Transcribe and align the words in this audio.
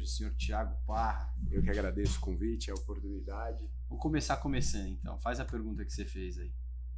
hoje, 0.00 0.08
senhor 0.08 0.34
Tiago 0.34 0.74
Parra. 0.86 1.34
Eu 1.50 1.62
que 1.62 1.70
agradeço 1.70 2.18
o 2.18 2.20
convite, 2.20 2.70
a 2.70 2.74
oportunidade. 2.74 3.66
Vou 3.88 3.98
começar 3.98 4.36
começando 4.38 4.88
então. 4.88 5.18
Faz 5.18 5.40
a 5.40 5.44
pergunta 5.44 5.84
que 5.84 5.92
você 5.92 6.06
fez 6.06 6.38
aí. 6.38 6.50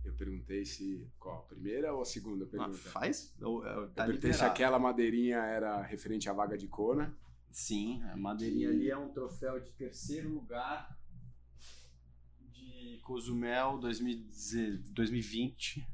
Eu 0.05 0.13
perguntei 0.15 0.65
se. 0.65 1.11
Qual? 1.19 1.39
A 1.39 1.43
primeira 1.43 1.93
ou 1.93 2.03
a 2.03 2.05
segunda 2.05 2.47
pergunta? 2.47 2.79
Ah, 2.87 2.91
faz? 2.91 3.35
Tá 3.39 3.45
eu 3.45 3.91
perguntei 3.95 4.33
se 4.33 4.45
aquela 4.45 4.79
madeirinha 4.79 5.39
era 5.39 5.83
referente 5.83 6.29
à 6.29 6.33
vaga 6.33 6.57
de 6.57 6.69
Kona. 6.69 7.13
Sim, 7.51 8.01
a 8.05 8.17
madeirinha 8.17 8.69
e... 8.69 8.73
ali 8.73 8.89
é 8.91 8.97
um 8.97 9.09
troféu 9.11 9.59
de 9.61 9.73
terceiro 9.73 10.29
lugar 10.29 10.97
de 12.51 13.01
Cozumel 13.03 13.79
2020. 13.79 15.85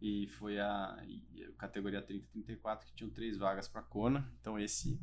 E 0.00 0.26
foi 0.28 0.58
a, 0.58 0.68
a 0.68 1.06
categoria 1.56 2.04
30-34 2.06 2.84
que 2.84 2.94
tinham 2.94 3.10
três 3.10 3.38
vagas 3.38 3.66
para 3.66 3.82
Kona. 3.82 4.30
Então 4.40 4.56
esse 4.58 5.00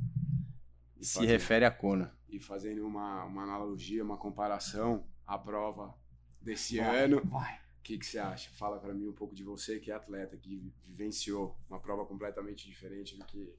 se 1.02 1.16
fazendo, 1.16 1.30
refere 1.30 1.66
a 1.66 1.72
Kona. 1.72 2.16
E 2.30 2.40
fazendo 2.40 2.86
uma, 2.86 3.26
uma 3.26 3.44
analogia, 3.44 4.04
uma 4.04 4.18
comparação 4.18 5.06
à 5.26 5.38
prova 5.38 5.96
desse 6.42 6.78
vai, 6.78 7.04
ano. 7.04 7.22
Vai. 7.26 7.56
O 7.80 7.84
que, 7.84 7.98
que 7.98 8.06
você 8.06 8.20
acha? 8.20 8.50
Fala 8.52 8.80
para 8.80 8.94
mim 8.94 9.08
um 9.08 9.14
pouco 9.14 9.34
de 9.34 9.44
você, 9.44 9.80
que 9.80 9.92
é 9.92 9.96
atleta, 9.96 10.38
que 10.38 10.72
vivenciou 10.86 11.60
uma 11.68 11.80
prova 11.80 12.06
completamente 12.06 12.68
diferente 12.68 13.18
do 13.18 13.26
que 13.26 13.54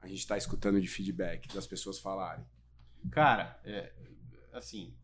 a 0.00 0.06
gente 0.06 0.18
está 0.18 0.36
escutando 0.36 0.80
de 0.80 0.88
feedback 0.88 1.48
das 1.54 1.66
pessoas 1.66 1.98
falarem. 1.98 2.44
Cara, 3.10 3.60
é, 3.64 3.92
assim, 4.52 4.94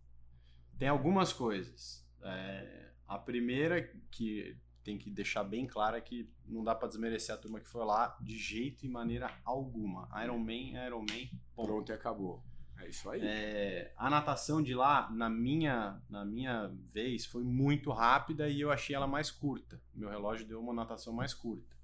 tem 0.79 0.89
algumas 0.89 1.33
coisas. 1.33 2.07
É, 2.23 2.91
a 3.07 3.19
primeira 3.19 3.83
que 4.11 4.57
tem 4.89 4.97
que 4.97 5.11
deixar 5.11 5.45
bem 5.45 5.67
clara 5.67 5.99
é 5.99 6.01
que 6.01 6.27
não 6.47 6.65
dá 6.65 6.75
para 6.75 6.89
desmerecer 6.89 7.35
a 7.35 7.37
turma 7.39 7.61
que 7.61 7.69
foi 7.69 7.85
lá 7.85 8.17
de 8.23 8.39
jeito 8.39 8.87
e 8.87 8.89
maneira 8.89 9.31
alguma. 9.45 10.09
Iron 10.25 10.39
Man 10.39 10.79
é 10.79 10.87
Iron 10.87 11.01
Man. 11.01 11.29
Ponto. 11.55 11.69
Pronto 11.69 11.91
e 11.91 11.93
acabou. 11.93 12.43
É 12.79 12.89
isso 12.89 13.11
aí. 13.11 13.21
É, 13.23 13.93
a 13.99 14.09
natação 14.09 14.63
de 14.63 14.73
lá, 14.73 15.11
na 15.11 15.29
minha, 15.29 16.01
na 16.09 16.25
minha 16.25 16.69
vez, 16.91 17.27
foi 17.27 17.45
muito 17.45 17.91
rápida 17.91 18.49
e 18.49 18.63
eu 18.63 18.73
achei 18.73 18.97
ela 18.97 19.07
mais 19.07 19.31
curta. 19.31 19.79
Meu 19.95 20.09
relógio 20.09 20.47
deu 20.47 20.59
uma 20.59 20.73
natação 20.73 21.13
mais 21.13 21.35
curta. 21.35 21.77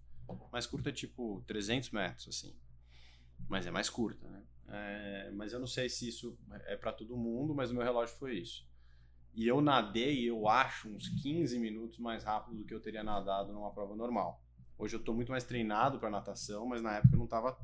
Mais 0.50 0.66
curta, 0.66 0.90
tipo 0.90 1.44
300 1.46 1.90
metros, 1.90 2.28
assim. 2.28 2.56
Mas 3.46 3.66
é 3.66 3.70
mais 3.70 3.90
curta, 3.90 4.26
né? 4.30 4.42
É, 4.66 5.30
mas 5.32 5.52
eu 5.52 5.60
não 5.60 5.66
sei 5.66 5.90
se 5.90 6.08
isso 6.08 6.38
é 6.64 6.74
para 6.74 6.90
todo 6.90 7.18
mundo, 7.18 7.54
mas 7.54 7.70
o 7.70 7.74
meu 7.74 7.82
relógio 7.82 8.16
foi 8.16 8.38
isso. 8.38 8.66
E 9.34 9.48
eu 9.48 9.60
nadei, 9.60 10.28
eu 10.28 10.48
acho, 10.48 10.88
uns 10.88 11.08
15 11.08 11.58
minutos 11.58 11.98
mais 11.98 12.22
rápido 12.22 12.56
do 12.56 12.64
que 12.64 12.72
eu 12.72 12.80
teria 12.80 13.02
nadado 13.02 13.52
numa 13.52 13.72
prova 13.72 13.96
normal. 13.96 14.40
Hoje 14.78 14.94
eu 14.94 15.00
estou 15.00 15.14
muito 15.14 15.32
mais 15.32 15.42
treinado 15.42 15.98
para 15.98 16.08
natação, 16.08 16.66
mas 16.66 16.80
na 16.80 16.94
época 16.94 17.14
eu 17.14 17.18
não 17.18 17.24
estava 17.24 17.58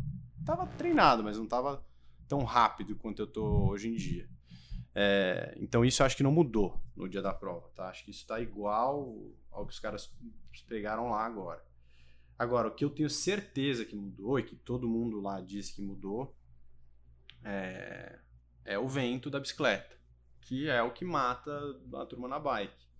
tava 0.44 0.66
treinado, 0.66 1.22
mas 1.22 1.36
não 1.36 1.44
estava 1.44 1.84
tão 2.26 2.42
rápido 2.42 2.96
quanto 2.96 3.22
eu 3.22 3.26
tô 3.26 3.68
hoje 3.68 3.88
em 3.88 3.94
dia. 3.94 4.28
É, 4.92 5.54
então 5.58 5.84
isso 5.84 6.02
eu 6.02 6.06
acho 6.06 6.16
que 6.16 6.24
não 6.24 6.32
mudou 6.32 6.80
no 6.96 7.08
dia 7.08 7.22
da 7.22 7.32
prova, 7.32 7.68
tá? 7.74 7.88
Acho 7.88 8.04
que 8.04 8.10
isso 8.10 8.22
está 8.22 8.40
igual 8.40 9.16
ao 9.52 9.64
que 9.64 9.72
os 9.72 9.78
caras 9.78 10.12
pegaram 10.66 11.10
lá 11.10 11.24
agora. 11.24 11.64
Agora, 12.36 12.68
o 12.68 12.74
que 12.74 12.84
eu 12.84 12.90
tenho 12.90 13.08
certeza 13.08 13.84
que 13.84 13.94
mudou 13.94 14.40
e 14.40 14.42
que 14.42 14.56
todo 14.56 14.88
mundo 14.88 15.20
lá 15.20 15.40
disse 15.40 15.72
que 15.72 15.82
mudou 15.82 16.34
é, 17.44 18.18
é 18.64 18.78
o 18.78 18.88
vento 18.88 19.30
da 19.30 19.38
bicicleta 19.38 19.99
que 20.40 20.68
é 20.68 20.82
o 20.82 20.90
que 20.90 21.04
mata 21.04 21.50
a 21.94 22.06
turma 22.06 22.28
na 22.28 22.38
bike. 22.38 22.90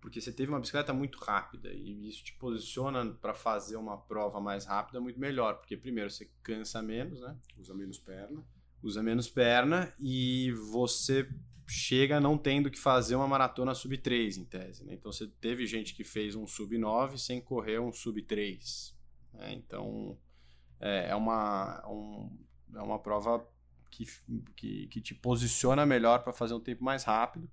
Porque 0.00 0.20
você 0.20 0.32
teve 0.32 0.50
uma 0.50 0.60
bicicleta 0.60 0.92
muito 0.92 1.18
rápida 1.18 1.72
e 1.72 2.08
isso 2.08 2.22
te 2.22 2.32
posiciona 2.34 3.04
para 3.20 3.34
fazer 3.34 3.76
uma 3.76 3.96
prova 3.96 4.40
mais 4.40 4.64
rápida 4.64 5.00
muito 5.00 5.18
melhor, 5.18 5.58
porque 5.58 5.76
primeiro 5.76 6.10
você 6.10 6.30
cansa 6.42 6.80
menos, 6.80 7.20
né? 7.20 7.36
Usa 7.56 7.74
menos 7.74 7.98
perna. 7.98 8.44
Usa 8.80 9.02
menos 9.02 9.28
perna 9.28 9.92
e 9.98 10.52
você 10.70 11.28
chega 11.66 12.20
não 12.20 12.38
tendo 12.38 12.70
que 12.70 12.78
fazer 12.78 13.16
uma 13.16 13.26
maratona 13.26 13.74
sub 13.74 13.98
3 13.98 14.38
em 14.38 14.44
tese, 14.44 14.84
né? 14.84 14.94
Então 14.94 15.12
você 15.12 15.26
teve 15.26 15.66
gente 15.66 15.94
que 15.94 16.04
fez 16.04 16.36
um 16.36 16.46
sub 16.46 16.78
9 16.78 17.18
sem 17.18 17.40
correr 17.40 17.80
um 17.80 17.92
sub 17.92 18.22
3. 18.22 18.96
Né? 19.34 19.52
Então 19.54 20.16
é, 20.80 21.10
é 21.10 21.14
uma, 21.16 21.84
um, 21.88 22.38
é 22.74 22.80
uma 22.80 22.98
prova 23.00 23.44
que, 23.90 24.06
que, 24.56 24.86
que 24.86 25.00
te 25.00 25.14
posiciona 25.14 25.84
melhor 25.84 26.22
para 26.22 26.32
fazer 26.32 26.54
um 26.54 26.60
tempo 26.60 26.84
mais 26.84 27.04
rápido. 27.04 27.48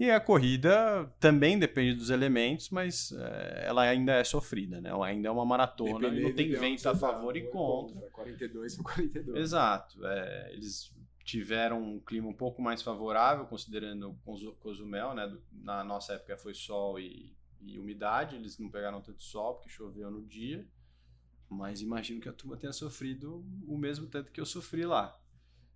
E 0.00 0.10
a 0.10 0.18
corrida 0.18 1.12
também 1.20 1.58
depende 1.58 1.94
dos 1.94 2.08
elementos, 2.08 2.70
mas 2.70 3.12
é, 3.12 3.64
ela 3.66 3.82
ainda 3.82 4.14
é 4.14 4.24
sofrida, 4.24 4.80
né? 4.80 4.88
Ela 4.88 5.08
ainda 5.08 5.28
é 5.28 5.30
uma 5.30 5.44
maratona 5.44 6.08
e 6.08 6.22
não 6.22 6.32
tem 6.32 6.50
vento 6.52 6.88
a 6.88 6.96
favor 6.96 7.36
e 7.36 7.42
contra. 7.50 8.00
42 8.08 8.78
ou 8.78 8.84
42. 8.84 9.38
Exato. 9.38 10.06
É, 10.06 10.52
eles 10.54 10.90
tiveram 11.22 11.82
um 11.82 12.00
clima 12.00 12.28
um 12.28 12.32
pouco 12.32 12.62
mais 12.62 12.80
favorável, 12.80 13.44
considerando 13.44 14.18
o 14.24 14.52
Cozumel, 14.54 15.14
né? 15.14 15.36
Na 15.52 15.84
nossa 15.84 16.14
época 16.14 16.38
foi 16.38 16.54
sol 16.54 16.98
e, 16.98 17.36
e 17.60 17.78
umidade, 17.78 18.36
eles 18.36 18.58
não 18.58 18.70
pegaram 18.70 19.02
tanto 19.02 19.22
sol 19.22 19.56
porque 19.56 19.68
choveu 19.68 20.10
no 20.10 20.24
dia. 20.24 20.66
Mas 21.46 21.82
imagino 21.82 22.22
que 22.22 22.28
a 22.28 22.32
turma 22.32 22.56
tenha 22.56 22.72
sofrido 22.72 23.44
o 23.66 23.76
mesmo 23.76 24.06
tanto 24.06 24.32
que 24.32 24.40
eu 24.40 24.46
sofri 24.46 24.86
lá. 24.86 25.19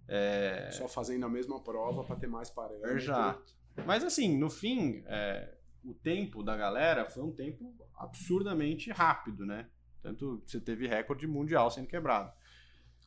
É... 0.09 0.71
Só 0.73 0.89
fazendo 0.89 1.25
a 1.27 1.29
mesma 1.29 1.61
prova 1.61 2.05
para 2.05 2.17
ter 2.17 2.27
mais 2.27 2.51
parâmetros. 2.51 3.03
Exato. 3.03 3.55
Mas 3.87 4.05
assim, 4.05 4.37
no 4.37 4.49
fim, 4.49 5.03
é, 5.07 5.55
o 5.85 5.95
tempo 5.95 6.43
da 6.43 6.57
galera 6.57 7.09
foi 7.09 7.23
um 7.23 7.33
tempo 7.33 7.75
absurdamente 7.97 8.91
rápido, 8.91 9.45
né? 9.45 9.69
Tanto 10.03 10.43
você 10.45 10.61
teve 10.61 10.87
recorde 10.87 11.27
mundial 11.27 11.71
sendo 11.71 11.87
quebrado. 11.87 12.33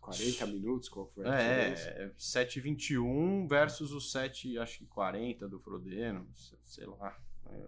40 0.02 0.46
minutos, 0.48 0.88
qual 0.88 1.06
foi 1.08 1.28
a 1.28 1.36
é, 1.36 1.74
diferença? 1.74 1.90
É, 1.90 2.10
7,21 2.18 3.48
versus 3.48 3.92
o 3.92 4.00
7, 4.00 4.58
acho 4.58 4.80
que 4.80 4.86
40 4.86 5.48
do 5.50 5.60
Frodeno, 5.60 6.28
sei 6.64 6.86
lá. 6.86 7.18
É, 7.46 7.68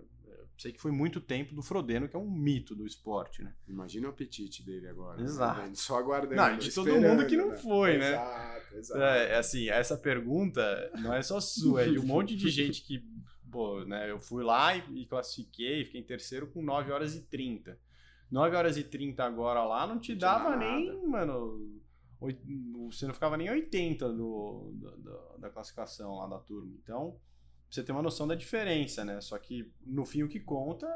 sei 0.60 0.74
que 0.74 0.82
foi 0.82 0.92
muito 0.92 1.22
tempo 1.22 1.56
do 1.56 1.64
Frodeno, 1.64 2.10
que 2.10 2.16
é 2.18 2.20
um 2.20 2.30
mito 2.30 2.76
do 2.76 2.86
esporte, 2.86 3.42
né? 3.42 3.56
Imagina 3.66 4.08
o 4.08 4.10
apetite 4.10 4.62
dele 4.62 4.90
agora. 4.90 5.18
Né? 5.18 5.24
Exato. 5.24 5.62
Né? 5.62 5.72
Só 5.74 5.98
aguardando. 5.98 6.36
Não, 6.36 6.58
de 6.58 6.74
todo 6.74 7.00
mundo 7.00 7.26
que 7.26 7.38
não 7.38 7.50
né? 7.50 7.58
foi, 7.58 7.98
né? 7.98 8.12
Exato, 8.12 8.76
exato. 8.76 9.02
É, 9.02 9.38
assim, 9.38 9.70
essa 9.70 9.98
pergunta 9.98 10.92
não 11.00 11.14
é 11.14 11.22
só 11.22 11.40
sua, 11.40 11.84
é 11.84 11.90
de 11.90 11.98
um 11.98 12.06
monte 12.06 12.36
de 12.36 12.50
gente 12.50 12.82
que, 12.84 13.02
pô, 13.50 13.86
né? 13.86 14.12
Eu 14.12 14.20
fui 14.20 14.44
lá 14.44 14.76
e, 14.76 15.02
e 15.02 15.06
classifiquei, 15.06 15.86
fiquei 15.86 16.02
em 16.02 16.06
terceiro 16.06 16.48
com 16.48 16.62
9 16.62 16.92
horas 16.92 17.16
e 17.16 17.22
30. 17.22 17.80
9 18.30 18.56
horas 18.56 18.78
e 18.78 18.84
30 18.84 19.24
agora 19.24 19.64
lá 19.64 19.88
não 19.88 19.98
te 19.98 20.14
dava 20.14 20.58
nem, 20.58 21.08
mano. 21.08 21.80
Você 22.92 23.08
não 23.08 23.14
ficava 23.14 23.38
nem 23.38 23.50
80 23.50 24.10
do, 24.10 24.74
do, 24.74 25.38
da 25.38 25.50
classificação 25.50 26.18
lá 26.18 26.28
da 26.28 26.38
turma. 26.38 26.76
Então, 26.84 27.18
você 27.70 27.84
ter 27.84 27.92
uma 27.92 28.02
noção 28.02 28.28
da 28.28 28.36
diferença, 28.36 29.06
né? 29.06 29.22
Só 29.22 29.38
que 29.38 29.72
no 29.86 30.06
fim 30.06 30.24
o 30.24 30.28
que 30.28 30.40
conta, 30.40 30.88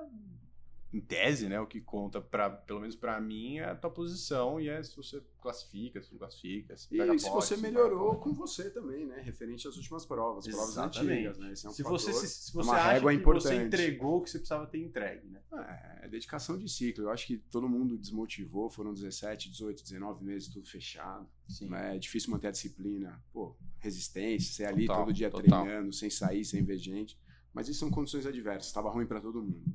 em 0.93 1.01
tese, 1.01 1.49
né, 1.49 1.59
o 1.59 1.65
que 1.65 1.81
conta 1.81 2.21
para 2.21 2.49
pelo 2.51 2.79
menos 2.79 2.95
para 2.95 3.19
mim 3.19 3.57
é 3.57 3.65
a 3.65 3.75
tua 3.75 3.89
posição 3.89 4.61
e 4.61 4.69
é 4.69 4.81
se 4.83 4.95
você 4.95 5.23
classifica, 5.41 6.01
se 6.03 6.11
não 6.11 6.19
classifica, 6.19 6.77
se 6.77 6.87
pega 6.87 7.15
E 7.15 7.19
se 7.19 7.29
você 7.31 7.57
melhorou 7.57 8.19
com 8.19 8.31
você 8.31 8.69
também, 8.69 9.03
né, 9.05 9.19
referente 9.19 9.67
às 9.67 9.75
últimas 9.75 10.05
provas, 10.05 10.47
provas 10.47 10.77
antigas, 10.77 11.39
né? 11.39 11.51
Esse 11.51 11.65
é 11.65 11.69
um 11.69 11.73
se 11.73 11.81
fator, 11.81 11.99
você 11.99 12.13
se, 12.13 12.27
se 12.27 12.53
você 12.53 12.69
acha 12.69 13.01
que 13.01 13.13
importante. 13.13 13.43
você 13.43 13.63
entregou 13.63 14.19
o 14.19 14.21
que 14.21 14.29
você 14.29 14.37
precisava 14.37 14.67
ter 14.67 14.77
entregue, 14.77 15.27
né? 15.27 15.41
É, 15.51 16.05
é 16.05 16.07
dedicação 16.07 16.57
de 16.57 16.69
ciclo. 16.69 17.05
Eu 17.05 17.09
acho 17.09 17.25
que 17.25 17.37
todo 17.37 17.67
mundo 17.67 17.97
desmotivou, 17.97 18.69
foram 18.69 18.93
17, 18.93 19.49
18, 19.49 19.83
19 19.83 20.23
meses 20.23 20.47
tudo 20.47 20.67
fechado. 20.67 21.27
Sim. 21.49 21.73
É 21.73 21.97
difícil 21.97 22.29
manter 22.29 22.47
a 22.47 22.51
disciplina. 22.51 23.21
Pô, 23.33 23.57
resistência, 23.83 24.53
ser 24.53 24.65
ali 24.65 24.87
Total, 24.87 25.03
todo 25.03 25.13
dia 25.13 25.29
total. 25.29 25.63
treinando, 25.63 25.91
sem 25.93 26.09
sair, 26.09 26.45
sem 26.45 26.63
ver 26.63 26.77
gente. 26.77 27.19
Mas 27.53 27.67
isso 27.67 27.81
são 27.81 27.91
condições 27.91 28.25
adversas. 28.25 28.67
Estava 28.67 28.89
ruim 28.89 29.05
para 29.05 29.19
todo 29.21 29.43
mundo. 29.43 29.61
Né? 29.67 29.73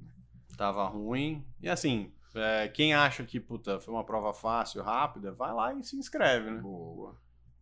Tava 0.56 0.84
ruim. 0.88 1.44
E 1.62 1.68
assim, 1.68 2.10
é, 2.34 2.66
quem 2.68 2.94
acha 2.94 3.22
que 3.22 3.38
puta, 3.38 3.78
foi 3.78 3.94
uma 3.94 4.02
prova 4.02 4.32
fácil, 4.32 4.82
rápida, 4.82 5.30
vai 5.30 5.52
lá 5.52 5.72
e 5.74 5.84
se 5.84 5.96
inscreve, 5.96 6.50
né? 6.50 6.60
Boa. 6.60 7.16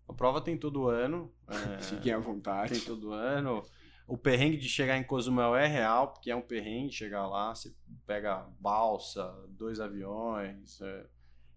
A 0.08 0.12
prova 0.12 0.40
tem 0.40 0.56
todo 0.56 0.88
ano. 0.88 1.30
é, 1.48 1.78
Fiquem 1.82 2.12
à 2.12 2.18
vontade. 2.18 2.72
tem 2.72 2.80
todo 2.80 3.12
ano. 3.12 3.62
O 4.06 4.16
perrengue 4.16 4.56
de 4.56 4.68
chegar 4.68 4.96
em 4.96 5.02
Cozumel 5.02 5.56
é 5.56 5.66
real, 5.66 6.12
porque 6.12 6.30
é 6.30 6.36
um 6.36 6.40
perrengue 6.40 6.92
chegar 6.92 7.26
lá. 7.26 7.52
Você 7.52 7.74
pega 8.06 8.46
balsa, 8.60 9.34
dois 9.48 9.80
aviões, 9.80 10.80
é, 10.80 11.06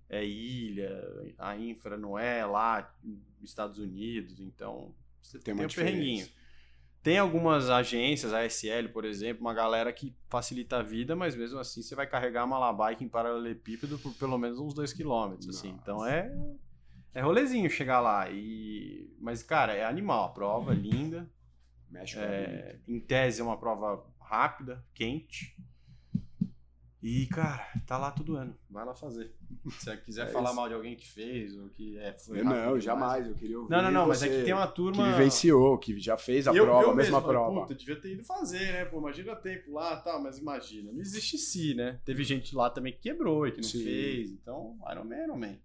é 0.09 0.25
ilha, 0.25 1.33
a 1.37 1.55
infra 1.55 1.97
não 1.97 2.17
é 2.17 2.45
lá, 2.45 2.93
Estados 3.41 3.77
Unidos, 3.77 4.39
então 4.39 4.93
você 5.21 5.37
Tem 5.39 5.55
tem, 5.55 5.65
um 5.65 5.69
perrenguinho. 5.69 6.27
Tem 7.01 7.17
algumas 7.17 7.69
agências, 7.69 8.33
a 8.33 8.43
SL, 8.43 8.89
por 8.91 9.05
exemplo, 9.05 9.41
uma 9.41 9.53
galera 9.53 9.93
que 9.93 10.13
facilita 10.27 10.77
a 10.77 10.83
vida, 10.83 11.15
mas 11.15 11.35
mesmo 11.35 11.59
assim 11.59 11.81
você 11.81 11.95
vai 11.95 12.05
carregar 12.05 12.43
uma 12.43 12.59
malabike 12.59 13.03
em 13.03 13.07
paralelepípedo 13.07 13.97
por 13.99 14.13
pelo 14.15 14.37
menos 14.37 14.59
uns 14.59 14.73
2 14.73 14.91
km, 14.93 15.37
assim. 15.47 15.69
Então 15.69 16.05
é 16.05 16.29
é 17.13 17.21
rolezinho 17.21 17.69
chegar 17.69 18.01
lá 18.01 18.29
e 18.29 19.15
mas 19.19 19.41
cara, 19.41 19.73
é 19.73 19.85
animal, 19.85 20.25
a 20.25 20.29
prova 20.29 20.73
é 20.73 20.75
linda. 20.75 21.29
Mexe. 21.89 22.19
É, 22.19 22.79
em 22.87 22.99
tese 22.99 23.41
é 23.41 23.43
uma 23.43 23.57
prova 23.57 24.05
rápida, 24.19 24.83
quente. 24.93 25.57
E, 27.01 27.25
cara, 27.27 27.65
tá 27.87 27.97
lá 27.97 28.11
todo 28.11 28.35
ano. 28.35 28.53
Vai 28.69 28.85
lá 28.85 28.93
fazer. 28.93 29.33
Se 29.79 29.85
você 29.85 29.97
quiser 29.97 30.27
É 30.27 30.31
falar 30.31 30.49
isso. 30.49 30.55
mal 30.57 30.67
de 30.67 30.73
alguém 30.73 30.95
que 30.97 31.07
fez, 31.07 31.55
ou 31.57 31.69
que 31.69 31.97
é, 31.97 32.11
foi 32.13 32.39
Eu 32.41 32.43
rápido 32.43 32.57
não, 32.59 32.65
demais. 32.77 32.83
jamais. 32.83 33.27
Eu 33.27 33.35
queria 33.35 33.57
ouvir 33.59 33.71
Não, 33.71 33.81
não, 33.81 33.91
não, 33.91 34.07
mas 34.07 34.21
é 34.21 34.27
que 34.27 34.43
tem 34.43 34.53
uma 34.53 34.67
que 34.67 34.75
turma. 34.75 35.11
vivenciou, 35.11 35.77
que 35.77 35.97
já 35.97 36.17
fez 36.17 36.45
a 36.47 36.53
eu, 36.53 36.65
prova, 36.65 36.83
eu 36.83 36.91
a 36.91 36.95
mesma 36.95 37.17
mesmo 37.19 37.31
prova. 37.31 37.61
Puta, 37.61 37.73
devia 37.75 37.95
ter 38.01 38.11
ido 38.13 38.23
fazer, 38.25 38.73
né? 38.73 38.85
Pô, 38.85 38.99
imagina 38.99 39.33
tempo 39.37 39.71
lá 39.71 39.93
e 39.99 40.03
tal, 40.03 40.21
mas 40.21 40.37
imagina. 40.39 40.91
Não 40.91 40.99
existe 40.99 41.37
se, 41.37 41.73
né? 41.73 41.99
Teve 42.03 42.23
gente 42.25 42.53
lá 42.53 42.69
também 42.69 42.91
que 42.91 42.99
quebrou 42.99 43.47
e 43.47 43.51
que 43.53 43.61
não 43.61 43.69
Sim. 43.69 43.83
fez. 43.83 44.31
Então, 44.31 44.77
Iron 44.91 45.05
Man, 45.05 45.23
Iron 45.23 45.37
Man. 45.37 45.55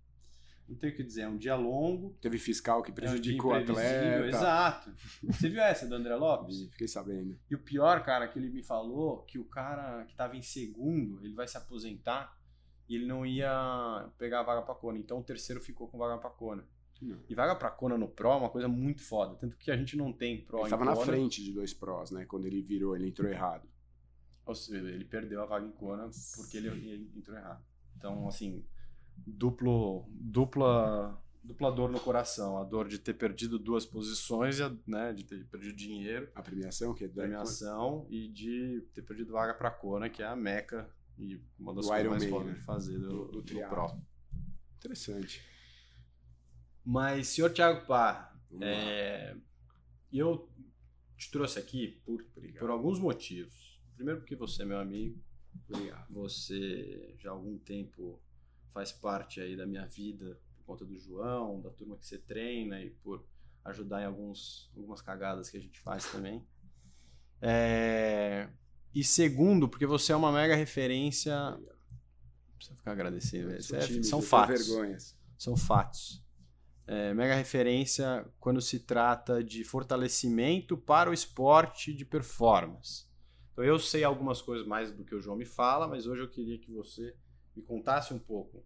Não 0.69 0.77
tem 0.77 0.91
o 0.91 0.97
que 0.97 1.03
dizer, 1.03 1.23
é 1.23 1.29
um 1.29 1.37
dia 1.37 1.55
longo. 1.57 2.17
Teve 2.21 2.39
fiscal 2.39 2.83
que 2.83 2.91
é 2.91 2.93
um 2.93 2.95
prejudicou 2.95 3.53
o 3.53 3.55
atleta. 3.55 4.27
Exato. 4.27 4.95
Você 5.23 5.49
viu 5.49 5.63
essa 5.63 5.87
do 5.87 5.95
André 5.95 6.15
Lopes? 6.17 6.69
Fiquei 6.71 6.89
sabendo. 6.89 7.39
E 7.51 7.55
o 7.55 7.59
pior, 7.59 8.03
cara, 8.03 8.27
que 8.29 8.39
ele 8.39 8.49
me 8.49 8.63
falou 8.63 9.23
que 9.23 9.39
o 9.39 9.45
cara 9.45 10.05
que 10.05 10.17
tava 10.17 10.37
em 10.37 10.43
segundo, 10.43 11.25
ele 11.25 11.35
vai 11.35 11.47
se 11.47 11.57
aposentar 11.57 12.39
e 12.89 12.95
ele 12.95 13.07
não 13.07 13.27
ia 13.27 14.09
pegar 14.19 14.41
a 14.41 14.43
vaga 14.43 14.63
pra 14.63 14.75
Kona. 14.75 14.99
Então 14.99 15.19
o 15.19 15.23
terceiro 15.23 15.61
ficou 15.61 15.87
com 15.89 15.99
vaga 15.99 16.19
pra 16.19 16.31
Kona. 16.31 16.67
Não. 17.03 17.19
E 17.29 17.35
vaga 17.35 17.55
pra 17.55 17.71
Kona 17.71 17.99
no 17.99 18.09
Pro 18.09 18.31
é 18.31 18.37
uma 18.37 18.49
coisa 18.49 18.69
muito 18.69 19.03
foda. 19.03 19.35
Tanto 19.35 19.57
que 19.57 19.71
a 19.71 19.77
gente 19.77 19.97
não 19.97 20.13
tem 20.13 20.41
Pro 20.43 20.61
Ele 20.61 20.71
tava 20.71 20.85
na 20.85 20.95
Kona. 20.95 21.05
frente 21.05 21.45
de 21.45 21.53
dois 21.53 21.75
prós, 21.75 22.11
né? 22.11 22.25
Quando 22.25 22.47
ele 22.47 22.63
virou, 22.63 22.97
ele 22.97 23.09
entrou 23.09 23.31
errado. 23.31 23.69
Ou 24.47 24.55
seja, 24.55 24.89
ele 24.89 25.05
perdeu 25.05 25.43
a 25.43 25.47
vaga 25.47 25.67
em 25.67 25.73
Kona 25.73 26.09
porque 26.37 26.57
ele, 26.57 26.69
ele 26.69 27.11
entrou 27.17 27.37
errado. 27.37 27.63
Então, 27.97 28.27
assim, 28.29 28.65
duplo, 29.17 30.07
dupla, 30.11 31.21
dupla 31.43 31.71
dor 31.73 31.91
no 31.91 32.01
coração. 32.01 32.59
A 32.59 32.65
dor 32.65 32.89
de 32.89 32.99
ter 32.99 33.15
perdido 33.15 33.59
duas 33.59 33.85
posições, 33.87 34.59
e 34.59 34.63
a, 34.63 34.75
né, 34.87 35.13
de 35.13 35.25
ter 35.25 35.45
perdido 35.47 35.75
dinheiro, 35.77 36.29
A 36.35 36.43
premiação, 36.43 36.95
que 36.95 37.05
é 37.05 37.09
premiação, 37.09 38.07
e 38.11 38.29
de 38.29 38.83
ter 38.95 39.03
perdido 39.03 39.33
vaga 39.33 39.55
pra 39.55 39.71
Kona, 39.71 40.09
que 40.11 40.23
é 40.23 40.27
a 40.27 40.37
meca 40.37 40.89
e 41.19 41.41
uma 41.59 41.73
das 41.75 41.85
Do 41.87 41.91
coisas 41.93 42.09
mais 42.11 42.23
Ironman, 42.23 42.31
fodas 42.31 42.47
né? 42.49 42.59
de 42.59 42.65
fazer 42.65 42.99
do, 42.99 43.09
Do- 43.09 43.27
do 43.27 43.43
do. 43.43 43.69
Pro. 43.69 44.01
Interessante. 44.79 45.43
Mas, 46.85 47.29
senhor 47.29 47.51
Thiago 47.51 47.87
Pá, 47.87 48.37
é, 48.61 49.35
eu 50.13 50.49
te 51.17 51.31
trouxe 51.31 51.59
aqui 51.59 52.01
por, 52.05 52.25
Obrigado. 52.37 52.61
por 52.61 52.71
alguns 52.71 52.99
motivos. 52.99 53.81
Primeiro 53.97 54.21
porque 54.21 54.37
você 54.37 54.63
é 54.63 54.67
meu 54.67 54.79
amigo, 54.79 55.19
Obrigado. 55.69 56.13
Você 56.13 57.15
já 57.19 57.31
há 57.31 57.33
algum 57.33 57.57
tempo 57.59 58.21
faz 58.75 58.91
parte 58.93 59.41
aí 59.41 59.57
da 59.57 59.65
minha 59.67 59.87
vida 59.87 60.39
por 60.59 60.65
conta 60.67 60.85
do 60.85 60.99
João, 60.99 61.61
da 61.63 61.71
turma 61.71 61.97
que 61.97 62.05
você 62.05 62.19
treina 62.19 62.83
e 62.83 62.91
por 62.91 63.25
ajudar 63.65 64.03
em 64.03 64.07
alguns, 64.07 64.71
algumas 64.77 65.01
cagadas 65.01 65.49
que 65.49 65.57
a 65.57 65.61
gente 65.61 65.81
faz 65.81 66.05
também. 66.11 66.45
É, 67.41 68.49
E 68.95 69.03
segundo, 69.03 69.69
porque 69.69 69.87
você 69.87 70.13
é 70.13 70.17
uma 70.17 70.31
mega 70.33 70.55
referência. 70.55 71.35
Não 71.53 72.57
precisa 72.57 72.77
ficar 72.77 72.93
agradecendo, 72.93 73.49
velho. 73.49 73.59
É- 73.59 74.03
são 74.03 74.21
fatos. 74.23 74.67
vergonhas. 74.69 75.17
São 75.39 75.57
fatos. 75.57 76.23
É, 76.87 77.15
mega 77.15 77.35
referência 77.35 78.27
quando 78.39 78.61
se 78.61 78.81
trata 78.81 79.43
de 79.43 79.65
fortalecimento 79.65 80.77
para 80.77 81.11
o 81.11 81.15
esporte 81.15 81.95
de 81.95 82.05
performance. 82.05 83.07
Então 83.53 83.65
eu 83.65 83.79
sei 83.79 84.05
algumas 84.05 84.43
coisas 84.43 84.67
mais 84.67 84.93
do 84.93 85.05
que 85.05 85.15
o 85.15 85.21
João 85.21 85.37
me 85.37 85.47
fala, 85.47 85.89
mas 85.89 86.07
hoje 86.07 86.23
eu 86.23 86.29
queria 86.29 86.59
que 86.59 86.71
você 86.71 87.17
me 87.57 87.63
contasse 87.63 88.13
um 88.15 88.19
pouco. 88.19 88.65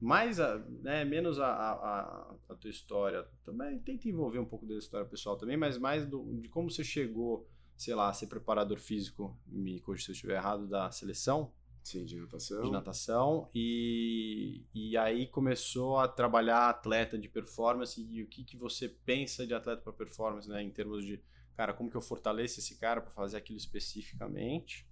Mais 0.00 0.38
a, 0.40 0.58
né, 0.82 1.04
menos 1.04 1.38
a, 1.38 1.46
a, 1.46 2.36
a- 2.50 2.54
tua 2.56 2.70
história 2.70 3.26
também, 3.44 3.78
tenta 3.78 4.08
envolver 4.08 4.38
um 4.38 4.44
pouco 4.44 4.66
da 4.66 4.74
história 4.74 5.06
pessoal 5.06 5.36
também, 5.36 5.56
mas 5.56 5.78
mais 5.78 6.06
do- 6.06 6.40
de 6.40 6.48
como 6.48 6.70
você 6.70 6.84
chegou, 6.84 7.48
sei 7.76 7.94
lá, 7.94 8.08
a 8.08 8.12
ser 8.12 8.26
preparador 8.26 8.78
físico, 8.78 9.36
me 9.46 9.80
corrija 9.80 10.04
se 10.06 10.10
eu 10.10 10.14
estiver 10.14 10.36
errado, 10.36 10.66
da 10.66 10.90
seleção 10.90 11.52
Sim, 11.82 12.04
de 12.04 12.16
natação. 12.18 12.64
de 12.64 12.70
natação 12.70 13.50
e, 13.54 14.64
e 14.74 14.96
aí 14.96 15.26
começou 15.26 15.98
a 15.98 16.08
trabalhar 16.08 16.68
atleta 16.70 17.18
de 17.18 17.28
performance 17.28 18.00
e 18.00 18.22
o 18.22 18.26
que, 18.26 18.42
que 18.44 18.56
você 18.56 18.88
pensa 18.88 19.46
de 19.46 19.54
atleta 19.54 19.82
para 19.82 19.92
performance, 19.92 20.48
né, 20.48 20.62
em 20.62 20.70
termos 20.70 21.04
de, 21.04 21.20
cara, 21.56 21.74
como 21.74 21.90
que 21.90 21.96
eu 21.96 22.00
fortaleço 22.00 22.58
esse 22.60 22.76
cara 22.78 23.00
para 23.02 23.10
fazer 23.10 23.36
aquilo 23.36 23.58
especificamente? 23.58 24.86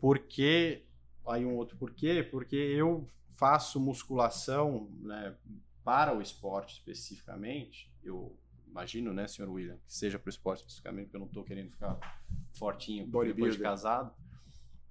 Porque 0.00 0.87
aí 1.30 1.44
um 1.44 1.56
outro 1.56 1.76
porquê, 1.76 2.22
porque 2.22 2.56
eu 2.56 3.06
faço 3.30 3.78
musculação, 3.78 4.90
né, 5.00 5.36
para 5.84 6.16
o 6.16 6.20
esporte 6.20 6.74
especificamente, 6.74 7.92
eu 8.02 8.36
imagino, 8.66 9.12
né, 9.12 9.26
senhor 9.26 9.50
William, 9.50 9.78
que 9.86 9.94
seja 9.94 10.18
para 10.18 10.28
o 10.28 10.30
esporte 10.30 10.60
especificamente, 10.60 11.06
porque 11.06 11.16
eu 11.16 11.20
não 11.20 11.26
estou 11.26 11.44
querendo 11.44 11.70
ficar 11.70 11.98
fortinho 12.52 13.06
depois 13.06 13.54
de 13.54 13.62
casado, 13.62 14.12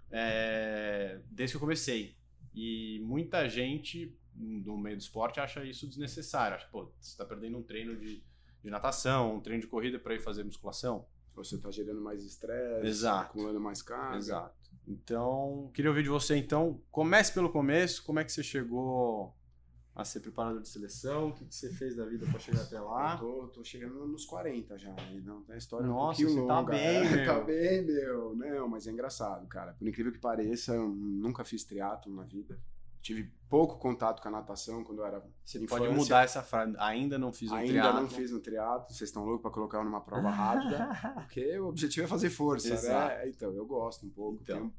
é, 0.09 1.21
desde 1.29 1.53
que 1.53 1.57
eu 1.57 1.61
comecei. 1.61 2.15
E 2.53 2.99
muita 3.03 3.47
gente 3.47 4.17
no 4.37 4.77
meio 4.77 4.97
do 4.97 5.01
esporte 5.01 5.39
acha 5.39 5.63
isso 5.63 5.87
desnecessário. 5.87 6.55
Acha, 6.55 6.67
pô, 6.67 6.91
você 6.99 7.11
está 7.11 7.25
perdendo 7.25 7.57
um 7.57 7.63
treino 7.63 7.95
de, 7.95 8.23
de 8.63 8.69
natação, 8.69 9.35
um 9.35 9.39
treino 9.39 9.61
de 9.61 9.67
corrida 9.67 9.99
para 9.99 10.15
ir 10.15 10.19
fazer 10.19 10.43
musculação. 10.43 11.05
Você 11.35 11.57
tá 11.59 11.69
gerando 11.69 12.01
mais 12.01 12.23
estresse, 12.23 12.87
acumulando 13.27 13.59
mais 13.59 13.81
carga. 13.81 14.17
Exato. 14.17 14.66
Então, 14.87 15.69
queria 15.73 15.91
ouvir 15.91 16.03
de 16.03 16.09
você 16.09 16.37
então. 16.37 16.81
Comece 16.91 17.33
pelo 17.33 17.49
começo. 17.51 18.03
Como 18.05 18.19
é 18.19 18.23
que 18.23 18.31
você 18.31 18.41
chegou 18.41 19.35
a 19.93 20.05
ser 20.05 20.21
preparador 20.21 20.61
de 20.61 20.69
seleção? 20.69 21.29
O 21.29 21.33
que, 21.33 21.43
que 21.45 21.53
você 21.53 21.69
fez 21.73 21.95
da 21.95 22.05
vida 22.05 22.25
para 22.27 22.39
chegar 22.39 22.61
até 22.61 22.77
Eu 22.77 22.85
lá? 22.85 23.17
tô, 23.17 23.47
tô 23.49 23.63
chegando 23.63 24.07
nos 24.07 24.25
40 24.25 24.77
já, 24.77 24.91
né? 24.93 25.21
Não, 25.25 25.43
a 25.49 25.57
história 25.57 25.85
é 25.85 25.89
um 25.89 25.93
Nossa, 25.93 26.21
pouquinho 26.21 26.41
você 26.41 26.47
tá 26.47 26.59
longa. 26.59 26.71
bem, 26.71 26.85
É, 26.85 27.09
meu. 27.15 27.25
Tá 27.25 27.39
bem, 27.41 27.85
meu. 27.85 28.35
Não, 28.35 28.67
mas 28.69 28.87
é 28.87 28.91
engraçado, 28.91 29.45
cara. 29.47 29.73
Por 29.73 29.87
incrível 29.87 30.11
que 30.13 30.19
pareça, 30.19 30.73
eu 30.73 30.87
nunca 30.87 31.43
fiz 31.43 31.63
triatlo 31.65 32.15
na 32.15 32.23
vida. 32.23 32.57
Tive 33.07 33.31
pouco 33.47 33.77
contato 33.77 34.21
com 34.21 34.27
a 34.27 34.31
natação 34.31 34.83
quando 34.83 34.99
eu 34.99 35.05
era 35.05 35.23
Você 35.45 35.59
infância. 35.59 35.85
pode 35.85 35.97
mudar 35.97 36.25
essa 36.25 36.43
frase. 36.43 36.75
Ainda 36.77 37.17
não 37.17 37.31
fiz 37.31 37.49
um 37.49 37.55
Ainda 37.55 37.93
não 37.93 38.09
fiz 38.09 38.31
no 38.31 38.41
triatlo. 38.41 38.93
Vocês 38.93 39.09
estão 39.09 39.23
loucos 39.23 39.43
pra 39.43 39.49
colocar 39.49 39.81
numa 39.81 40.01
prova 40.01 40.29
rápida. 40.29 40.89
Porque 41.15 41.57
o 41.57 41.69
objetivo 41.69 42.03
é 42.05 42.09
fazer 42.09 42.29
força, 42.29 42.73
Exato. 42.73 43.15
né? 43.15 43.29
Então, 43.29 43.53
eu 43.53 43.65
gosto 43.65 44.05
um 44.05 44.09
pouco, 44.09 44.41
Então. 44.41 44.57
tenho 44.57 44.67
um 44.67 44.73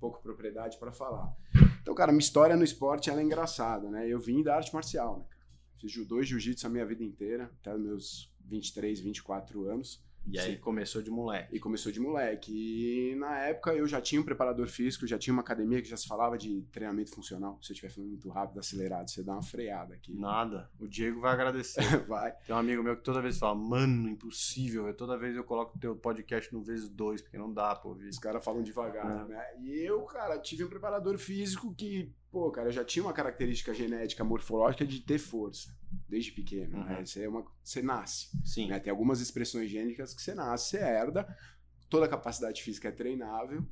pouco 0.00 0.16
de 0.16 0.24
propriedade 0.24 0.76
pra 0.76 0.90
falar. 0.90 1.32
Então, 1.80 1.94
cara, 1.94 2.10
minha 2.10 2.18
história 2.18 2.56
no 2.56 2.64
esporte 2.64 3.10
ela 3.10 3.20
é 3.20 3.22
engraçada, 3.22 3.88
né? 3.88 4.08
Eu 4.08 4.18
vim 4.18 4.42
da 4.42 4.56
arte 4.56 4.74
marcial, 4.74 5.18
né, 5.20 5.24
cara? 5.30 5.46
Fiz 5.76 5.92
judô 5.92 6.20
e 6.20 6.24
jiu-jitsu 6.24 6.66
a 6.66 6.70
minha 6.70 6.84
vida 6.84 7.04
inteira, 7.04 7.48
até 7.60 7.78
meus 7.78 8.34
23, 8.40 8.98
24 8.98 9.68
anos. 9.70 10.04
E 10.30 10.38
aí 10.38 10.52
Sim. 10.56 10.60
começou 10.60 11.00
de 11.02 11.10
moleque. 11.10 11.56
E 11.56 11.60
começou 11.60 11.90
de 11.90 12.00
moleque. 12.00 12.52
E 12.52 13.14
na 13.16 13.38
época 13.38 13.72
eu 13.74 13.86
já 13.86 14.00
tinha 14.00 14.20
um 14.20 14.24
preparador 14.24 14.66
físico, 14.68 15.06
já 15.06 15.18
tinha 15.18 15.32
uma 15.32 15.42
academia 15.42 15.80
que 15.80 15.88
já 15.88 15.96
se 15.96 16.06
falava 16.06 16.36
de 16.36 16.62
treinamento 16.72 17.10
funcional. 17.14 17.58
Se 17.62 17.70
eu 17.72 17.74
estiver 17.74 17.90
falando 17.92 18.10
muito 18.10 18.28
rápido, 18.28 18.58
acelerado, 18.60 19.08
você 19.10 19.22
dá 19.22 19.32
uma 19.32 19.42
freada 19.42 19.94
aqui. 19.94 20.14
Nada. 20.18 20.70
O 20.78 20.86
Diego 20.86 21.20
vai 21.20 21.32
agradecer. 21.32 21.78
Vai. 22.08 22.32
Tem 22.46 22.54
um 22.54 22.58
amigo 22.58 22.82
meu 22.82 22.96
que 22.96 23.02
toda 23.02 23.20
vez 23.22 23.38
fala, 23.38 23.54
mano, 23.54 24.08
impossível. 24.08 24.84
velho. 24.84 24.96
Toda 24.96 25.16
vez 25.16 25.36
eu 25.36 25.44
coloco 25.44 25.76
o 25.76 25.80
teu 25.80 25.96
podcast 25.96 26.52
no 26.52 26.62
vezes 26.62 26.88
dois, 26.88 27.20
porque 27.22 27.38
não 27.38 27.52
dá 27.52 27.74
pra 27.74 27.88
ouvir. 27.88 28.08
Os 28.08 28.18
caras 28.18 28.44
falam 28.44 28.62
devagar, 28.62 29.24
É. 29.24 29.28
né? 29.28 29.44
E 29.60 29.80
eu, 29.86 30.00
cara, 30.02 30.38
tive 30.38 30.64
um 30.64 30.68
preparador 30.68 31.16
físico 31.18 31.74
que, 31.74 32.12
pô, 32.30 32.50
cara, 32.50 32.68
eu 32.68 32.72
já 32.72 32.84
tinha 32.84 33.04
uma 33.04 33.12
característica 33.12 33.72
genética 33.74 34.22
morfológica 34.24 34.86
de 34.86 35.00
ter 35.00 35.18
força, 35.18 35.74
desde 36.08 36.32
pequeno, 36.32 36.78
Uhum. 36.78 36.84
né? 36.84 37.04
Você, 37.04 37.22
é 37.24 37.28
uma, 37.28 37.44
você 37.62 37.82
nasce, 37.82 38.28
Sim. 38.44 38.68
né? 38.68 38.78
Tem 38.78 38.90
algumas 38.90 39.20
expressões 39.20 39.70
gênicas 39.70 40.14
que 40.14 40.22
você 40.22 40.34
nasce, 40.34 40.70
você 40.70 40.78
herda, 40.78 41.26
toda 41.88 42.06
a 42.06 42.08
capacidade 42.08 42.62
física 42.62 42.88
é 42.88 42.92
treinável, 42.92 43.64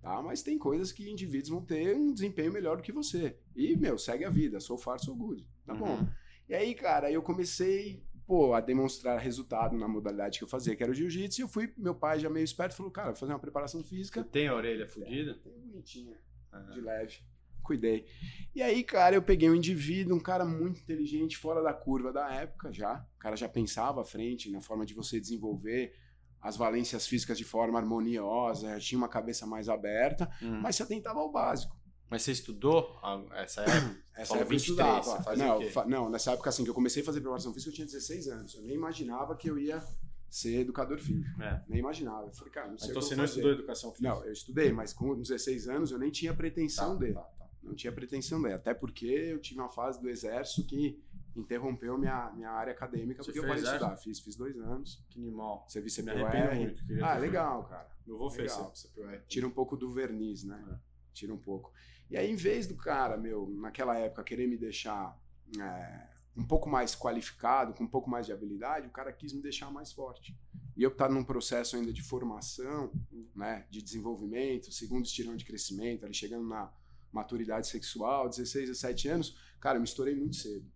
tá? 0.00 0.20
Mas 0.22 0.42
tem 0.42 0.58
coisas 0.58 0.92
que 0.92 1.10
indivíduos 1.10 1.48
vão 1.50 1.64
ter 1.64 1.94
um 1.96 2.12
desempenho 2.12 2.52
melhor 2.52 2.76
do 2.76 2.82
que 2.82 2.92
você. 2.92 3.36
E, 3.54 3.76
meu, 3.76 3.96
segue 3.98 4.24
a 4.24 4.30
vida, 4.30 4.60
sou 4.60 4.76
far, 4.78 4.98
sou 4.98 5.14
good, 5.16 5.46
tá 5.66 5.74
bom? 5.74 5.98
Uhum. 5.98 6.08
E 6.48 6.54
aí, 6.54 6.74
cara, 6.74 7.10
eu 7.10 7.22
comecei, 7.22 8.04
pô, 8.26 8.52
a 8.54 8.60
demonstrar 8.60 9.18
resultado 9.18 9.76
na 9.78 9.88
modalidade 9.88 10.38
que 10.38 10.44
eu 10.44 10.48
fazia, 10.48 10.76
que 10.76 10.82
era 10.82 10.92
o 10.92 10.94
jiu-jitsu, 10.94 11.40
e 11.40 11.42
eu 11.42 11.48
fui, 11.48 11.72
meu 11.76 11.94
pai 11.94 12.18
já 12.20 12.28
meio 12.28 12.44
esperto, 12.44 12.74
falou, 12.74 12.92
cara, 12.92 13.08
vou 13.08 13.16
fazer 13.16 13.32
uma 13.32 13.38
preparação 13.38 13.80
Você 13.82 13.88
física, 13.88 14.22
tem 14.22 14.46
a 14.48 14.54
orelha 14.54 14.86
fodida? 14.86 15.34
tem 15.42 15.52
bonitinha, 15.58 16.16
Ah. 16.52 16.60
de 16.70 16.80
leve. 16.80 17.20
Cuidei. 17.64 18.06
E 18.54 18.62
aí, 18.62 18.84
cara, 18.84 19.16
eu 19.16 19.22
peguei 19.22 19.50
um 19.50 19.54
indivíduo, 19.54 20.16
um 20.16 20.20
cara 20.20 20.44
muito 20.44 20.80
inteligente, 20.80 21.36
fora 21.36 21.60
da 21.62 21.72
curva 21.74 22.12
da 22.12 22.30
época 22.32 22.72
já. 22.72 23.04
O 23.16 23.18
cara 23.18 23.34
já 23.36 23.48
pensava 23.48 24.02
à 24.02 24.04
frente 24.04 24.50
na 24.50 24.60
forma 24.60 24.86
de 24.86 24.94
você 24.94 25.18
desenvolver 25.18 25.92
as 26.40 26.56
valências 26.56 27.06
físicas 27.06 27.38
de 27.38 27.44
forma 27.44 27.78
harmoniosa, 27.78 28.68
já 28.68 28.78
tinha 28.78 28.98
uma 28.98 29.08
cabeça 29.08 29.46
mais 29.46 29.68
aberta, 29.68 30.30
Hum. 30.42 30.60
mas 30.60 30.76
se 30.76 30.82
atentava 30.82 31.18
ao 31.18 31.32
básico. 31.32 31.74
Mas 32.10 32.22
você 32.22 32.32
estudou 32.32 32.94
essa 33.34 33.62
época? 33.62 34.04
Essa 34.14 34.34
época 34.36 34.44
eu 34.54 34.58
23, 34.58 34.62
estudava. 34.62 35.02
você 35.02 35.22
fazia 35.24 35.44
não, 35.44 35.62
fa- 35.70 35.84
não, 35.86 36.08
nessa 36.08 36.30
época 36.32 36.48
assim 36.50 36.62
que 36.62 36.70
eu 36.70 36.74
comecei 36.74 37.02
a 37.02 37.04
fazer 37.04 37.20
preparação 37.20 37.52
física, 37.52 37.70
eu 37.70 37.74
tinha 37.74 37.86
16 37.86 38.28
anos. 38.28 38.54
Eu 38.54 38.62
nem 38.62 38.74
imaginava 38.76 39.34
que 39.34 39.50
eu 39.50 39.58
ia 39.58 39.82
ser 40.30 40.60
educador 40.60 40.98
físico. 41.00 41.42
É. 41.42 41.62
Nem 41.66 41.80
imaginava. 41.80 42.28
Eu 42.28 42.32
falei, 42.32 42.52
cara, 42.52 42.68
não 42.70 42.78
sei 42.78 42.90
Então 42.90 43.02
você 43.02 43.14
eu 43.14 43.16
não 43.18 43.24
fazer. 43.24 43.40
estudou 43.40 43.52
educação 43.58 43.90
física? 43.90 44.08
Não, 44.08 44.24
eu 44.24 44.32
estudei, 44.32 44.70
mas 44.70 44.92
com 44.92 45.20
16 45.20 45.66
anos 45.68 45.90
eu 45.90 45.98
nem 45.98 46.10
tinha 46.12 46.32
pretensão 46.32 46.92
Tá, 46.92 47.00
dele. 47.00 47.14
tá. 47.14 47.28
Não 47.64 47.74
tinha 47.74 47.92
pretensão 47.92 48.40
dele. 48.40 48.54
Até 48.54 48.74
porque 48.74 49.06
eu 49.06 49.40
tive 49.40 49.60
uma 49.60 49.70
fase 49.70 50.00
do 50.00 50.08
exército 50.08 50.66
que 50.66 51.02
interrompeu 51.34 51.98
minha, 51.98 52.30
minha 52.32 52.50
área 52.50 52.72
acadêmica, 52.72 53.22
Você 53.22 53.32
porque 53.32 53.38
eu 53.40 53.48
parei 53.48 53.62
de 53.62 53.68
estudar. 53.68 53.96
Fiz, 53.96 54.20
fiz 54.20 54.36
dois 54.36 54.56
anos. 54.58 55.04
Que 55.10 55.18
animal. 55.18 55.64
Serviço 55.68 56.02
Me 56.02 56.10
arrependo 56.10 56.76
CPUR. 56.76 57.04
Ah, 57.04 57.18
legal, 57.18 57.64
cara. 57.64 57.88
Meu 58.06 58.16
avô 58.16 58.30
fez. 58.30 58.52
CPUR. 58.52 59.22
Tira 59.26 59.46
um 59.46 59.50
pouco 59.50 59.76
do 59.76 59.90
verniz, 59.90 60.44
né? 60.44 60.80
Tira 61.12 61.32
um 61.32 61.38
pouco. 61.38 61.72
E 62.10 62.16
aí, 62.16 62.30
em 62.30 62.36
vez 62.36 62.66
do 62.66 62.76
cara, 62.76 63.16
meu, 63.16 63.48
naquela 63.48 63.98
época, 63.98 64.22
querer 64.22 64.46
me 64.46 64.56
deixar 64.56 65.18
é, 65.58 66.08
um 66.36 66.44
pouco 66.44 66.68
mais 66.68 66.94
qualificado, 66.94 67.72
com 67.74 67.84
um 67.84 67.88
pouco 67.88 68.10
mais 68.10 68.26
de 68.26 68.32
habilidade, 68.32 68.86
o 68.86 68.90
cara 68.90 69.12
quis 69.12 69.32
me 69.32 69.40
deixar 69.40 69.70
mais 69.70 69.92
forte. 69.92 70.36
E 70.76 70.82
eu 70.82 70.90
estar 70.90 71.08
num 71.08 71.24
processo 71.24 71.76
ainda 71.76 71.92
de 71.92 72.02
formação, 72.02 72.92
né, 73.34 73.66
de 73.70 73.80
desenvolvimento, 73.80 74.72
segundo 74.72 75.04
estirão 75.06 75.36
de 75.36 75.44
crescimento, 75.44 76.04
ali 76.04 76.14
chegando 76.14 76.46
na 76.46 76.70
maturidade 77.14 77.68
sexual, 77.68 78.28
16, 78.28 78.68
17 78.68 79.08
anos, 79.08 79.38
cara, 79.60 79.76
eu 79.76 79.80
me 79.80 79.86
estourei 79.86 80.14
muito 80.14 80.36
cedo. 80.36 80.66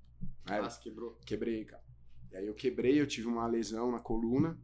Né? 0.47 0.61
Ah, 0.61 0.68
quebrou? 0.80 1.18
Quebrei, 1.26 1.64
cara. 1.64 1.83
E 2.30 2.37
aí 2.37 2.47
eu 2.47 2.54
quebrei, 2.54 3.00
eu 3.00 3.07
tive 3.07 3.26
uma 3.26 3.47
lesão 3.47 3.90
na 3.90 3.99
coluna, 3.99 4.59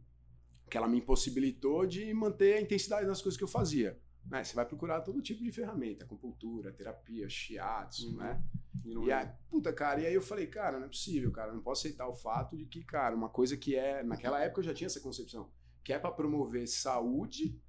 que 0.69 0.77
ela 0.77 0.87
me 0.87 0.97
impossibilitou 0.97 1.85
de 1.85 2.11
manter 2.13 2.55
a 2.55 2.61
intensidade 2.61 3.05
das 3.05 3.21
coisas 3.21 3.37
que 3.37 3.43
eu 3.43 3.47
fazia. 3.47 3.99
Né? 4.25 4.43
Você 4.43 4.55
vai 4.55 4.65
procurar 4.65 5.01
todo 5.01 5.21
tipo 5.21 5.43
de 5.43 5.51
ferramenta, 5.51 6.05
acupuntura, 6.05 6.71
terapia, 6.71 7.29
shiatsu, 7.29 8.09
uhum. 8.09 8.17
né? 8.17 8.43
E, 8.83 8.93
e 8.93 9.11
aí, 9.11 9.29
puta, 9.49 9.73
cara, 9.73 10.01
e 10.01 10.05
aí 10.05 10.13
eu 10.13 10.21
falei, 10.21 10.47
cara, 10.47 10.79
não 10.79 10.85
é 10.85 10.89
possível, 10.89 11.31
cara, 11.31 11.53
não 11.53 11.61
posso 11.61 11.85
aceitar 11.85 12.07
o 12.07 12.13
fato 12.13 12.55
de 12.55 12.65
que, 12.65 12.83
cara, 12.83 13.15
uma 13.15 13.29
coisa 13.29 13.57
que 13.57 13.75
é, 13.75 14.03
naquela 14.03 14.39
época 14.39 14.61
eu 14.61 14.65
já 14.65 14.73
tinha 14.73 14.87
essa 14.87 14.99
concepção, 14.99 15.51
que 15.83 15.93
é 15.93 15.99
para 15.99 16.11
promover 16.11 16.67
saúde, 16.67 17.59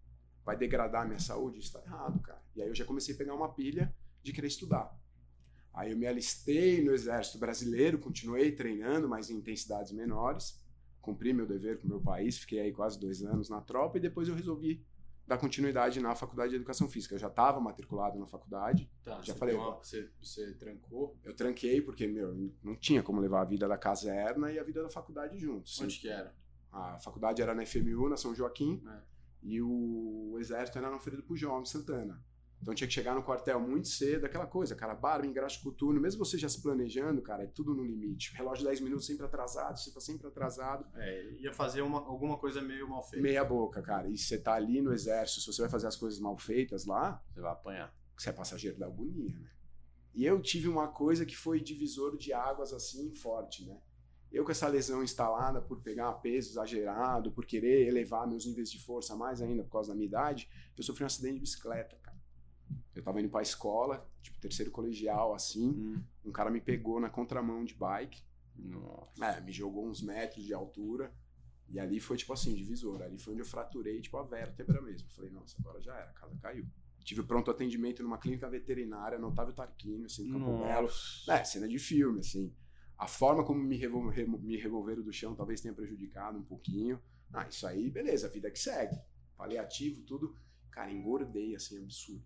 vai 0.46 0.56
degradar 0.56 1.04
minha 1.04 1.18
saúde, 1.18 1.58
isso 1.58 1.72
tá 1.72 1.82
errado, 1.84 2.20
cara. 2.20 2.40
E 2.54 2.62
aí 2.62 2.68
eu 2.68 2.74
já 2.74 2.84
comecei 2.84 3.14
a 3.16 3.18
pegar 3.18 3.34
uma 3.34 3.52
pilha 3.52 3.92
de 4.22 4.32
querer 4.32 4.46
estudar. 4.46 4.96
Aí 5.74 5.90
eu 5.90 5.98
me 5.98 6.06
alistei 6.06 6.82
no 6.82 6.92
exército 6.92 7.36
brasileiro, 7.36 7.98
continuei 7.98 8.52
treinando, 8.52 9.08
mas 9.08 9.28
em 9.28 9.34
intensidades 9.34 9.90
menores, 9.90 10.62
cumpri 11.02 11.32
meu 11.32 11.46
dever 11.46 11.80
com 11.80 11.86
o 11.86 11.90
meu 11.90 12.00
país, 12.00 12.38
fiquei 12.38 12.60
aí 12.60 12.72
quase 12.72 12.98
dois 12.98 13.22
anos 13.22 13.50
na 13.50 13.60
tropa 13.60 13.98
e 13.98 14.00
depois 14.00 14.28
eu 14.28 14.36
resolvi 14.36 14.86
dar 15.26 15.36
continuidade 15.36 16.00
na 16.00 16.14
faculdade 16.14 16.50
de 16.50 16.56
educação 16.56 16.88
física. 16.88 17.16
Eu 17.16 17.18
já 17.18 17.26
estava 17.26 17.60
matriculado 17.60 18.16
na 18.16 18.26
faculdade. 18.26 18.88
Tá, 19.02 19.20
já 19.22 19.34
falei. 19.34 19.56
Uma, 19.56 19.76
você, 19.78 20.08
você 20.22 20.54
trancou? 20.54 21.18
Eu 21.24 21.34
tranquei 21.34 21.82
porque, 21.82 22.06
meu, 22.06 22.52
não 22.62 22.76
tinha 22.76 23.02
como 23.02 23.20
levar 23.20 23.42
a 23.42 23.44
vida 23.44 23.66
da 23.66 23.76
caserna 23.76 24.52
e 24.52 24.60
a 24.60 24.62
vida 24.62 24.80
da 24.80 24.88
faculdade 24.88 25.36
juntos. 25.36 25.80
Onde 25.80 25.98
que 25.98 26.08
era? 26.08 26.32
A 26.72 27.00
faculdade 27.00 27.42
era 27.42 27.52
na 27.52 27.66
FMU, 27.66 28.08
na 28.08 28.16
São 28.16 28.32
Joaquim, 28.32 28.80
é. 28.86 29.15
E 29.46 29.62
o 29.62 30.36
exército 30.40 30.76
era 30.76 30.90
na 30.90 30.98
Feira 30.98 31.16
do 31.16 31.22
Pujol, 31.22 31.60
em 31.60 31.64
Santana. 31.64 32.20
Então 32.60 32.74
tinha 32.74 32.88
que 32.88 32.94
chegar 32.94 33.14
no 33.14 33.22
quartel 33.22 33.60
muito 33.60 33.86
cedo, 33.86 34.24
aquela 34.24 34.46
coisa, 34.46 34.74
cara, 34.74 34.92
barba, 34.92 35.24
engraxa 35.24 35.62
coturno, 35.62 36.00
mesmo 36.00 36.24
você 36.24 36.36
já 36.36 36.48
se 36.48 36.60
planejando, 36.60 37.22
cara, 37.22 37.44
é 37.44 37.46
tudo 37.46 37.72
no 37.74 37.84
limite. 37.84 38.34
relógio 38.34 38.64
10 38.64 38.80
minutos 38.80 39.06
sempre 39.06 39.24
atrasado, 39.24 39.78
você 39.78 39.92
tá 39.92 40.00
sempre 40.00 40.26
atrasado. 40.26 40.84
É, 40.96 41.32
ia 41.38 41.52
fazer 41.52 41.82
uma, 41.82 41.98
alguma 41.98 42.36
coisa 42.38 42.60
meio 42.60 42.88
mal 42.88 43.04
feita. 43.04 43.22
Meia 43.22 43.44
boca, 43.44 43.80
cara. 43.82 44.08
E 44.08 44.18
você 44.18 44.36
tá 44.36 44.54
ali 44.54 44.80
no 44.80 44.92
exército, 44.92 45.40
se 45.42 45.46
você 45.46 45.62
vai 45.62 45.70
fazer 45.70 45.86
as 45.86 45.96
coisas 45.96 46.18
mal 46.18 46.36
feitas 46.36 46.86
lá, 46.86 47.22
você 47.32 47.40
vai 47.40 47.52
apanhar. 47.52 47.94
Você 48.16 48.30
é 48.30 48.32
passageiro 48.32 48.78
da 48.78 48.86
agonia, 48.86 49.38
né? 49.38 49.50
E 50.12 50.24
eu 50.24 50.40
tive 50.40 50.66
uma 50.66 50.88
coisa 50.88 51.26
que 51.26 51.36
foi 51.36 51.60
divisor 51.60 52.16
de 52.16 52.32
águas 52.32 52.72
assim 52.72 53.12
forte, 53.12 53.66
né? 53.66 53.78
Eu 54.32 54.44
com 54.44 54.50
essa 54.50 54.68
lesão 54.68 55.02
instalada 55.02 55.62
por 55.62 55.80
pegar 55.80 56.12
peso 56.14 56.50
exagerado, 56.50 57.30
por 57.30 57.46
querer 57.46 57.86
elevar 57.86 58.26
meus 58.26 58.44
níveis 58.44 58.70
de 58.70 58.78
força 58.78 59.16
mais 59.16 59.40
ainda 59.40 59.62
por 59.62 59.70
causa 59.70 59.90
da 59.90 59.94
minha 59.94 60.06
idade, 60.06 60.48
eu 60.76 60.82
sofri 60.82 61.04
um 61.04 61.06
acidente 61.06 61.34
de 61.34 61.40
bicicleta, 61.40 61.96
cara. 62.02 62.16
Eu 62.94 63.02
tava 63.02 63.20
indo 63.20 63.28
pra 63.28 63.42
escola, 63.42 64.08
tipo, 64.22 64.38
terceiro 64.40 64.70
colegial, 64.70 65.34
assim. 65.34 65.68
Hum. 65.68 66.02
Um 66.24 66.32
cara 66.32 66.50
me 66.50 66.60
pegou 66.60 66.98
na 66.98 67.10
contramão 67.10 67.64
de 67.64 67.74
bike. 67.74 68.22
Nossa. 68.56 69.24
É, 69.24 69.40
me 69.40 69.52
jogou 69.52 69.86
uns 69.86 70.02
metros 70.02 70.44
de 70.44 70.54
altura. 70.54 71.12
E 71.68 71.78
ali 71.78 72.00
foi, 72.00 72.16
tipo 72.16 72.32
assim, 72.32 72.54
divisor. 72.54 73.02
Ali 73.02 73.18
foi 73.18 73.34
onde 73.34 73.42
eu 73.42 73.46
fraturei, 73.46 74.00
tipo, 74.00 74.16
a 74.16 74.22
vértebra 74.22 74.80
mesmo. 74.80 75.08
Falei, 75.10 75.30
nossa, 75.30 75.56
agora 75.60 75.80
já 75.80 75.94
era, 75.94 76.10
a 76.10 76.14
casa 76.14 76.36
caiu. 76.40 76.66
Tive 77.04 77.22
pronto 77.22 77.50
atendimento 77.50 78.02
numa 78.02 78.18
clínica 78.18 78.48
veterinária 78.48 79.18
no 79.18 79.28
Otávio 79.28 79.54
Tarquínio, 79.54 80.06
assim, 80.06 80.26
no 80.26 80.40
Campo 80.40 80.64
Belo. 80.64 80.88
É, 81.28 81.44
cena 81.44 81.68
de 81.68 81.78
filme, 81.78 82.20
assim. 82.20 82.52
A 82.98 83.06
forma 83.06 83.44
como 83.44 83.60
me, 83.60 83.76
revol 83.76 84.02
me 84.40 84.56
revolveram 84.56 85.02
do 85.02 85.12
chão 85.12 85.34
talvez 85.34 85.60
tenha 85.60 85.74
prejudicado 85.74 86.38
um 86.38 86.44
pouquinho. 86.44 87.00
Ah, 87.32 87.46
isso 87.46 87.66
aí, 87.66 87.90
beleza, 87.90 88.28
vida 88.28 88.50
que 88.50 88.58
segue. 88.58 88.98
Paliativo, 89.36 90.02
tudo. 90.02 90.34
Cara, 90.70 90.90
engordei, 90.90 91.54
assim, 91.54 91.78
absurdo 91.78 92.24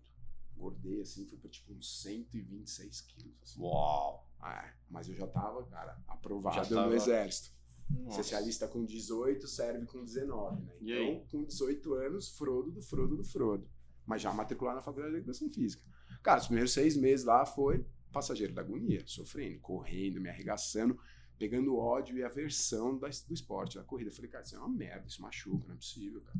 engordei, 0.61 1.01
assim, 1.01 1.25
fui 1.25 1.37
pra 1.39 1.49
tipo 1.49 1.73
uns 1.73 2.01
126 2.01 3.01
quilos. 3.01 3.35
Assim. 3.41 3.61
Uau! 3.61 4.29
É, 4.43 4.73
mas 4.89 5.09
eu 5.09 5.15
já 5.15 5.27
tava, 5.27 5.63
cara, 5.65 5.99
aprovado 6.07 6.69
tava... 6.69 6.87
no 6.87 6.93
exército. 6.93 7.51
Nossa. 7.89 8.21
Especialista 8.21 8.67
com 8.67 8.85
18, 8.85 9.47
serve 9.47 9.85
com 9.85 10.03
19, 10.03 10.61
né? 10.61 10.73
Então, 10.79 11.25
com 11.29 11.43
18 11.43 11.93
anos, 11.95 12.29
Frodo 12.29 12.71
do 12.71 12.81
Frodo 12.81 13.17
do 13.17 13.23
Frodo. 13.23 13.67
Mas 14.05 14.21
já 14.21 14.31
matricular 14.31 14.73
na 14.73 14.81
faculdade 14.81 15.13
de 15.13 15.19
educação 15.19 15.49
física. 15.49 15.83
Cara, 16.23 16.39
os 16.39 16.45
primeiros 16.45 16.71
seis 16.71 16.95
meses 16.95 17.25
lá 17.25 17.45
foi 17.45 17.85
passageiro 18.11 18.53
da 18.53 18.61
agonia, 18.61 19.01
sofrendo, 19.05 19.59
correndo, 19.59 20.19
me 20.19 20.29
arregaçando, 20.29 20.99
pegando 21.37 21.77
ódio 21.77 22.17
e 22.17 22.23
aversão 22.23 22.97
do 22.97 23.07
esporte, 23.33 23.77
da 23.77 23.83
corrida. 23.83 24.09
Eu 24.09 24.13
falei, 24.13 24.29
cara, 24.29 24.43
isso 24.43 24.55
é 24.55 24.59
uma 24.59 24.69
merda, 24.69 25.07
isso 25.07 25.21
machuca, 25.21 25.65
não 25.67 25.73
é 25.73 25.77
possível, 25.77 26.21
cara. 26.21 26.39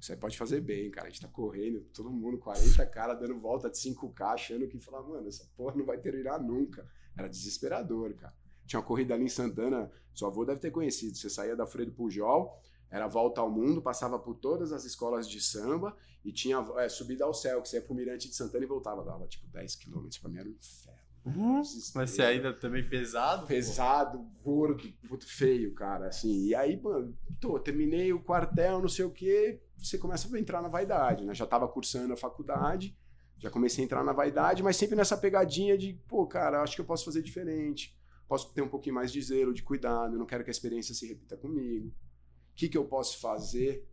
Você 0.00 0.16
pode 0.16 0.36
fazer 0.38 0.62
bem, 0.62 0.90
cara. 0.90 1.08
A 1.08 1.10
gente 1.10 1.20
tá 1.20 1.28
correndo, 1.28 1.82
todo 1.92 2.10
mundo, 2.10 2.38
40 2.38 2.86
cara, 2.86 3.14
dando 3.14 3.38
volta 3.38 3.68
de 3.68 3.76
5K, 3.76 4.32
achando 4.32 4.66
que 4.66 4.78
falar, 4.78 5.02
mano, 5.02 5.28
essa 5.28 5.46
porra 5.56 5.76
não 5.76 5.84
vai 5.84 5.98
terminar 5.98 6.40
nunca. 6.42 6.88
Era 7.16 7.28
desesperador, 7.28 8.14
cara. 8.14 8.34
Tinha 8.66 8.80
uma 8.80 8.86
corrida 8.86 9.14
ali 9.14 9.24
em 9.24 9.28
Santana, 9.28 9.90
seu 10.14 10.26
avô 10.26 10.44
deve 10.44 10.60
ter 10.60 10.70
conhecido. 10.70 11.16
Você 11.16 11.28
saía 11.28 11.54
da 11.54 11.66
Freire 11.66 11.90
Pujol, 11.90 12.58
era 12.88 13.06
volta 13.06 13.40
ao 13.40 13.50
mundo, 13.50 13.82
passava 13.82 14.18
por 14.18 14.36
todas 14.36 14.72
as 14.72 14.84
escolas 14.84 15.28
de 15.28 15.40
samba 15.40 15.94
e 16.24 16.32
tinha 16.32 16.58
é, 16.78 16.88
subida 16.88 17.24
ao 17.24 17.34
céu, 17.34 17.60
que 17.62 17.68
você 17.68 17.76
ia 17.76 17.82
pro 17.82 17.94
Mirante 17.94 18.28
de 18.28 18.34
Santana 18.34 18.64
e 18.64 18.68
voltava. 18.68 19.04
Dava 19.04 19.26
tipo 19.26 19.46
10 19.48 19.76
quilômetros. 19.76 20.18
Pra 20.18 20.30
mim 20.30 20.38
era 20.38 20.48
um 20.48 20.52
inferno. 20.52 20.99
Uhum. 21.24 21.62
Mas 21.94 22.10
você 22.10 22.22
ainda 22.22 22.52
também 22.52 22.88
pesado? 22.88 23.46
Pesado, 23.46 24.18
gordo, 24.42 24.90
muito 25.08 25.26
feio, 25.26 25.74
cara. 25.74 26.08
Assim, 26.08 26.46
e 26.46 26.54
aí, 26.54 26.80
mano, 26.80 27.16
tô, 27.38 27.58
terminei 27.58 28.12
o 28.12 28.22
quartel, 28.22 28.80
não 28.80 28.88
sei 28.88 29.04
o 29.04 29.10
quê 29.10 29.60
você 29.82 29.98
começa 29.98 30.34
a 30.34 30.40
entrar 30.40 30.62
na 30.62 30.68
vaidade, 30.68 31.24
né? 31.24 31.34
Já 31.34 31.44
estava 31.44 31.66
cursando 31.66 32.12
a 32.12 32.16
faculdade, 32.16 32.96
já 33.38 33.50
comecei 33.50 33.82
a 33.82 33.86
entrar 33.86 34.04
na 34.04 34.12
vaidade, 34.12 34.62
mas 34.62 34.76
sempre 34.76 34.94
nessa 34.94 35.16
pegadinha 35.16 35.76
de, 35.76 35.94
pô, 36.06 36.26
cara, 36.26 36.62
acho 36.62 36.74
que 36.74 36.80
eu 36.80 36.84
posso 36.84 37.04
fazer 37.04 37.22
diferente, 37.22 37.98
posso 38.28 38.52
ter 38.52 38.62
um 38.62 38.68
pouquinho 38.68 38.94
mais 38.94 39.10
de 39.10 39.20
zelo, 39.22 39.54
de 39.54 39.62
cuidado, 39.62 40.14
eu 40.14 40.18
não 40.18 40.26
quero 40.26 40.44
que 40.44 40.50
a 40.50 40.52
experiência 40.52 40.94
se 40.94 41.06
repita 41.06 41.36
comigo. 41.36 41.88
O 41.88 42.54
que, 42.54 42.68
que 42.68 42.76
eu 42.76 42.84
posso 42.84 43.18
fazer 43.18 43.88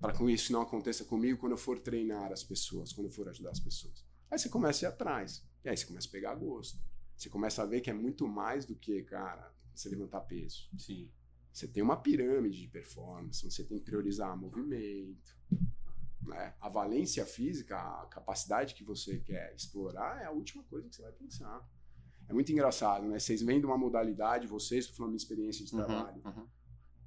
para 0.00 0.12
que 0.12 0.24
isso 0.32 0.52
não 0.52 0.62
aconteça 0.62 1.04
comigo 1.04 1.38
quando 1.38 1.52
eu 1.52 1.58
for 1.58 1.78
treinar 1.78 2.32
as 2.32 2.42
pessoas, 2.42 2.92
quando 2.92 3.08
eu 3.08 3.12
for 3.12 3.28
ajudar 3.28 3.50
as 3.50 3.60
pessoas? 3.60 4.04
Aí 4.30 4.38
você 4.38 4.48
começa 4.48 4.86
a 4.86 4.88
ir 4.88 4.92
atrás, 4.92 5.46
e 5.64 5.68
aí 5.68 5.76
você 5.76 5.86
começa 5.86 6.08
a 6.08 6.10
pegar 6.10 6.34
gosto. 6.34 6.78
Você 7.16 7.30
começa 7.30 7.62
a 7.62 7.66
ver 7.66 7.80
que 7.80 7.90
é 7.90 7.94
muito 7.94 8.26
mais 8.28 8.64
do 8.64 8.74
que, 8.74 9.02
cara, 9.02 9.52
você 9.74 9.88
levantar 9.88 10.20
peso. 10.20 10.68
Sim. 10.76 11.10
Você 11.52 11.68
tem 11.68 11.82
uma 11.82 11.96
pirâmide 11.96 12.60
de 12.60 12.68
performance, 12.68 13.48
você 13.48 13.64
tem 13.64 13.78
que 13.78 13.84
priorizar 13.84 14.36
movimento. 14.36 15.36
Né? 16.22 16.54
A 16.60 16.68
valência 16.68 17.24
física, 17.24 17.76
a 17.76 18.06
capacidade 18.06 18.74
que 18.74 18.82
você 18.82 19.20
quer 19.20 19.54
explorar 19.54 20.20
é 20.20 20.24
a 20.24 20.30
última 20.30 20.64
coisa 20.64 20.88
que 20.88 20.96
você 20.96 21.02
vai 21.02 21.12
pensar. 21.12 21.66
É 22.28 22.32
muito 22.32 22.50
engraçado, 22.50 23.06
né? 23.06 23.18
Vocês 23.18 23.42
vêm 23.42 23.60
de 23.60 23.66
uma 23.66 23.76
modalidade, 23.76 24.46
vocês, 24.46 24.84
estou 24.84 24.96
falando 24.96 25.12
de 25.12 25.22
experiência 25.22 25.64
de 25.64 25.74
uhum, 25.74 25.84
trabalho, 25.84 26.22
uhum. 26.24 26.48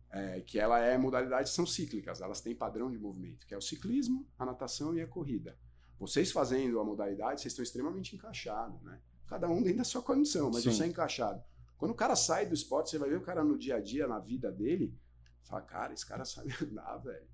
É, 0.09 0.41
que 0.41 0.57
ela 0.57 0.79
é 0.79 0.97
modalidades 0.97 1.51
são 1.51 1.65
cíclicas, 1.65 2.21
elas 2.21 2.39
têm 2.39 2.55
padrão 2.55 2.89
de 2.89 2.97
movimento, 2.97 3.45
que 3.45 3.53
é 3.53 3.57
o 3.57 3.61
ciclismo, 3.61 4.25
a 4.39 4.45
natação 4.45 4.95
e 4.95 5.01
a 5.01 5.07
corrida. 5.07 5.59
Vocês 5.99 6.31
fazendo 6.31 6.79
a 6.79 6.83
modalidade, 6.83 7.41
vocês 7.41 7.51
estão 7.51 7.63
extremamente 7.63 8.15
encaixados, 8.15 8.81
né? 8.83 8.99
Cada 9.27 9.49
um 9.49 9.61
dentro 9.61 9.79
da 9.79 9.83
sua 9.83 10.01
condição, 10.01 10.49
mas 10.51 10.63
Sim. 10.63 10.71
você 10.71 10.83
é 10.83 10.87
encaixado. 10.87 11.43
Quando 11.77 11.91
o 11.91 11.95
cara 11.95 12.15
sai 12.15 12.45
do 12.45 12.53
esporte, 12.53 12.89
você 12.89 12.97
vai 12.97 13.09
ver 13.09 13.17
o 13.17 13.21
cara 13.21 13.43
no 13.43 13.57
dia 13.57 13.75
a 13.75 13.79
dia, 13.79 14.07
na 14.07 14.19
vida 14.19 14.51
dele, 14.51 14.97
fala, 15.43 15.61
cara, 15.61 15.93
esse 15.93 16.05
cara 16.05 16.25
sabe 16.25 16.53
andar, 16.63 16.97
velho. 16.97 17.27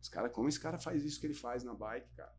Esse 0.00 0.10
cara, 0.10 0.28
como 0.28 0.48
esse 0.48 0.58
cara 0.58 0.78
faz 0.78 1.04
isso 1.04 1.20
que 1.20 1.26
ele 1.26 1.34
faz 1.34 1.62
na 1.62 1.74
bike, 1.74 2.08
cara? 2.16 2.34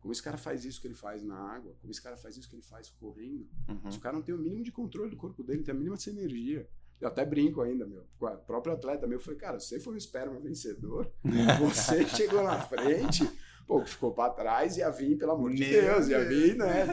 Como 0.00 0.12
esse 0.12 0.22
cara 0.22 0.36
faz 0.36 0.64
isso 0.64 0.80
que 0.80 0.88
ele 0.88 0.94
faz 0.94 1.22
na 1.22 1.36
água? 1.36 1.76
Como 1.80 1.90
esse 1.90 2.02
cara 2.02 2.16
faz 2.16 2.36
isso 2.36 2.48
que 2.48 2.56
ele 2.56 2.62
faz 2.62 2.90
correndo? 2.90 3.48
Uhum. 3.68 3.90
Se 3.90 3.98
o 3.98 4.00
cara 4.00 4.16
não 4.16 4.22
tem 4.22 4.34
o 4.34 4.38
mínimo 4.38 4.64
de 4.64 4.72
controle 4.72 5.10
do 5.10 5.16
corpo 5.16 5.44
dele, 5.44 5.62
tem 5.62 5.72
a 5.72 5.78
mínima 5.78 5.96
de 5.96 6.10
energia. 6.10 6.68
Eu 7.00 7.08
até 7.08 7.24
brinco 7.24 7.60
ainda, 7.60 7.86
meu. 7.86 8.06
Com 8.18 8.26
o 8.26 8.36
próprio 8.38 8.74
atleta 8.74 9.06
meu, 9.06 9.18
eu 9.18 9.22
falei, 9.22 9.38
cara, 9.38 9.58
você 9.58 9.78
foi 9.78 9.94
um 9.94 9.96
esperma 9.96 10.38
vencedor, 10.38 11.12
você 11.60 12.06
chegou 12.06 12.42
na 12.42 12.60
frente, 12.60 13.28
Pô, 13.66 13.84
ficou 13.84 14.12
pra 14.12 14.30
trás, 14.30 14.76
ia 14.76 14.90
vir, 14.90 15.16
pelo 15.16 15.32
amor 15.32 15.50
de 15.52 15.64
Deus, 15.64 16.08
ia 16.08 16.24
vir, 16.24 16.56
né? 16.56 16.86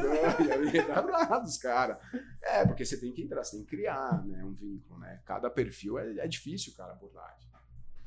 ia 0.45 0.57
vir 0.57 0.79
atrasados, 0.91 1.57
cara. 1.57 1.99
É, 2.41 2.65
porque 2.65 2.85
você 2.85 2.97
tem 2.97 3.11
que 3.11 3.21
entrar, 3.21 3.43
você 3.43 3.57
tem 3.57 3.65
que 3.65 3.69
criar, 3.75 4.25
né? 4.25 4.43
Um 4.43 4.53
vínculo, 4.53 4.99
né? 4.99 5.21
Cada 5.25 5.49
perfil 5.49 5.99
é, 5.99 6.19
é 6.19 6.27
difícil, 6.27 6.73
cara, 6.75 6.93
abordagem. 6.93 7.49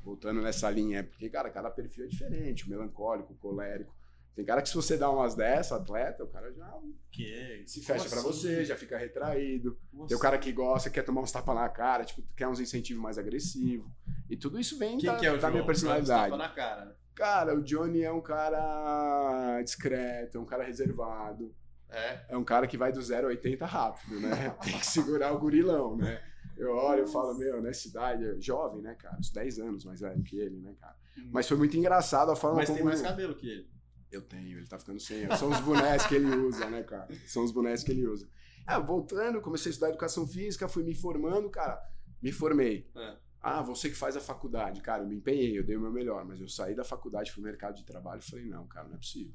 Voltando 0.03 0.41
nessa 0.41 0.69
linha, 0.69 0.99
é 0.99 1.03
porque, 1.03 1.29
cara, 1.29 1.49
cada 1.49 1.71
perfil 1.71 2.03
é 2.03 2.07
diferente. 2.07 2.65
O 2.65 2.69
melancólico, 2.69 3.33
o 3.33 3.37
colérico. 3.37 3.95
Tem 4.35 4.43
cara 4.43 4.61
que 4.61 4.67
se 4.67 4.75
você 4.75 4.97
dá 4.97 5.09
umas 5.09 5.35
dessas, 5.35 5.71
atleta, 5.71 6.23
o 6.23 6.27
cara 6.27 6.51
já 6.51 6.79
que? 7.11 7.63
se 7.67 7.81
fecha 7.81 8.09
para 8.09 8.21
você, 8.21 8.65
já 8.65 8.75
fica 8.75 8.97
retraído. 8.97 9.77
Tem 10.07 10.17
o 10.17 10.19
cara 10.19 10.39
que 10.39 10.51
gosta, 10.51 10.89
quer 10.89 11.03
tomar 11.03 11.21
uns 11.21 11.31
tapas 11.31 11.55
na 11.55 11.69
cara, 11.69 12.03
tipo, 12.03 12.23
quer 12.35 12.47
uns 12.47 12.59
incentivos 12.59 13.01
mais 13.01 13.17
agressivos. 13.19 13.89
E 14.27 14.35
tudo 14.35 14.59
isso 14.59 14.77
vem 14.77 14.97
que 14.97 15.05
da, 15.05 15.15
que 15.15 15.27
é 15.27 15.37
da 15.37 15.51
minha 15.51 15.65
personalidade. 15.65 16.31
Tapa 16.31 16.37
na 16.37 16.49
cara, 16.49 16.85
né? 16.85 16.95
Cara, 17.15 17.55
o 17.55 17.61
Johnny 17.61 18.01
é 18.01 18.11
um 18.11 18.21
cara 18.21 19.61
discreto, 19.61 20.37
é 20.37 20.41
um 20.41 20.45
cara 20.45 20.63
reservado. 20.63 21.53
É. 21.89 22.25
É 22.29 22.37
um 22.37 22.43
cara 22.43 22.65
que 22.65 22.77
vai 22.77 22.91
do 22.91 23.01
0 23.01 23.27
a 23.27 23.29
80 23.29 23.65
rápido, 23.65 24.19
né? 24.19 24.49
Tem 24.63 24.79
que 24.79 24.85
segurar 24.85 25.31
o 25.31 25.39
gurilão, 25.39 25.95
né? 25.95 26.21
Eu 26.57 26.75
olho 26.75 27.03
e 27.03 27.07
falo, 27.07 27.35
meu, 27.37 27.61
nessa 27.61 27.87
idade, 27.87 28.25
é 28.25 28.41
jovem, 28.41 28.81
né, 28.81 28.95
cara? 28.95 29.17
Uns 29.17 29.31
10 29.31 29.59
anos 29.59 29.85
mais 29.85 29.99
velho 29.99 30.23
que 30.23 30.39
ele, 30.39 30.59
né, 30.59 30.75
cara? 30.79 30.95
Mas 31.31 31.47
foi 31.47 31.57
muito 31.57 31.77
engraçado 31.77 32.31
a 32.31 32.35
forma 32.35 32.57
Mas 32.57 32.67
como... 32.67 32.77
tem 32.77 32.85
mais 32.85 33.01
cabelo 33.01 33.35
que 33.35 33.47
ele. 33.47 33.69
Eu 34.11 34.21
tenho, 34.21 34.57
ele 34.57 34.67
tá 34.67 34.77
ficando 34.77 34.99
sem. 34.99 35.27
São 35.37 35.49
os 35.49 35.59
bonés 35.59 36.05
que 36.05 36.15
ele 36.15 36.35
usa, 36.35 36.69
né, 36.69 36.83
cara? 36.83 37.07
São 37.25 37.43
os 37.43 37.51
bonés 37.51 37.83
que 37.83 37.91
ele 37.91 38.05
usa. 38.05 38.27
Ah, 38.65 38.79
voltando, 38.79 39.41
comecei 39.41 39.69
a 39.69 39.71
estudar 39.71 39.89
educação 39.89 40.27
física, 40.27 40.67
fui 40.67 40.83
me 40.83 40.93
formando, 40.93 41.49
cara. 41.49 41.81
Me 42.21 42.31
formei. 42.31 42.89
É. 42.95 43.17
Ah, 43.43 43.61
você 43.61 43.89
que 43.89 43.95
faz 43.95 44.15
a 44.15 44.21
faculdade. 44.21 44.81
Cara, 44.81 45.03
eu 45.03 45.07
me 45.07 45.15
empenhei, 45.17 45.59
eu 45.59 45.63
dei 45.65 45.75
o 45.75 45.81
meu 45.81 45.91
melhor, 45.91 46.23
mas 46.25 46.39
eu 46.39 46.47
saí 46.47 46.73
da 46.73 46.83
faculdade, 46.85 47.31
fui 47.31 47.43
no 47.43 47.49
mercado 47.49 47.75
de 47.75 47.83
trabalho 47.85 48.19
e 48.19 48.23
falei, 48.31 48.45
não, 48.45 48.65
cara, 48.67 48.87
não 48.87 48.95
é 48.95 48.97
possível. 48.97 49.33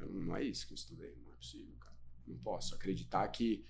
Eu- 0.00 0.08
não 0.08 0.36
é 0.36 0.42
isso 0.42 0.66
que 0.66 0.72
eu 0.72 0.76
estudei, 0.76 1.14
não 1.24 1.32
é 1.32 1.36
possível, 1.36 1.74
cara. 1.78 1.94
Não 2.26 2.36
posso 2.38 2.74
acreditar 2.74 3.28
que, 3.28 3.64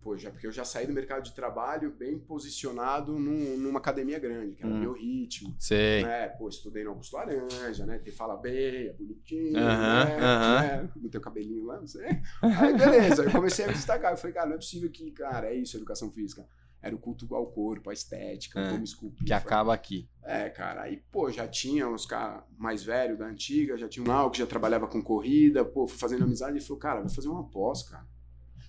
pô, 0.00 0.16
já, 0.16 0.30
porque 0.30 0.46
eu 0.46 0.52
já 0.52 0.64
saí 0.64 0.86
do 0.86 0.92
mercado 0.92 1.22
de 1.22 1.32
trabalho 1.32 1.92
bem 1.92 2.18
posicionado 2.18 3.18
num- 3.18 3.56
numa 3.58 3.78
academia 3.78 4.18
grande, 4.18 4.56
que 4.56 4.64
era 4.64 4.72
Hum. 4.74 4.80
meu 4.80 4.92
ritmo 4.94 5.54
Sei. 5.58 6.02
né? 6.02 6.28
Pô, 6.30 6.48
estudei 6.48 6.82
no 6.84 6.90
Augusto 6.90 7.16
Laranja, 7.16 7.86
né? 7.86 7.98
Te 8.00 8.10
fala 8.10 8.36
bem, 8.36 8.88
é 8.88 8.92
bonitinho, 8.92 9.56
Aham, 9.58 10.04
né? 10.04 10.16
aham. 10.16 10.82
né? 10.86 10.90
No 10.96 11.08
teu 11.08 11.20
cabelinho 11.20 11.64
lá, 11.66 11.78
não 11.80 11.86
sei. 11.86 12.06
Aí, 12.42 12.76
beleza, 12.76 13.24
eu 13.24 13.30
comecei 13.32 13.64
a 13.64 13.68
me 13.68 13.74
destacar. 13.74 14.12
Eu 14.12 14.16
falei, 14.16 14.34
cara, 14.34 14.46
não 14.46 14.54
é 14.54 14.58
possível 14.58 14.90
que, 14.90 15.10
cara, 15.12 15.48
é 15.48 15.54
isso, 15.54 15.76
educação 15.76 16.10
física. 16.10 16.46
Era 16.80 16.94
o 16.94 16.98
culto 16.98 17.34
ao 17.34 17.46
corpo, 17.46 17.90
a 17.90 17.92
estética, 17.92 18.60
É, 18.60 18.70
como 18.70 18.84
esculpir. 18.84 19.26
Que 19.26 19.32
acaba 19.32 19.74
aqui. 19.74 20.08
É, 20.22 20.48
cara, 20.48 20.82
aí, 20.82 21.02
pô, 21.10 21.30
já 21.30 21.48
tinha 21.48 21.88
uns 21.88 22.06
caras 22.06 22.44
mais 22.56 22.84
velhos 22.84 23.18
da 23.18 23.26
antiga, 23.26 23.76
já 23.76 23.88
tinha 23.88 24.04
um 24.04 24.06
Mal 24.06 24.30
que 24.30 24.38
já 24.38 24.46
trabalhava 24.46 24.86
com 24.86 25.02
corrida, 25.02 25.64
pô, 25.64 25.88
fui 25.88 25.98
fazendo 25.98 26.24
amizade. 26.24 26.52
Ele 26.56 26.64
falou, 26.64 26.78
cara, 26.78 27.00
vai 27.00 27.10
fazer 27.10 27.28
uma 27.28 27.48
pós, 27.48 27.82
cara. 27.82 28.06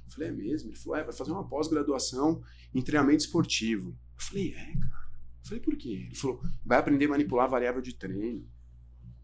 Eu 0.07 0.11
falei, 0.11 0.29
é 0.29 0.31
mesmo? 0.31 0.69
Ele 0.69 0.77
falou, 0.77 0.97
é, 0.97 1.03
vai 1.03 1.13
fazer 1.13 1.31
uma 1.31 1.47
pós-graduação 1.47 2.41
em 2.73 2.81
treinamento 2.81 3.23
esportivo. 3.23 3.89
Eu 3.91 4.23
falei, 4.23 4.53
é, 4.53 4.73
cara. 4.79 5.09
Eu 5.43 5.47
falei, 5.47 5.59
por 5.59 5.77
quê? 5.77 6.05
Ele 6.07 6.15
falou, 6.15 6.41
vai 6.65 6.79
aprender 6.79 7.05
a 7.05 7.09
manipular 7.09 7.45
a 7.45 7.49
variável 7.49 7.81
de 7.81 7.93
treino, 7.93 8.47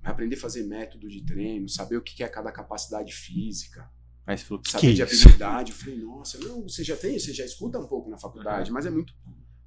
vai 0.02 0.12
aprender 0.12 0.36
a 0.36 0.40
fazer 0.40 0.64
método 0.64 1.10
de 1.10 1.24
treino, 1.26 1.68
saber 1.68 1.98
o 1.98 2.02
que 2.02 2.24
é 2.24 2.28
cada 2.28 2.52
capacidade 2.52 3.14
física, 3.14 3.92
Aí 4.28 4.38
você 4.38 4.46
falou, 4.46 4.62
que, 4.62 4.72
saber 4.72 4.88
que 4.88 4.94
de 4.94 5.02
é 5.02 5.06
habilidade. 5.06 5.72
Eu 5.72 5.78
falei, 5.78 6.00
nossa, 6.00 6.40
não, 6.40 6.64
você 6.64 6.84
já 6.84 6.96
tem, 6.96 7.20
você 7.20 7.32
já 7.32 7.46
escuta 7.46 7.80
um 7.80 7.88
pouco 7.88 8.10
na 8.10 8.18
faculdade, 8.18 8.72
mas 8.72 8.86
é 8.86 8.90
muito. 8.90 9.14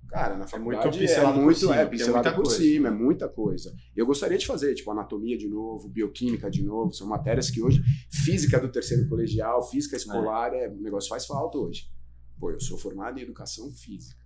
Cara, 0.08 0.38
na 0.38 0.46
faculdade 0.46 0.96
é 0.96 1.00
pincelado 1.00 1.34
por 1.34 1.44
muito, 1.44 1.58
cima, 1.60 1.76
é, 1.76 1.84
porque 1.84 1.94
é 1.94 1.98
pincelado 1.98 2.24
muita 2.24 2.36
por 2.36 2.44
coisa. 2.44 2.58
cima, 2.58 2.88
é 2.88 2.90
muita 2.90 3.28
coisa. 3.28 3.76
Eu 3.94 4.06
gostaria 4.06 4.38
de 4.38 4.46
fazer, 4.46 4.74
tipo, 4.74 4.90
anatomia 4.90 5.36
de 5.36 5.46
novo, 5.46 5.88
bioquímica 5.88 6.50
de 6.50 6.62
novo, 6.62 6.92
são 6.92 7.06
matérias 7.06 7.50
que 7.50 7.62
hoje, 7.62 7.82
física 8.10 8.58
do 8.58 8.72
terceiro 8.72 9.06
colegial, 9.08 9.62
física 9.68 9.96
escolar, 9.96 10.54
é, 10.54 10.68
o 10.68 10.80
negócio 10.80 11.10
faz 11.10 11.26
falta 11.26 11.58
hoje. 11.58 11.90
Pô, 12.40 12.50
eu 12.50 12.60
sou 12.60 12.78
formado 12.78 13.18
em 13.18 13.22
educação 13.22 13.70
física, 13.70 14.24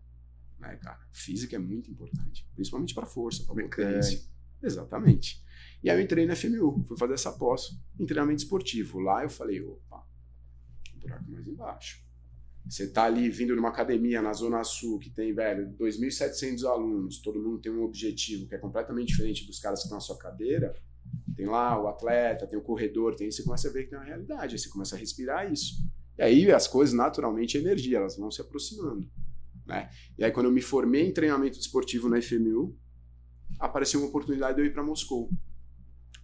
né, 0.59 0.77
cara? 0.77 1.01
Física 1.13 1.57
é 1.57 1.59
muito 1.59 1.91
importante, 1.91 2.47
principalmente 2.55 2.95
para 2.95 3.05
força, 3.05 3.45
para 3.45 3.55
potência. 3.61 4.21
Exatamente. 4.63 5.43
E 5.83 5.91
aí 5.91 5.99
eu 5.99 6.03
entrei 6.03 6.25
na 6.27 6.37
FMU, 6.37 6.85
fui 6.87 6.97
fazer 6.97 7.15
essa 7.15 7.33
pós 7.33 7.77
em 7.99 8.07
treinamento 8.07 8.45
esportivo. 8.45 9.01
Lá 9.01 9.25
eu 9.25 9.29
falei, 9.29 9.61
opa, 9.61 10.07
buraco 11.03 11.31
mais 11.31 11.47
embaixo. 11.47 12.03
Você 12.69 12.89
tá 12.89 13.05
ali 13.05 13.29
vindo 13.29 13.57
numa 13.57 13.71
academia 13.71 14.23
na 14.23 14.33
Zona 14.33 14.63
Sul 14.63 14.99
que 14.99 15.11
tem, 15.11 15.35
velho, 15.35 15.75
2.700 15.77 16.65
alunos, 16.65 17.19
todo 17.21 17.43
mundo 17.43 17.59
tem 17.59 17.73
um 17.73 17.83
objetivo 17.83 18.47
que 18.47 18.55
é 18.55 18.59
completamente 18.59 19.09
diferente 19.09 19.45
dos 19.47 19.59
caras 19.59 19.81
que 19.81 19.87
estão 19.87 19.97
na 19.97 20.01
sua 20.01 20.17
cadeira. 20.17 20.73
Tem 21.35 21.47
lá 21.47 21.81
o 21.81 21.89
atleta, 21.89 22.47
tem 22.47 22.59
o 22.59 22.63
corredor, 22.63 23.17
tem 23.17 23.31
você 23.31 23.43
começa 23.43 23.69
a 23.69 23.73
ver 23.73 23.85
que 23.85 23.91
tem 23.91 23.99
uma 23.99 24.05
realidade, 24.05 24.55
aí 24.55 24.59
você 24.59 24.69
começa 24.69 24.95
a 24.95 24.99
respirar 24.99 25.53
isso. 25.53 25.75
E 26.17 26.23
aí 26.23 26.53
as 26.53 26.69
coisas 26.69 26.95
naturalmente 26.95 27.59
energia, 27.59 27.99
elas 27.99 28.17
vão 28.17 28.31
se 28.31 28.41
aproximando, 28.41 29.11
né? 29.67 29.91
E 30.17 30.25
aí 30.25 30.31
quando 30.31 30.47
eu 30.47 30.53
me 30.53 30.63
formei 30.63 31.09
em 31.09 31.13
treinamento 31.13 31.59
esportivo 31.59 32.09
na 32.09 32.23
FMU, 32.23 32.79
apareceu 33.59 34.01
uma 34.01 34.09
oportunidade 34.09 34.55
de 34.55 34.63
eu 34.63 34.67
ir 34.67 34.73
para 34.73 34.85
Moscou 34.85 35.29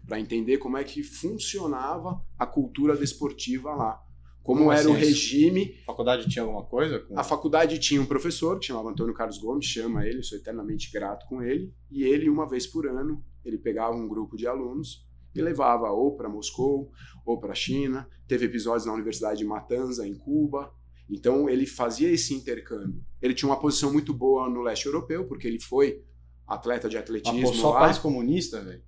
para 0.06 0.18
entender 0.18 0.56
como 0.56 0.78
é 0.78 0.84
que 0.84 1.02
funcionava 1.02 2.24
a 2.38 2.46
cultura 2.46 2.96
desportiva 2.96 3.74
lá. 3.74 4.02
Como, 4.48 4.60
Como 4.60 4.72
era 4.72 4.88
o 4.88 4.92
assim, 4.94 5.04
regime 5.04 5.76
A 5.82 5.88
faculdade 5.88 6.26
tinha 6.26 6.42
alguma 6.42 6.64
coisa? 6.64 7.00
Com... 7.00 7.18
a 7.18 7.22
faculdade 7.22 7.78
tinha 7.78 8.00
um 8.00 8.06
professor 8.06 8.58
que 8.58 8.64
chamava 8.64 8.88
Antônio 8.88 9.12
Carlos 9.12 9.36
Gomes, 9.36 9.66
chama 9.66 10.06
ele, 10.06 10.22
sou 10.22 10.38
eternamente 10.38 10.90
grato 10.90 11.26
com 11.28 11.42
ele. 11.42 11.70
E 11.90 12.02
ele, 12.02 12.30
uma 12.30 12.48
vez 12.48 12.66
por 12.66 12.86
ano, 12.86 13.22
ele 13.44 13.58
pegava 13.58 13.94
um 13.94 14.08
grupo 14.08 14.38
de 14.38 14.46
alunos 14.46 15.06
e 15.34 15.42
levava 15.42 15.90
ou 15.90 16.16
para 16.16 16.30
Moscou 16.30 16.90
ou 17.26 17.38
para 17.38 17.52
a 17.52 17.54
China. 17.54 18.08
Teve 18.26 18.46
episódios 18.46 18.86
na 18.86 18.94
Universidade 18.94 19.40
de 19.40 19.44
Matanza, 19.44 20.08
em 20.08 20.14
Cuba. 20.14 20.72
Então 21.10 21.46
ele 21.46 21.66
fazia 21.66 22.10
esse 22.10 22.32
intercâmbio. 22.32 23.04
Ele 23.20 23.34
tinha 23.34 23.50
uma 23.50 23.60
posição 23.60 23.92
muito 23.92 24.14
boa 24.14 24.48
no 24.48 24.62
leste 24.62 24.86
europeu, 24.86 25.26
porque 25.26 25.46
ele 25.46 25.60
foi 25.60 26.02
atleta 26.46 26.88
de 26.88 26.96
atletismo 26.96 27.42
pô, 27.42 27.52
só 27.52 27.74
lá. 27.74 27.80
país 27.80 27.98
comunista, 27.98 28.62
velho. 28.62 28.82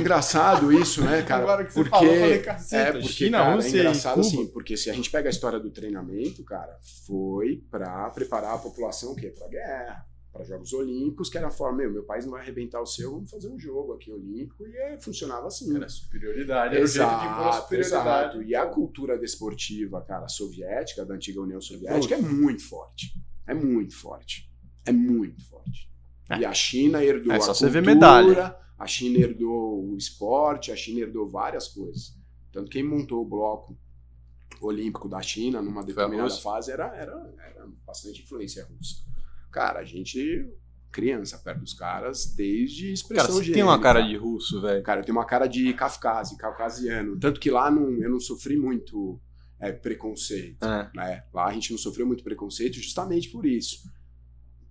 Engraçado 0.00 0.72
isso, 0.72 1.02
né, 1.04 1.22
cara? 1.22 1.42
Agora 1.42 1.64
que 1.64 1.72
você 1.72 1.80
porque 1.80 1.90
falou, 1.90 2.14
eu 2.14 2.20
falei, 2.20 2.38
caceta, 2.40 2.82
é 2.82 2.92
porque 2.92 3.08
China, 3.08 3.38
cara, 3.38 3.54
Rússia 3.54 3.76
é 3.76 3.80
engraçado 3.80 4.20
assim, 4.20 4.46
porque 4.48 4.76
se 4.76 4.90
a 4.90 4.92
gente 4.92 5.10
pega 5.10 5.28
a 5.28 5.30
história 5.30 5.60
do 5.60 5.70
treinamento, 5.70 6.42
cara, 6.44 6.78
foi 7.06 7.62
pra 7.70 8.08
preparar 8.10 8.54
a 8.54 8.58
população 8.58 9.12
o 9.12 9.16
quê? 9.16 9.28
Pra 9.36 9.48
guerra, 9.48 10.06
para 10.32 10.44
Jogos 10.44 10.72
Olímpicos, 10.72 11.28
que 11.28 11.36
era 11.36 11.48
a 11.48 11.50
forma, 11.50 11.78
meu, 11.78 11.92
meu 11.92 12.04
país 12.04 12.24
não 12.24 12.32
vai 12.32 12.40
arrebentar 12.40 12.80
o 12.80 12.86
seu, 12.86 13.12
vamos 13.12 13.30
fazer 13.30 13.48
um 13.48 13.58
jogo 13.58 13.92
aqui 13.92 14.10
olímpico 14.10 14.66
e 14.66 14.74
é, 14.76 14.98
funcionava 14.98 15.46
assim. 15.46 15.76
Era 15.76 15.88
superioridade, 15.88 16.74
era 16.76 16.84
o 16.84 16.86
jeito 16.86 17.08
de 17.08 17.14
impor 17.26 17.28
a 17.28 17.48
Exato, 17.48 17.62
superioridade. 17.62 18.36
exato. 18.38 18.42
E 18.42 18.54
a 18.56 18.66
cultura 18.66 19.18
desportiva, 19.18 20.00
cara, 20.00 20.26
soviética, 20.28 21.04
da 21.04 21.14
antiga 21.14 21.40
União 21.42 21.60
Soviética, 21.60 22.14
é 22.14 22.18
muito 22.18 22.62
forte. 22.66 23.12
É 23.46 23.52
muito 23.52 23.94
forte. 23.94 24.50
É 24.86 24.92
muito 24.92 25.44
forte. 25.44 25.90
E 26.38 26.44
a 26.46 26.54
China 26.54 27.04
herdou 27.04 27.30
É 27.32 27.36
a 27.36 27.40
só 27.40 27.52
você 27.52 27.66
cultura, 27.66 27.82
ver 27.82 27.94
medalha. 27.94 28.56
A 28.78 28.86
China 28.86 29.18
herdou 29.18 29.90
o 29.90 29.96
esporte, 29.96 30.72
a 30.72 30.76
China 30.76 31.00
herdou 31.00 31.28
várias 31.28 31.68
coisas. 31.68 32.16
Tanto 32.50 32.70
quem 32.70 32.82
montou 32.82 33.22
o 33.22 33.28
bloco 33.28 33.76
olímpico 34.60 35.08
da 35.08 35.22
China 35.22 35.62
numa 35.62 35.84
determinada 35.84 36.30
fase 36.30 36.70
era, 36.70 36.86
era, 36.94 37.34
era 37.38 37.66
bastante 37.86 38.22
influência 38.22 38.64
russa. 38.64 38.96
Cara, 39.50 39.80
a 39.80 39.84
gente, 39.84 40.48
criança 40.90 41.38
perto 41.38 41.60
dos 41.60 41.74
caras, 41.74 42.26
desde 42.34 42.92
expressão 42.92 43.26
Cara, 43.26 43.32
você 43.38 43.44
tem 43.44 43.54
gênica. 43.54 43.64
uma 43.70 43.80
cara 43.80 44.00
de 44.02 44.16
russo, 44.16 44.60
velho. 44.60 44.82
Cara, 44.82 45.00
eu 45.00 45.04
tenho 45.04 45.16
uma 45.16 45.24
cara 45.26 45.46
de 45.46 45.72
Kafkazi, 45.74 46.36
caucasiano. 46.36 47.18
Tanto 47.18 47.40
que 47.40 47.50
lá 47.50 47.70
não, 47.70 47.90
eu 48.02 48.10
não 48.10 48.20
sofri 48.20 48.56
muito 48.56 49.20
é, 49.58 49.72
preconceito, 49.72 50.64
É. 50.64 50.90
né? 50.94 51.24
Lá 51.32 51.46
a 51.46 51.52
gente 51.52 51.70
não 51.70 51.78
sofreu 51.78 52.06
muito 52.06 52.22
preconceito 52.24 52.74
justamente 52.76 53.30
por 53.30 53.46
isso. 53.46 53.88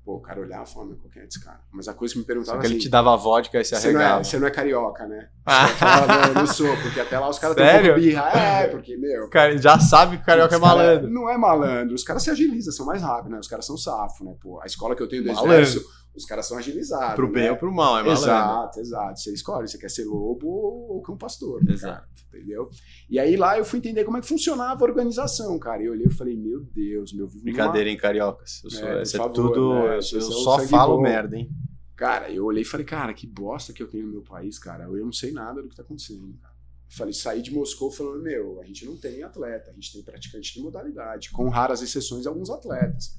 Pô, 0.03 0.15
o 0.15 0.19
cara 0.19 0.41
olhava 0.41 0.63
e 0.63 0.67
falava, 0.67 0.89
meu, 0.89 0.97
qual 0.99 1.11
que 1.11 1.19
é 1.19 1.25
esse 1.25 1.39
cara? 1.43 1.61
Mas 1.71 1.87
a 1.87 1.93
coisa 1.93 2.11
que 2.13 2.19
me 2.19 2.25
Só 2.25 2.27
perguntava 2.27 2.59
que 2.59 2.65
assim, 2.65 2.73
ele 2.73 2.81
te 2.83 2.89
dava 2.89 3.15
vodka 3.15 3.61
e 3.61 3.63
se 3.63 3.75
você 3.75 3.91
não, 3.91 3.99
é, 4.01 4.03
arregava. 4.03 4.23
você 4.23 4.39
não 4.39 4.47
é 4.47 4.51
carioca, 4.51 5.05
né? 5.05 5.29
Ah. 5.45 5.67
Falava, 5.67 6.27
não, 6.27 6.33
não 6.41 6.47
sou, 6.47 6.75
porque 6.77 6.99
até 6.99 7.19
lá 7.19 7.29
os 7.29 7.37
caras 7.37 7.55
têm 7.55 7.91
um 7.91 7.95
birra. 7.95 8.29
É, 8.29 8.67
porque, 8.67 8.97
meu... 8.97 9.29
Cara, 9.29 9.55
já 9.57 9.79
sabe 9.79 10.17
que 10.17 10.23
o 10.23 10.25
carioca 10.25 10.55
é 10.55 10.57
os 10.57 10.63
cara- 10.63 10.75
malandro. 10.75 11.09
Não 11.09 11.29
é 11.29 11.37
malandro. 11.37 11.93
Os 11.95 12.03
caras 12.03 12.23
se 12.23 12.31
agilizam, 12.31 12.73
são 12.73 12.85
mais 12.85 13.01
rápidos, 13.01 13.31
né? 13.31 13.39
Os 13.39 13.47
caras 13.47 13.65
são 13.65 13.77
safo, 13.77 14.23
né? 14.23 14.33
Pô, 14.41 14.59
a 14.61 14.65
escola 14.65 14.95
que 14.95 15.03
eu 15.03 15.07
tenho 15.07 15.23
do 15.23 15.27
Malandro. 15.33 15.53
exército, 15.53 15.85
os 16.15 16.26
caras 16.26 16.45
são 16.47 16.58
agilizados. 16.58 17.15
Pro 17.15 17.32
bem 17.32 17.43
né? 17.43 17.52
ou 17.52 17.58
pro 17.58 17.71
mal, 17.74 17.97
é 17.97 18.04
malandro. 18.04 18.24
Exato, 18.24 18.80
exato. 18.80 19.19
Você 19.19 19.34
escolhe, 19.34 19.67
você 19.67 19.78
quer 19.78 19.89
ser 19.89 20.04
lobo 20.06 20.47
ou 20.47 21.02
cão 21.02 21.17
pastor. 21.17 21.62
Exato. 21.69 21.93
cara? 22.02 22.10
Entendeu? 22.28 22.69
E 23.10 23.19
aí 23.19 23.36
lá 23.38 23.58
eu 23.58 23.65
fui 23.65 23.80
entender 23.80 24.04
como 24.04 24.17
é 24.17 24.21
que 24.21 24.28
funcionava 24.28 24.84
a 24.84 24.88
organização, 24.88 25.58
cara. 25.60 25.82
E 25.82 25.86
eu 25.86 25.91
olhei 25.93 26.08
e 26.08 26.13
falei, 26.13 26.36
meu 26.38 26.62
Deus, 26.62 27.13
meu 27.13 27.28
vivo 27.28 27.39
numa- 27.45 27.52
Brincadeira, 27.54 27.89
hein, 27.89 27.97
cariocas. 27.97 28.62
Eu 28.63 28.69
sou, 28.71 28.88
É, 28.88 29.02
é 29.02 29.06
favor, 29.06 29.34
tudo. 29.34 29.74
né? 29.74 29.80
eu, 29.89 29.93
eu 29.95 30.02
só 30.21 30.60
falo 30.60 30.97
bom. 30.97 31.04
merda, 31.04 31.38
hein? 31.38 31.50
Cara, 31.95 32.32
eu 32.32 32.45
olhei 32.45 32.63
e 32.63 32.65
falei, 32.65 32.86
cara, 32.86 33.13
que 33.13 33.28
bosta 33.28 33.71
que 33.71 33.82
eu 33.84 33.88
tenho 33.88 34.08
no 34.08 34.12
meu 34.13 34.21
país, 34.24 34.58
cara. 34.58 34.86
Eu 34.86 35.06
não 35.06 35.13
sei 35.13 35.32
nada 35.32 35.62
do 35.62 35.69
que 35.69 35.76
tá 35.76 35.84
acontecendo, 35.84 36.34
cara. 36.41 36.54
Eu 36.89 36.97
falei, 36.97 37.13
saí 37.13 37.41
de 37.41 37.54
Moscou 37.54 37.91
falando, 37.91 38.21
meu, 38.24 38.60
a 38.60 38.65
gente 38.65 38.86
não 38.86 38.97
tem 38.97 39.24
atleta, 39.24 39.69
a 39.69 39.74
gente 39.74 39.93
tem 39.93 40.04
praticante 40.04 40.54
de 40.56 40.62
modalidade, 40.62 41.30
com 41.32 41.47
raras 41.47 41.82
exceções 41.82 42.26
alguns 42.26 42.50
atletas. 42.50 43.17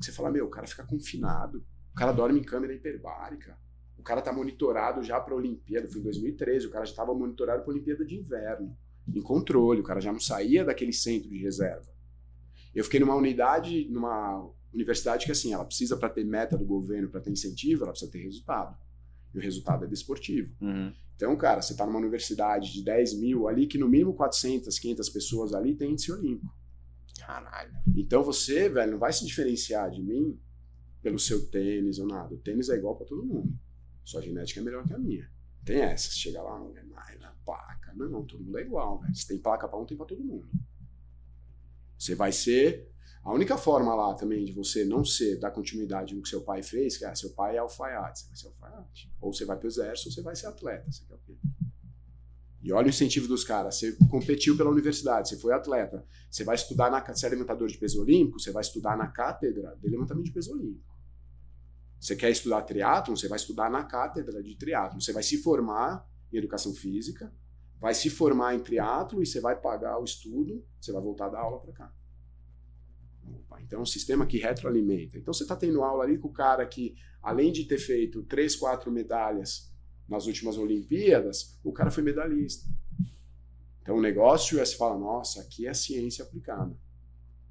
Você 0.00 0.10
fala, 0.10 0.30
meu, 0.30 0.46
o 0.46 0.50
cara 0.50 0.66
fica 0.66 0.82
confinado, 0.84 1.64
o 1.94 1.96
cara 1.96 2.10
dorme 2.10 2.40
em 2.40 2.42
câmera 2.42 2.74
hiperbárica, 2.74 3.56
o 3.96 4.02
cara 4.02 4.20
tá 4.20 4.32
monitorado 4.32 5.00
já 5.04 5.20
pra 5.20 5.34
Olimpíada, 5.34 5.88
foi 5.88 6.00
em 6.00 6.04
2013, 6.04 6.66
o 6.66 6.70
cara 6.70 6.84
já 6.84 6.94
tava 6.94 7.14
monitorado 7.14 7.62
pra 7.62 7.70
Olimpíada 7.72 8.04
de 8.04 8.16
Inverno, 8.16 8.76
em 9.06 9.22
controle, 9.22 9.80
o 9.80 9.84
cara 9.84 10.00
já 10.00 10.12
não 10.12 10.18
saía 10.18 10.64
daquele 10.64 10.92
centro 10.92 11.28
de 11.28 11.38
reserva. 11.38 11.86
Eu 12.74 12.82
fiquei 12.82 12.98
numa 12.98 13.14
unidade, 13.14 13.88
numa 13.88 14.50
universidade 14.72 15.24
que 15.24 15.30
assim, 15.30 15.54
ela 15.54 15.64
precisa 15.64 15.96
para 15.96 16.08
ter 16.08 16.24
meta 16.24 16.58
do 16.58 16.64
governo, 16.64 17.08
para 17.08 17.20
ter 17.20 17.30
incentivo, 17.30 17.84
ela 17.84 17.92
precisa 17.92 18.10
ter 18.10 18.18
resultado. 18.18 18.76
E 19.32 19.38
o 19.38 19.40
resultado 19.40 19.84
é 19.84 19.86
desportivo. 19.86 20.52
Uhum. 20.60 20.92
Então, 21.14 21.36
cara, 21.36 21.62
você 21.62 21.76
tá 21.76 21.86
numa 21.86 22.00
universidade 22.00 22.72
de 22.72 22.82
10 22.82 23.20
mil 23.20 23.46
ali, 23.46 23.68
que 23.68 23.78
no 23.78 23.88
mínimo 23.88 24.14
400, 24.14 24.76
500 24.80 25.08
pessoas 25.10 25.54
ali 25.54 25.76
tem 25.76 25.92
índice 25.92 26.10
olímpico. 26.10 26.52
Caralho. 27.20 27.72
Então 27.96 28.24
você, 28.24 28.68
velho, 28.68 28.92
não 28.92 28.98
vai 28.98 29.12
se 29.12 29.24
diferenciar 29.24 29.88
de 29.92 30.02
mim 30.02 30.36
pelo 31.04 31.18
seu 31.18 31.46
tênis 31.50 31.98
ou 31.98 32.06
nada. 32.06 32.34
O 32.34 32.38
tênis 32.38 32.70
é 32.70 32.76
igual 32.76 32.96
para 32.96 33.06
todo 33.06 33.22
mundo. 33.22 33.54
Sua 34.02 34.22
genética 34.22 34.60
é 34.60 34.62
melhor 34.62 34.86
que 34.86 34.94
a 34.94 34.98
minha. 34.98 35.30
Tem 35.62 35.80
essa, 35.80 36.08
você 36.08 36.16
chega 36.16 36.42
lá, 36.42 36.58
não 36.58 36.74
é 36.74 36.82
mais 36.82 37.20
na 37.20 37.30
placa. 37.44 37.92
Não, 37.94 38.24
todo 38.24 38.42
mundo 38.42 38.56
é 38.56 38.62
igual, 38.62 38.98
velho. 39.00 39.14
Se 39.14 39.28
tem 39.28 39.38
placa 39.38 39.68
pra 39.68 39.78
um, 39.78 39.84
tem 39.84 39.98
pra 39.98 40.06
todo 40.06 40.24
mundo. 40.24 40.48
Você 41.98 42.14
vai 42.14 42.32
ser. 42.32 42.90
A 43.22 43.32
única 43.32 43.56
forma 43.58 43.94
lá 43.94 44.14
também 44.14 44.44
de 44.46 44.52
você 44.52 44.84
não 44.84 45.04
ser, 45.04 45.38
dar 45.38 45.50
continuidade 45.50 46.14
no 46.14 46.22
que 46.22 46.28
seu 46.28 46.42
pai 46.42 46.62
fez, 46.62 46.96
que 46.96 47.04
é, 47.04 47.14
seu 47.14 47.30
pai 47.30 47.56
é 47.56 47.58
alfaiate, 47.58 48.20
você 48.20 48.26
vai 48.28 48.36
ser 48.36 48.46
alfaiate. 48.46 49.12
Ou 49.20 49.32
você 49.32 49.44
vai 49.44 49.58
pro 49.58 49.68
exército, 49.68 50.08
ou 50.08 50.14
você 50.14 50.22
vai 50.22 50.36
ser 50.36 50.46
atleta. 50.46 50.90
Você 50.90 51.04
quer 51.04 51.14
o 51.14 51.18
quê? 51.18 51.34
E 52.62 52.72
olha 52.72 52.86
o 52.86 52.90
incentivo 52.90 53.28
dos 53.28 53.44
caras. 53.44 53.76
Você 53.76 53.92
competiu 54.10 54.56
pela 54.56 54.70
universidade, 54.70 55.28
você 55.28 55.36
foi 55.36 55.52
atleta. 55.52 56.06
Você 56.30 56.44
vai 56.44 56.54
estudar 56.54 56.90
na. 56.90 57.00
Você 57.00 57.26
é 57.26 57.28
levantador 57.28 57.68
de 57.68 57.76
peso 57.76 58.00
olímpico, 58.00 58.40
você 58.40 58.50
vai 58.50 58.62
estudar 58.62 58.96
na 58.96 59.06
cátedra 59.06 59.76
de 59.82 59.88
levantamento 59.88 60.24
de 60.24 60.32
peso 60.32 60.52
olímpico. 60.52 60.93
Você 62.04 62.14
quer 62.14 62.30
estudar 62.30 62.60
triatlon, 62.60 63.16
você 63.16 63.28
vai 63.28 63.38
estudar 63.38 63.70
na 63.70 63.82
cátedra 63.82 64.42
de 64.42 64.54
triatlon. 64.56 65.00
Você 65.00 65.10
vai 65.10 65.22
se 65.22 65.38
formar 65.38 66.06
em 66.30 66.36
educação 66.36 66.74
física, 66.74 67.32
vai 67.80 67.94
se 67.94 68.10
formar 68.10 68.54
em 68.54 68.60
triatlo 68.60 69.22
e 69.22 69.26
você 69.26 69.40
vai 69.40 69.58
pagar 69.58 69.98
o 69.98 70.04
estudo, 70.04 70.62
você 70.78 70.92
vai 70.92 71.00
voltar 71.00 71.30
da 71.30 71.40
aula 71.40 71.58
para 71.60 71.72
cá. 71.72 71.94
Então 73.62 73.78
é 73.78 73.82
um 73.82 73.86
sistema 73.86 74.26
que 74.26 74.36
retroalimenta. 74.36 75.16
Então 75.16 75.32
você 75.32 75.44
está 75.44 75.56
tendo 75.56 75.82
aula 75.82 76.04
ali 76.04 76.18
com 76.18 76.28
o 76.28 76.32
cara 76.32 76.66
que, 76.66 76.94
além 77.22 77.50
de 77.50 77.64
ter 77.64 77.78
feito 77.78 78.22
três, 78.24 78.54
quatro 78.54 78.92
medalhas 78.92 79.72
nas 80.06 80.26
últimas 80.26 80.58
Olimpíadas, 80.58 81.58
o 81.64 81.72
cara 81.72 81.90
foi 81.90 82.02
medalhista. 82.02 82.66
Então 83.80 83.96
o 83.96 84.02
negócio 84.02 84.60
é 84.60 84.64
se 84.66 84.76
fala, 84.76 84.98
nossa, 84.98 85.40
aqui 85.40 85.66
é 85.66 85.72
ciência 85.72 86.22
aplicada. 86.22 86.78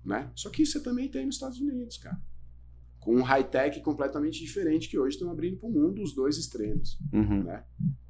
Né? 0.06 0.32
Só 0.36 0.52
que 0.52 0.62
isso 0.62 0.74
você 0.74 0.84
também 0.84 1.10
tem 1.10 1.26
nos 1.26 1.38
Estados 1.38 1.60
Unidos, 1.60 1.98
cara 1.98 2.22
com 3.04 3.16
um 3.16 3.22
high-tech 3.22 3.82
completamente 3.82 4.40
diferente 4.40 4.90
que 4.90 4.98
hoje 4.98 5.16
estão 5.16 5.30
abrindo 5.30 5.58
para 5.58 5.68
o 5.68 5.72
mundo 5.72 6.02
os 6.02 6.16
dois 6.16 6.38
extremos. 6.38 6.98
Uhum. 7.12 7.44
Né? 7.44 7.64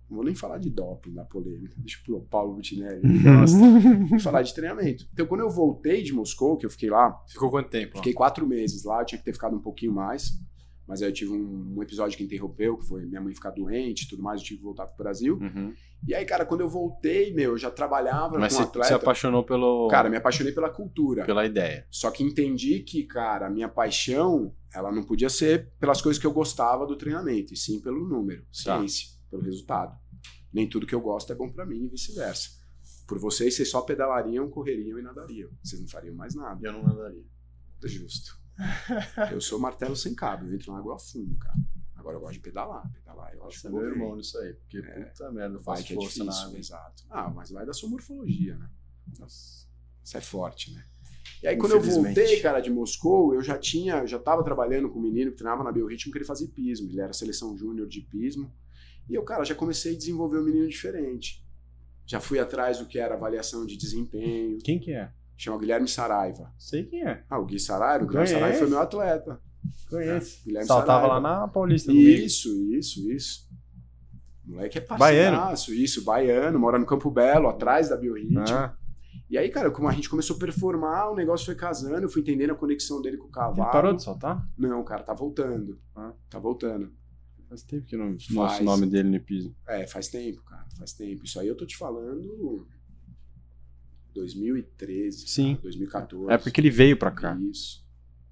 Não 0.10 0.18
vou 0.18 0.24
nem 0.24 0.36
falar 0.36 0.60
de 0.60 0.70
doping, 0.70 1.14
da 1.14 1.24
polêmica, 1.24 1.76
deixa 1.78 2.00
o 2.10 2.22
Paulo 2.22 2.54
Butinelli. 2.54 3.02
Vou 4.10 4.20
falar 4.20 4.44
de 4.44 4.54
treinamento. 4.54 5.08
Então, 5.12 5.26
quando 5.26 5.42
eu 5.42 5.50
voltei 5.50 6.04
de 6.04 6.14
Moscou, 6.14 6.56
que 6.56 6.68
eu 6.68 6.70
fiquei 6.70 6.90
lá. 6.90 7.20
Ficou 7.28 7.50
quanto 7.50 7.70
tempo? 7.70 7.98
Fiquei 7.98 8.14
quatro 8.14 8.46
meses 8.46 8.84
lá, 8.84 9.02
eu 9.02 9.06
tinha 9.06 9.18
que 9.18 9.26
ter 9.26 9.34
ficado 9.34 9.56
um 9.56 9.60
pouquinho 9.60 9.92
mais. 9.92 10.34
Mas 10.88 11.02
aí 11.02 11.10
eu 11.10 11.14
tive 11.14 11.32
um, 11.32 11.76
um 11.78 11.82
episódio 11.82 12.18
que 12.18 12.24
interrompeu, 12.24 12.78
que 12.78 12.86
foi 12.86 13.06
minha 13.06 13.22
mãe 13.22 13.34
ficar 13.34 13.52
doente 13.52 14.04
e 14.04 14.08
tudo 14.10 14.22
mais, 14.22 14.42
eu 14.42 14.46
tive 14.46 14.60
que 14.60 14.64
voltar 14.64 14.86
pro 14.86 14.98
Brasil. 14.98 15.38
Uhum. 15.42 15.74
E 16.06 16.14
aí, 16.14 16.26
cara, 16.26 16.46
quando 16.46 16.62
eu 16.62 16.70
voltei, 16.70 17.34
meu, 17.34 17.52
eu 17.52 17.58
já 17.58 17.72
trabalhava 17.72 18.38
Mas 18.38 18.54
com 18.54 18.60
você 18.60 18.68
atleta. 18.68 18.88
se 18.90 18.94
apaixonou 18.94 19.44
pelo... 19.44 19.88
Cara, 19.88 20.10
me 20.10 20.18
apaixonei 20.18 20.52
pela 20.52 20.70
cultura. 20.70 21.26
Pela 21.26 21.46
ideia. 21.46 21.88
Só 21.90 22.12
que 22.12 22.24
entendi 22.24 22.82
que, 22.82 23.04
cara, 23.04 23.48
a 23.48 23.50
minha 23.50 23.70
paixão, 23.70 24.54
ela 24.74 24.92
não 24.92 25.04
podia 25.04 25.30
ser 25.30 25.72
pelas 25.80 26.02
coisas 26.02 26.20
que 26.20 26.26
eu 26.26 26.34
gostava 26.34 26.86
do 26.86 26.98
treinamento, 26.98 27.54
e 27.54 27.58
sim 27.58 27.80
pelo 27.80 28.08
número, 28.08 28.44
tá. 28.44 28.80
ciência, 28.80 29.10
tá. 29.10 29.28
pelo 29.32 29.44
resultado. 29.44 29.98
Nem 30.52 30.68
tudo 30.68 30.88
que 30.88 30.96
eu 30.96 31.02
gosto 31.02 31.32
é 31.32 31.36
bom 31.36 31.52
para 31.52 31.66
mim 31.66 31.86
e 31.86 31.88
vice-versa. 31.88 32.50
Por 33.08 33.20
vocês, 33.20 33.56
vocês 33.56 33.70
só 33.70 33.82
pedalariam, 33.82 34.50
correriam 34.50 34.98
e 34.98 35.02
nadariam. 35.02 35.50
Vocês 35.64 35.82
não 35.82 35.88
fariam 35.88 36.16
mais 36.16 36.36
nada. 36.36 36.60
Eu 36.66 36.74
não 36.74 36.84
nadaria. 36.84 37.26
Justo. 37.84 38.40
eu 39.32 39.42
sou 39.42 39.60
martelo 39.60 39.96
sem 39.96 40.16
cabo, 40.16 40.46
eu 40.46 40.54
entro 40.54 40.72
na 40.72 40.80
água 40.80 40.96
a 40.96 41.00
fundo, 41.00 41.36
cara. 41.38 41.58
Agora 41.96 42.18
eu 42.18 42.22
gosto 42.22 42.34
de 42.34 42.40
pedalar. 42.40 42.90
Pedalar 42.92 43.34
eu 43.34 43.46
acho 43.46 43.72
meu 43.72 43.82
irmão 43.82 44.16
nisso 44.16 44.38
aí, 44.38 44.54
porque 44.54 44.78
é, 44.78 45.06
puta 45.06 45.32
merda, 45.32 45.56
eu 45.56 45.62
faço 45.62 45.84
que 45.84 45.94
é 45.94 45.98
difícil, 45.98 46.26
na 46.26 46.44
água. 46.44 46.58
Exato. 46.58 47.04
Ah, 47.10 47.30
mas 47.30 47.50
vai 47.50 47.66
da 47.66 47.74
sua 47.74 47.90
morfologia, 47.90 48.58
né? 48.58 48.70
Nossa. 49.20 49.68
Isso 50.04 50.18
é 50.18 50.22
forte, 50.22 50.74
né? 50.74 50.86
E 51.42 51.48
aí, 51.48 51.58
quando 51.58 51.74
eu 51.74 51.82
voltei, 51.82 52.40
cara, 52.40 52.60
de 52.60 52.70
Moscou, 52.70 53.34
eu 53.34 53.42
já 53.42 53.58
tinha, 53.58 54.06
já 54.06 54.20
tava 54.20 54.44
trabalhando 54.44 54.90
com 54.90 55.00
um 55.00 55.02
menino 55.02 55.32
que 55.32 55.38
treinava 55.38 55.64
na 55.64 55.72
Biorritmo, 55.72 56.12
que 56.12 56.18
ele 56.18 56.26
fazia 56.26 56.48
pismo. 56.48 56.90
Ele 56.90 57.02
era 57.02 57.14
seleção 57.14 57.58
júnior 57.58 57.88
de 57.88 58.02
pismo. 58.02 58.52
E 59.10 59.14
eu, 59.14 59.24
cara, 59.24 59.44
já 59.44 59.54
comecei 59.54 59.94
a 59.94 59.98
desenvolver 59.98 60.40
um 60.40 60.44
menino 60.44 60.68
diferente. 60.68 61.44
Já 62.06 62.20
fui 62.20 62.40
atrás 62.40 62.80
do 62.80 62.86
que 62.86 63.00
era 63.00 63.16
avaliação 63.16 63.66
de 63.66 63.78
desempenho. 63.78 64.58
Quem 64.64 64.80
que 64.80 64.92
é? 64.92 65.12
Chama 65.36 65.58
Guilherme 65.58 65.88
Saraiva. 65.88 66.54
Sei 66.58 66.84
quem 66.84 67.06
é. 67.06 67.24
Ah, 67.30 67.40
o 67.40 67.46
Gui 67.46 67.60
Saraiva. 67.60 68.04
O 68.04 68.08
Guilherme 68.08 68.30
Saraiva 68.30 68.58
foi 68.58 68.70
meu 68.70 68.80
atleta. 68.80 69.42
Conheço. 69.90 70.42
É, 70.42 70.46
Guilherme 70.46 70.68
Saltava 70.68 71.08
Saraiva. 71.08 71.14
lá 71.14 71.22
na 71.22 71.48
Paulista. 71.48 71.92
Isso, 71.92 72.50
isso, 72.72 73.12
isso. 73.12 73.50
O 74.46 74.52
moleque 74.52 74.78
é 74.78 74.82
parceiraço. 74.82 75.68
Baiano. 75.68 75.84
Isso, 75.84 76.04
baiano. 76.04 76.60
Mora 76.60 76.78
no 76.78 76.86
Campo 76.86 77.10
Belo, 77.10 77.48
atrás 77.48 77.90
da 77.90 77.98
Biorritmo. 77.98 78.42
Ah. 78.42 78.78
E 79.34 79.38
aí, 79.40 79.50
cara, 79.50 79.72
como 79.72 79.88
a 79.88 79.92
gente 79.92 80.08
começou 80.08 80.36
a 80.36 80.40
performar, 80.40 81.12
o 81.12 81.16
negócio 81.16 81.48
foi 81.48 81.56
casando, 81.56 82.06
eu 82.06 82.08
fui 82.10 82.22
entendendo 82.22 82.52
a 82.52 82.56
conexão 82.56 83.02
dele 83.02 83.18
com 83.18 83.26
o 83.26 83.32
cavalo. 83.32 83.64
Ele 83.64 83.72
parou 83.72 83.92
de 83.92 84.04
saltar? 84.04 84.48
Não, 84.56 84.84
cara, 84.84 85.02
tá 85.02 85.12
voltando. 85.12 85.82
Ah. 85.96 86.14
Tá 86.30 86.38
voltando. 86.38 86.94
Faz 87.50 87.64
tempo 87.64 87.84
que 87.84 87.98
não 87.98 88.16
mostra 88.30 88.62
o 88.62 88.64
nome 88.64 88.86
dele 88.86 89.10
no 89.10 89.20
piso. 89.20 89.56
É, 89.68 89.88
faz 89.88 90.08
tempo, 90.08 90.44
cara. 90.44 90.68
Faz 90.78 90.94
tempo. 90.94 91.26
Isso 91.26 91.40
aí 91.40 91.48
eu 91.48 91.58
tô 91.58 91.66
te 91.66 91.76
falando 91.76 92.68
2013, 94.14 95.28
Sim. 95.28 95.56
Cara, 95.56 95.64
2014. 95.64 96.32
É 96.32 96.38
porque 96.38 96.62
ele 96.62 96.70
veio 96.70 96.96
pra 96.96 97.10
cá. 97.10 97.36
Isso. 97.36 97.84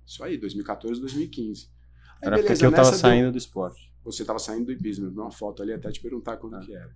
Isso 0.06 0.24
aí, 0.24 0.38
2014, 0.38 1.02
2015. 1.02 1.66
Aí, 1.66 2.28
era 2.28 2.36
beleza, 2.36 2.54
porque 2.54 2.66
eu 2.68 2.72
tava 2.72 2.96
saindo 2.96 3.30
do... 3.30 3.32
do 3.32 3.38
esporte. 3.40 3.92
Você 4.04 4.24
tava 4.24 4.38
saindo 4.38 4.66
do 4.66 4.72
hipismo, 4.72 5.10
uma 5.10 5.32
foto 5.32 5.64
ali 5.64 5.74
até 5.74 5.90
te 5.90 6.00
perguntar 6.00 6.38
quando 6.38 6.58
ah. 6.58 6.60
que 6.60 6.76
era. 6.76 6.96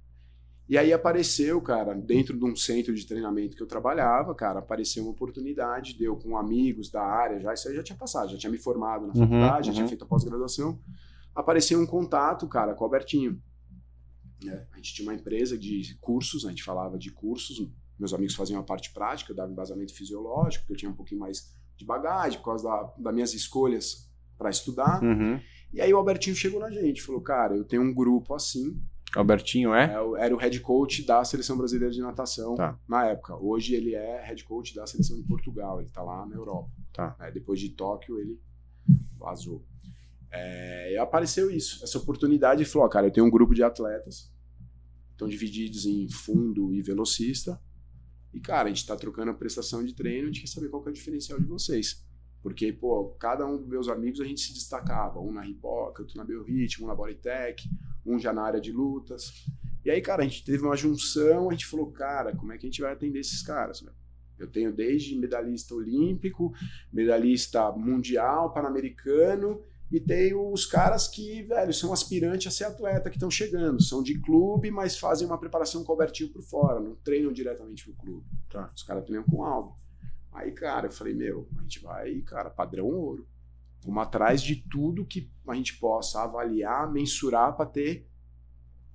E 0.67 0.77
aí 0.77 0.91
apareceu, 0.91 1.61
cara, 1.61 1.93
dentro 1.93 2.37
de 2.37 2.43
um 2.43 2.55
centro 2.55 2.93
de 2.93 3.05
treinamento 3.05 3.55
que 3.55 3.61
eu 3.61 3.67
trabalhava, 3.67 4.33
cara, 4.33 4.59
apareceu 4.59 5.03
uma 5.03 5.11
oportunidade, 5.11 5.97
deu 5.97 6.15
com 6.15 6.35
amigos 6.35 6.89
da 6.89 7.03
área, 7.03 7.39
já 7.39 7.53
isso 7.53 7.69
aí 7.69 7.75
já 7.75 7.83
tinha 7.83 7.97
passado, 7.97 8.31
já 8.31 8.37
tinha 8.37 8.51
me 8.51 8.57
formado 8.57 9.05
na 9.05 9.13
uhum, 9.13 9.19
faculdade, 9.19 9.69
uhum. 9.69 9.73
já 9.73 9.73
tinha 9.73 9.87
feito 9.87 10.03
a 10.03 10.07
pós-graduação. 10.07 10.79
Apareceu 11.35 11.79
um 11.79 11.85
contato, 11.85 12.47
cara, 12.47 12.73
com 12.73 12.83
o 12.83 12.85
Albertinho. 12.85 13.39
É, 14.47 14.65
a 14.71 14.75
gente 14.77 14.95
tinha 14.95 15.07
uma 15.07 15.13
empresa 15.13 15.57
de 15.57 15.95
cursos, 16.01 16.45
a 16.45 16.49
gente 16.49 16.63
falava 16.63 16.97
de 16.97 17.11
cursos, 17.11 17.69
meus 17.99 18.13
amigos 18.13 18.35
faziam 18.35 18.59
a 18.59 18.63
parte 18.63 18.91
prática, 18.91 19.31
eu 19.31 19.35
dava 19.35 19.51
embasamento 19.51 19.93
fisiológico, 19.93 20.63
porque 20.63 20.73
eu 20.73 20.77
tinha 20.77 20.91
um 20.91 20.95
pouquinho 20.95 21.21
mais 21.21 21.53
de 21.77 21.85
bagagem, 21.85 22.39
por 22.39 22.45
causa 22.45 22.63
da, 22.63 22.93
das 22.97 23.13
minhas 23.13 23.33
escolhas 23.33 24.09
para 24.37 24.49
estudar. 24.49 25.01
Uhum. 25.03 25.39
E 25.73 25.81
aí 25.81 25.93
o 25.93 25.97
Albertinho 25.97 26.35
chegou 26.35 26.59
na 26.59 26.71
gente, 26.71 27.01
falou, 27.01 27.21
cara, 27.21 27.55
eu 27.55 27.63
tenho 27.63 27.81
um 27.81 27.93
grupo 27.93 28.33
assim. 28.33 28.81
Albertinho 29.15 29.73
é? 29.73 29.85
é 29.85 30.25
era 30.25 30.35
o 30.35 30.37
head 30.37 30.59
coach 30.59 31.03
da 31.05 31.23
seleção 31.23 31.57
brasileira 31.57 31.93
de 31.93 32.01
natação 32.01 32.55
tá. 32.55 32.77
na 32.87 33.05
época. 33.05 33.35
Hoje 33.35 33.75
ele 33.75 33.95
é 33.95 34.21
head 34.25 34.43
coach 34.43 34.75
da 34.75 34.85
seleção 34.85 35.15
de 35.15 35.23
Portugal, 35.23 35.79
ele 35.79 35.87
está 35.87 36.01
lá 36.01 36.25
na 36.25 36.35
Europa. 36.35 36.69
Tá. 36.93 37.15
É, 37.19 37.31
depois 37.31 37.59
de 37.59 37.69
Tóquio 37.69 38.19
ele 38.19 38.39
vazou. 39.17 39.63
É, 40.31 40.93
e 40.93 40.97
apareceu 40.97 41.49
isso, 41.49 41.83
essa 41.83 41.97
oportunidade 41.97 42.61
e 42.61 42.65
falou, 42.65 42.89
cara, 42.89 43.07
eu 43.07 43.11
tenho 43.11 43.25
um 43.25 43.31
grupo 43.31 43.53
de 43.53 43.63
atletas, 43.63 44.29
estão 45.11 45.27
divididos 45.27 45.85
em 45.85 46.09
fundo 46.09 46.73
e 46.73 46.81
velocista. 46.81 47.59
E, 48.33 48.39
cara, 48.41 48.65
a 48.65 48.67
gente 48.67 48.79
está 48.79 48.97
trocando 48.97 49.31
a 49.31 49.33
prestação 49.33 49.83
de 49.83 49.93
treino, 49.93 50.23
a 50.23 50.25
gente 50.27 50.41
quer 50.41 50.47
saber 50.47 50.67
qual 50.67 50.83
que 50.83 50.89
é 50.89 50.91
o 50.91 50.93
diferencial 50.93 51.39
de 51.39 51.45
vocês. 51.45 52.05
Porque, 52.43 52.71
pô, 52.73 53.15
cada 53.17 53.45
um 53.47 53.57
dos 53.57 53.65
meus 53.65 53.87
amigos 53.87 54.19
a 54.19 54.25
gente 54.25 54.41
se 54.41 54.53
destacava. 54.53 55.19
Um 55.19 55.31
na 55.31 55.41
Ripoca, 55.41 56.03
outro 56.03 56.17
na 56.17 56.23
Biorritmo, 56.23 56.85
um 56.85 56.87
na 56.89 56.93
Bodytech, 56.93 57.67
um 58.05 58.19
já 58.19 58.31
na 58.31 58.43
área 58.43 58.61
de 58.61 58.71
lutas. 58.71 59.45
E 59.83 59.89
aí, 59.89 60.01
cara, 60.01 60.23
a 60.23 60.27
gente 60.27 60.43
teve 60.43 60.63
uma 60.63 60.75
junção, 60.75 61.49
a 61.49 61.51
gente 61.51 61.65
falou, 61.65 61.91
cara, 61.91 62.35
como 62.35 62.51
é 62.51 62.57
que 62.57 62.65
a 62.65 62.69
gente 62.69 62.81
vai 62.81 62.93
atender 62.93 63.19
esses 63.19 63.41
caras, 63.41 63.85
Eu 64.37 64.47
tenho 64.47 64.73
desde 64.73 65.17
medalhista 65.17 65.73
olímpico, 65.73 66.53
medalhista 66.91 67.71
mundial, 67.71 68.53
pan-americano 68.53 69.61
e 69.91 69.99
tem 69.99 70.33
os 70.33 70.65
caras 70.65 71.07
que, 71.07 71.43
velho, 71.43 71.73
são 71.73 71.93
aspirantes 71.93 72.47
a 72.47 72.51
ser 72.51 72.63
atleta, 72.65 73.09
que 73.09 73.17
estão 73.17 73.29
chegando. 73.29 73.81
São 73.81 74.01
de 74.01 74.19
clube, 74.19 74.71
mas 74.71 74.97
fazem 74.97 75.27
uma 75.27 75.37
preparação 75.37 75.83
cobertinho 75.83 76.29
por 76.29 76.41
fora, 76.41 76.79
não 76.79 76.95
treinam 76.95 77.31
diretamente 77.31 77.85
pro 77.85 77.93
clube. 77.93 78.25
Tá. 78.49 78.71
Os 78.75 78.83
caras 78.83 79.05
treinam 79.05 79.23
com 79.23 79.43
algo. 79.43 79.75
Aí, 80.31 80.51
cara, 80.51 80.87
eu 80.87 80.91
falei, 80.91 81.13
meu, 81.13 81.47
a 81.57 81.61
gente 81.61 81.79
vai, 81.81 82.19
cara, 82.21 82.49
padrão 82.49 82.87
ouro. 82.87 83.27
Vamos 83.85 84.03
atrás 84.03 84.41
de 84.41 84.55
tudo 84.55 85.05
que 85.05 85.29
a 85.47 85.53
gente 85.53 85.77
possa 85.77 86.23
avaliar, 86.23 86.91
mensurar 86.91 87.55
para 87.55 87.67
ter 87.67 88.07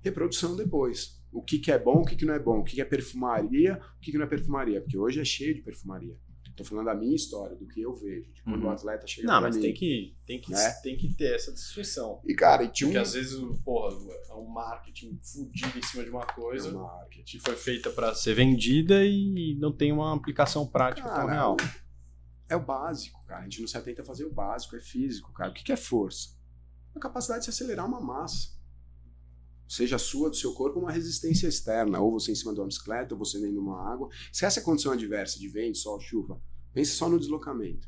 reprodução 0.01 0.55
depois. 0.55 1.21
O 1.31 1.41
que, 1.41 1.59
que 1.59 1.71
é 1.71 1.79
bom, 1.79 2.01
o 2.01 2.05
que, 2.05 2.15
que 2.15 2.25
não 2.25 2.33
é 2.33 2.39
bom, 2.39 2.59
o 2.59 2.63
que, 2.63 2.75
que 2.75 2.81
é 2.81 2.85
perfumaria, 2.85 3.81
o 3.97 4.01
que, 4.01 4.11
que 4.11 4.17
não 4.17 4.25
é 4.25 4.29
perfumaria. 4.29 4.81
Porque 4.81 4.97
hoje 4.97 5.21
é 5.21 5.25
cheio 5.25 5.55
de 5.55 5.61
perfumaria. 5.61 6.17
Tô 6.55 6.65
falando 6.65 6.85
da 6.85 6.95
minha 6.95 7.15
história, 7.15 7.55
do 7.55 7.65
que 7.65 7.81
eu 7.81 7.93
vejo, 7.93 8.31
de 8.33 8.43
quando 8.43 8.61
uhum. 8.63 8.69
o 8.69 8.71
atleta 8.71 9.07
chega 9.07 9.25
Não, 9.25 9.41
mas 9.41 9.55
mim, 9.55 9.61
tem 9.61 9.73
que, 9.73 10.15
tem, 10.25 10.39
que, 10.39 10.51
né? 10.51 10.71
tem 10.83 10.97
que 10.97 11.13
ter 11.13 11.35
essa 11.35 11.51
distinção. 11.51 12.21
E, 12.25 12.35
cara, 12.35 12.63
e 12.63 12.67
tinha 12.67 12.87
Porque 12.87 12.97
às 12.97 13.13
vezes, 13.13 13.39
porra, 13.63 13.97
é 14.29 14.33
um 14.33 14.47
marketing 14.47 15.17
fudido 15.23 15.79
em 15.79 15.81
cima 15.81 16.03
de 16.03 16.09
uma 16.09 16.25
coisa. 16.25 16.67
É 16.67 16.71
um 16.71 16.81
marketing. 16.81 17.39
foi 17.39 17.55
feita 17.55 17.89
para 17.89 18.13
ser 18.13 18.35
vendida 18.35 19.03
e 19.03 19.55
não 19.59 19.71
tem 19.71 19.91
uma 19.91 20.13
aplicação 20.13 20.67
prática 20.67 21.07
cara, 21.07 21.21
tão 21.21 21.29
real. 21.29 21.57
É 22.51 22.55
o 22.57 22.59
básico, 22.59 23.23
cara. 23.25 23.39
A 23.39 23.43
gente 23.45 23.61
não 23.61 23.67
se 23.67 23.77
atenta 23.77 24.01
a 24.01 24.05
fazer 24.05 24.25
o 24.25 24.33
básico, 24.33 24.75
é 24.75 24.81
físico, 24.81 25.31
cara. 25.31 25.51
O 25.51 25.53
que 25.53 25.71
é 25.71 25.77
força? 25.77 26.35
A 26.93 26.99
capacidade 26.99 27.39
de 27.39 27.45
se 27.45 27.49
acelerar 27.49 27.87
uma 27.87 28.01
massa 28.01 28.59
seja 29.65 29.97
sua, 29.97 30.29
do 30.29 30.35
seu 30.35 30.53
corpo, 30.53 30.81
uma 30.81 30.91
resistência 30.91 31.47
externa, 31.47 32.01
ou 32.01 32.11
você 32.11 32.33
em 32.33 32.35
cima 32.35 32.53
de 32.53 32.59
uma 32.59 32.67
bicicleta, 32.67 33.15
ou 33.15 33.17
você 33.17 33.39
dentro 33.39 33.53
de 33.53 33.59
uma 33.59 33.89
água. 33.89 34.09
Se 34.33 34.43
essa 34.43 34.59
é 34.59 34.61
a 34.61 34.65
condição 34.65 34.91
adversa 34.91 35.39
de 35.39 35.47
vento, 35.47 35.77
sol, 35.77 35.97
chuva, 36.01 36.41
pense 36.73 36.91
só 36.91 37.07
no 37.07 37.17
deslocamento. 37.17 37.87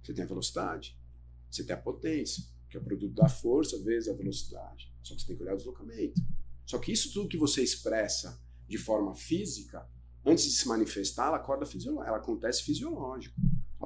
Você 0.00 0.14
tem 0.14 0.24
a 0.24 0.28
velocidade, 0.28 0.96
você 1.50 1.64
tem 1.64 1.74
a 1.74 1.80
potência, 1.80 2.44
que 2.70 2.76
é 2.76 2.80
o 2.80 2.84
produto 2.84 3.14
da 3.14 3.28
força 3.28 3.76
vezes 3.82 4.08
a 4.08 4.14
velocidade. 4.14 4.94
Só 5.02 5.16
que 5.16 5.22
você 5.22 5.26
tem 5.26 5.36
que 5.36 5.42
olhar 5.42 5.54
o 5.54 5.56
deslocamento. 5.56 6.22
Só 6.64 6.78
que 6.78 6.92
isso 6.92 7.12
tudo 7.12 7.28
que 7.28 7.36
você 7.36 7.64
expressa 7.64 8.40
de 8.68 8.78
forma 8.78 9.12
física, 9.16 9.90
antes 10.24 10.44
de 10.44 10.52
se 10.52 10.68
manifestar, 10.68 11.26
ela, 11.26 11.38
acorda 11.38 11.66
ela 12.06 12.18
acontece 12.18 12.62
fisiológico. 12.62 13.34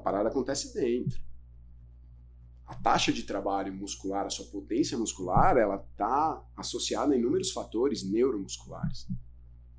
A 0.09 0.11
parada 0.11 0.31
acontece 0.31 0.73
dentro. 0.73 1.21
A 2.67 2.75
taxa 2.75 3.13
de 3.13 3.25
trabalho 3.25 3.75
muscular, 3.75 4.25
a 4.25 4.31
sua 4.31 4.47
potência 4.47 4.97
muscular, 4.97 5.59
ela 5.59 5.77
está 5.77 6.43
associada 6.57 7.13
a 7.13 7.17
inúmeros 7.17 7.53
fatores 7.53 8.03
neuromusculares. 8.03 9.07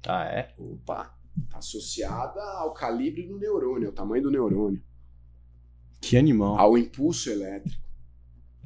Ah, 0.07 0.25
é? 0.25 0.53
Opa! 0.55 1.17
Está 1.43 1.57
associada 1.57 2.39
ao 2.59 2.75
calibre 2.75 3.25
do 3.25 3.39
neurônio, 3.39 3.87
ao 3.87 3.93
tamanho 3.93 4.21
do 4.21 4.29
neurônio. 4.29 4.83
Que 5.99 6.15
animal. 6.15 6.59
Ao 6.59 6.77
impulso 6.77 7.31
elétrico. 7.31 7.81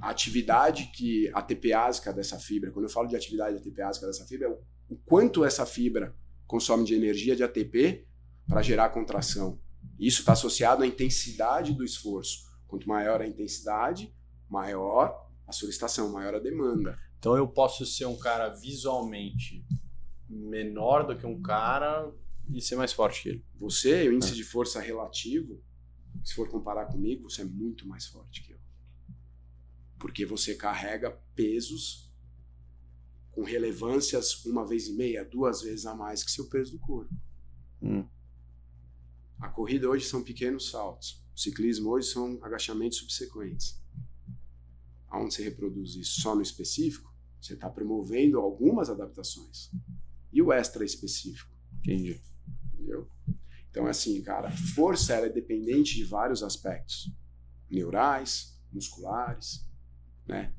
A 0.02 0.10
atividade 0.10 0.92
que 0.94 1.32
a 1.34 1.42
TPásica 1.42 2.12
dessa 2.12 2.38
fibra, 2.38 2.72
quando 2.72 2.86
eu 2.86 2.92
falo 2.92 3.08
de 3.08 3.16
atividade 3.16 3.56
ATPásica 3.56 4.06
dessa 4.06 4.26
fibra, 4.26 4.48
é 4.48 4.52
o 4.90 4.98
quanto 5.06 5.46
essa 5.46 5.66
fibra 5.66 6.14
consome 6.46 6.84
de 6.84 6.94
energia 6.94 7.38
de 7.38 7.44
ATP 7.44 8.06
para 8.50 8.62
gerar 8.62 8.90
contração. 8.90 9.64
Isso 10.00 10.20
está 10.20 10.34
associado 10.34 10.84
à 10.84 10.88
intensidade 10.88 11.74
do 11.74 11.84
esforço. 11.84 12.52
Quanto 12.68 12.88
maior 12.88 13.22
a 13.22 13.28
intensidade, 13.28 14.14
maior 14.50 15.30
a 15.48 15.52
solicitação, 15.52 16.12
maior 16.12 16.36
a 16.36 16.40
demanda. 16.40 16.98
Então 17.20 17.38
eu 17.38 17.48
posso 17.48 17.86
ser 17.86 18.06
um 18.06 18.18
cara 18.18 18.50
visualmente 18.50 19.66
menor 20.30 21.06
do 21.06 21.18
que 21.18 21.26
um 21.26 21.42
cara 21.42 22.12
e 22.50 22.62
ser 22.62 22.76
mais 22.76 22.92
forte 22.92 23.24
que 23.24 23.30
ele. 23.30 23.46
Você, 23.56 24.08
o 24.10 24.14
índice 24.14 24.34
é. 24.34 24.36
de 24.36 24.44
força 24.44 24.82
relativo, 24.82 25.62
se 26.24 26.34
for 26.34 26.50
comparar 26.50 26.86
comigo, 26.88 27.30
você 27.30 27.42
é 27.42 27.46
muito 27.46 27.88
mais 27.88 28.08
forte 28.08 28.44
que 28.44 28.52
eu. 28.52 28.60
Porque 30.00 30.26
você 30.26 30.56
carrega 30.56 31.12
pesos 31.36 32.12
com 33.32 33.44
relevâncias 33.44 34.46
uma 34.46 34.66
vez 34.66 34.88
e 34.88 34.94
meia, 34.94 35.26
duas 35.26 35.62
vezes 35.62 35.86
a 35.86 35.96
mais 35.96 36.24
que 36.24 36.32
seu 36.32 36.50
peso 36.50 36.74
do 36.74 36.80
corpo. 36.80 37.14
Hum. 37.82 38.08
A 39.44 39.50
corrida 39.50 39.90
hoje 39.90 40.06
são 40.06 40.24
pequenos 40.24 40.70
saltos. 40.70 41.22
O 41.36 41.38
ciclismo 41.38 41.90
hoje 41.90 42.08
são 42.08 42.40
agachamentos 42.42 43.00
subsequentes. 43.00 43.78
Aonde 45.10 45.34
você 45.34 45.44
reproduz 45.44 45.96
isso 45.96 46.22
só 46.22 46.34
no 46.34 46.42
específico, 46.42 47.14
você 47.42 47.54
está 47.54 47.70
promovendo 47.70 48.40
algumas 48.40 48.90
adaptações. 48.90 49.70
E 50.32 50.42
o 50.42 50.54
extra 50.54 50.86
específico? 50.86 51.54
Entendi. 51.80 52.22
Entendeu? 52.74 53.10
Então, 53.70 53.86
assim, 53.86 54.22
cara, 54.22 54.50
força 54.50 55.14
ela 55.14 55.26
é 55.26 55.30
dependente 55.30 55.96
de 55.96 56.06
vários 56.06 56.42
aspectos. 56.42 57.12
Neurais, 57.70 58.58
musculares, 58.72 59.70
né? 60.26 60.56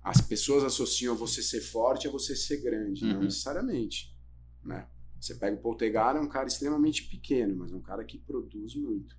As 0.00 0.20
pessoas 0.20 0.62
associam 0.62 1.16
você 1.16 1.42
ser 1.42 1.60
forte 1.60 2.06
a 2.06 2.10
você 2.12 2.36
ser 2.36 2.58
grande, 2.58 3.04
uhum. 3.04 3.14
não 3.14 3.22
necessariamente, 3.24 4.16
né? 4.62 4.88
Você 5.20 5.34
pega 5.34 5.56
o 5.56 5.60
Poltegar, 5.60 6.16
é 6.16 6.20
um 6.20 6.28
cara 6.28 6.46
extremamente 6.46 7.04
pequeno, 7.04 7.56
mas 7.56 7.72
é 7.72 7.76
um 7.76 7.82
cara 7.82 8.04
que 8.04 8.18
produz 8.18 8.74
muito. 8.74 9.16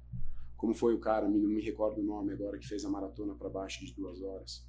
Como 0.55 0.73
foi 0.73 0.93
o 0.93 0.99
cara, 0.99 1.27
não 1.27 1.37
me 1.37 1.61
recordo 1.61 2.01
o 2.01 2.03
nome 2.03 2.33
agora, 2.33 2.57
que 2.57 2.67
fez 2.67 2.83
a 2.85 2.89
maratona 2.89 3.35
para 3.35 3.49
baixo 3.49 3.85
de 3.85 3.93
duas 3.93 4.21
horas. 4.21 4.67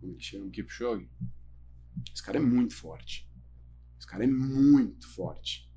Como 0.00 0.14
que 0.14 0.24
chama? 0.24 0.50
Kipchoge. 0.50 1.08
Esse 2.12 2.22
cara 2.22 2.38
é 2.38 2.40
muito 2.40 2.74
forte. 2.74 3.28
Esse 3.98 4.06
cara 4.06 4.24
é 4.24 4.26
muito 4.26 5.06
forte. 5.08 5.70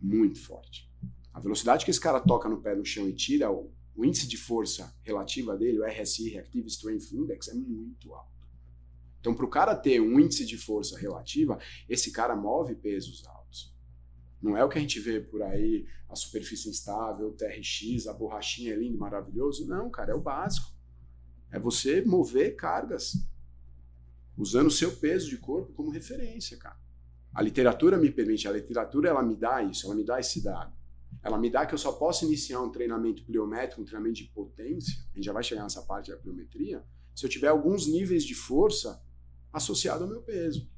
Muito 0.00 0.40
forte. 0.40 0.90
A 1.32 1.40
velocidade 1.40 1.84
que 1.84 1.90
esse 1.90 2.00
cara 2.00 2.20
toca 2.20 2.48
no 2.48 2.60
pé 2.60 2.74
no 2.74 2.84
chão 2.84 3.08
e 3.08 3.14
tira 3.14 3.50
o, 3.50 3.72
o 3.94 4.04
índice 4.04 4.26
de 4.28 4.36
força 4.36 4.94
relativa 5.02 5.56
dele, 5.56 5.78
o 5.78 5.86
RSI, 5.86 6.28
Reactive 6.28 6.66
Strength 6.66 7.12
Index, 7.12 7.48
é 7.48 7.54
muito 7.54 8.12
alto. 8.12 8.30
Então, 9.20 9.34
para 9.34 9.46
o 9.46 9.48
cara 9.48 9.74
ter 9.74 10.00
um 10.00 10.18
índice 10.18 10.44
de 10.44 10.58
força 10.58 10.98
relativa, 10.98 11.58
esse 11.88 12.10
cara 12.10 12.34
move 12.34 12.74
pesos 12.74 13.24
altos. 13.24 13.41
Não 14.42 14.56
é 14.56 14.64
o 14.64 14.68
que 14.68 14.76
a 14.76 14.80
gente 14.80 14.98
vê 14.98 15.20
por 15.20 15.40
aí, 15.40 15.86
a 16.08 16.16
superfície 16.16 16.68
instável, 16.68 17.28
o 17.28 17.32
TRX, 17.32 18.08
a 18.08 18.12
borrachinha 18.12 18.72
é 18.72 18.76
lindo, 18.76 18.98
maravilhoso. 18.98 19.66
Não, 19.66 19.88
cara, 19.88 20.12
é 20.12 20.14
o 20.14 20.20
básico. 20.20 20.70
É 21.50 21.58
você 21.58 22.02
mover 22.02 22.56
cargas 22.56 23.14
usando 24.36 24.66
o 24.66 24.70
seu 24.70 24.90
peso 24.96 25.28
de 25.28 25.36
corpo 25.36 25.72
como 25.72 25.90
referência, 25.90 26.56
cara. 26.56 26.80
A 27.32 27.40
literatura 27.40 27.96
me 27.96 28.10
permite, 28.10 28.48
a 28.48 28.52
literatura 28.52 29.08
ela 29.08 29.22
me 29.22 29.36
dá 29.36 29.62
isso, 29.62 29.86
ela 29.86 29.94
me 29.94 30.04
dá 30.04 30.18
esse 30.18 30.42
dado. 30.42 30.72
Ela 31.22 31.38
me 31.38 31.48
dá 31.48 31.64
que 31.64 31.74
eu 31.74 31.78
só 31.78 31.92
posso 31.92 32.24
iniciar 32.24 32.60
um 32.60 32.70
treinamento 32.70 33.24
pliométrico, 33.24 33.80
um 33.80 33.84
treinamento 33.84 34.16
de 34.16 34.24
potência, 34.24 34.94
a 35.12 35.16
gente 35.16 35.24
já 35.24 35.32
vai 35.32 35.42
chegar 35.42 35.62
nessa 35.62 35.82
parte 35.82 36.10
da 36.10 36.16
pliometria, 36.16 36.84
se 37.14 37.24
eu 37.24 37.30
tiver 37.30 37.48
alguns 37.48 37.86
níveis 37.86 38.24
de 38.24 38.34
força 38.34 39.02
associado 39.52 40.04
ao 40.04 40.10
meu 40.10 40.22
peso. 40.22 40.68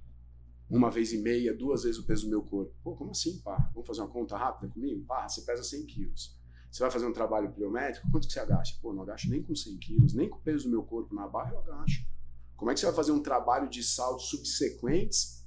Uma 0.69 0.91
vez 0.91 1.13
e 1.13 1.19
meia, 1.19 1.55
duas 1.55 1.83
vezes 1.85 1.99
o 2.01 2.07
peso 2.07 2.25
do 2.25 2.31
meu 2.31 2.43
corpo. 2.43 2.75
Pô, 2.83 2.97
como 2.97 3.11
assim, 3.11 3.39
pá? 3.41 3.71
Vamos 3.75 3.87
fazer 3.87 4.01
uma 4.01 4.09
conta 4.09 4.37
rápida 4.37 4.73
comigo? 4.73 5.05
Pá, 5.05 5.29
você 5.29 5.43
pesa 5.43 5.63
100 5.63 5.87
quilos. 5.87 6.37
Você 6.71 6.83
vai 6.83 6.91
fazer 6.91 7.07
um 7.07 7.13
trabalho 7.13 7.53
pliométrico, 7.53 8.11
quanto 8.11 8.27
que 8.27 8.33
você 8.33 8.41
agacha? 8.41 8.77
Pô, 8.83 8.93
não 8.93 9.03
agacho 9.03 9.31
nem 9.31 9.43
com 9.43 9.55
100 9.55 9.79
quilos, 9.79 10.15
nem 10.15 10.29
com 10.29 10.39
o 10.39 10.41
peso 10.41 10.65
do 10.65 10.71
meu 10.71 10.83
corpo 10.83 11.15
na 11.15 11.29
barra 11.29 11.53
eu 11.53 11.59
agacho. 11.61 12.05
Como 12.57 12.71
é 12.71 12.75
que 12.75 12.81
você 12.81 12.87
vai 12.87 12.95
fazer 12.95 13.13
um 13.13 13.23
trabalho 13.23 13.69
de 13.69 13.83
saltos 13.83 14.29
subsequentes 14.29 15.47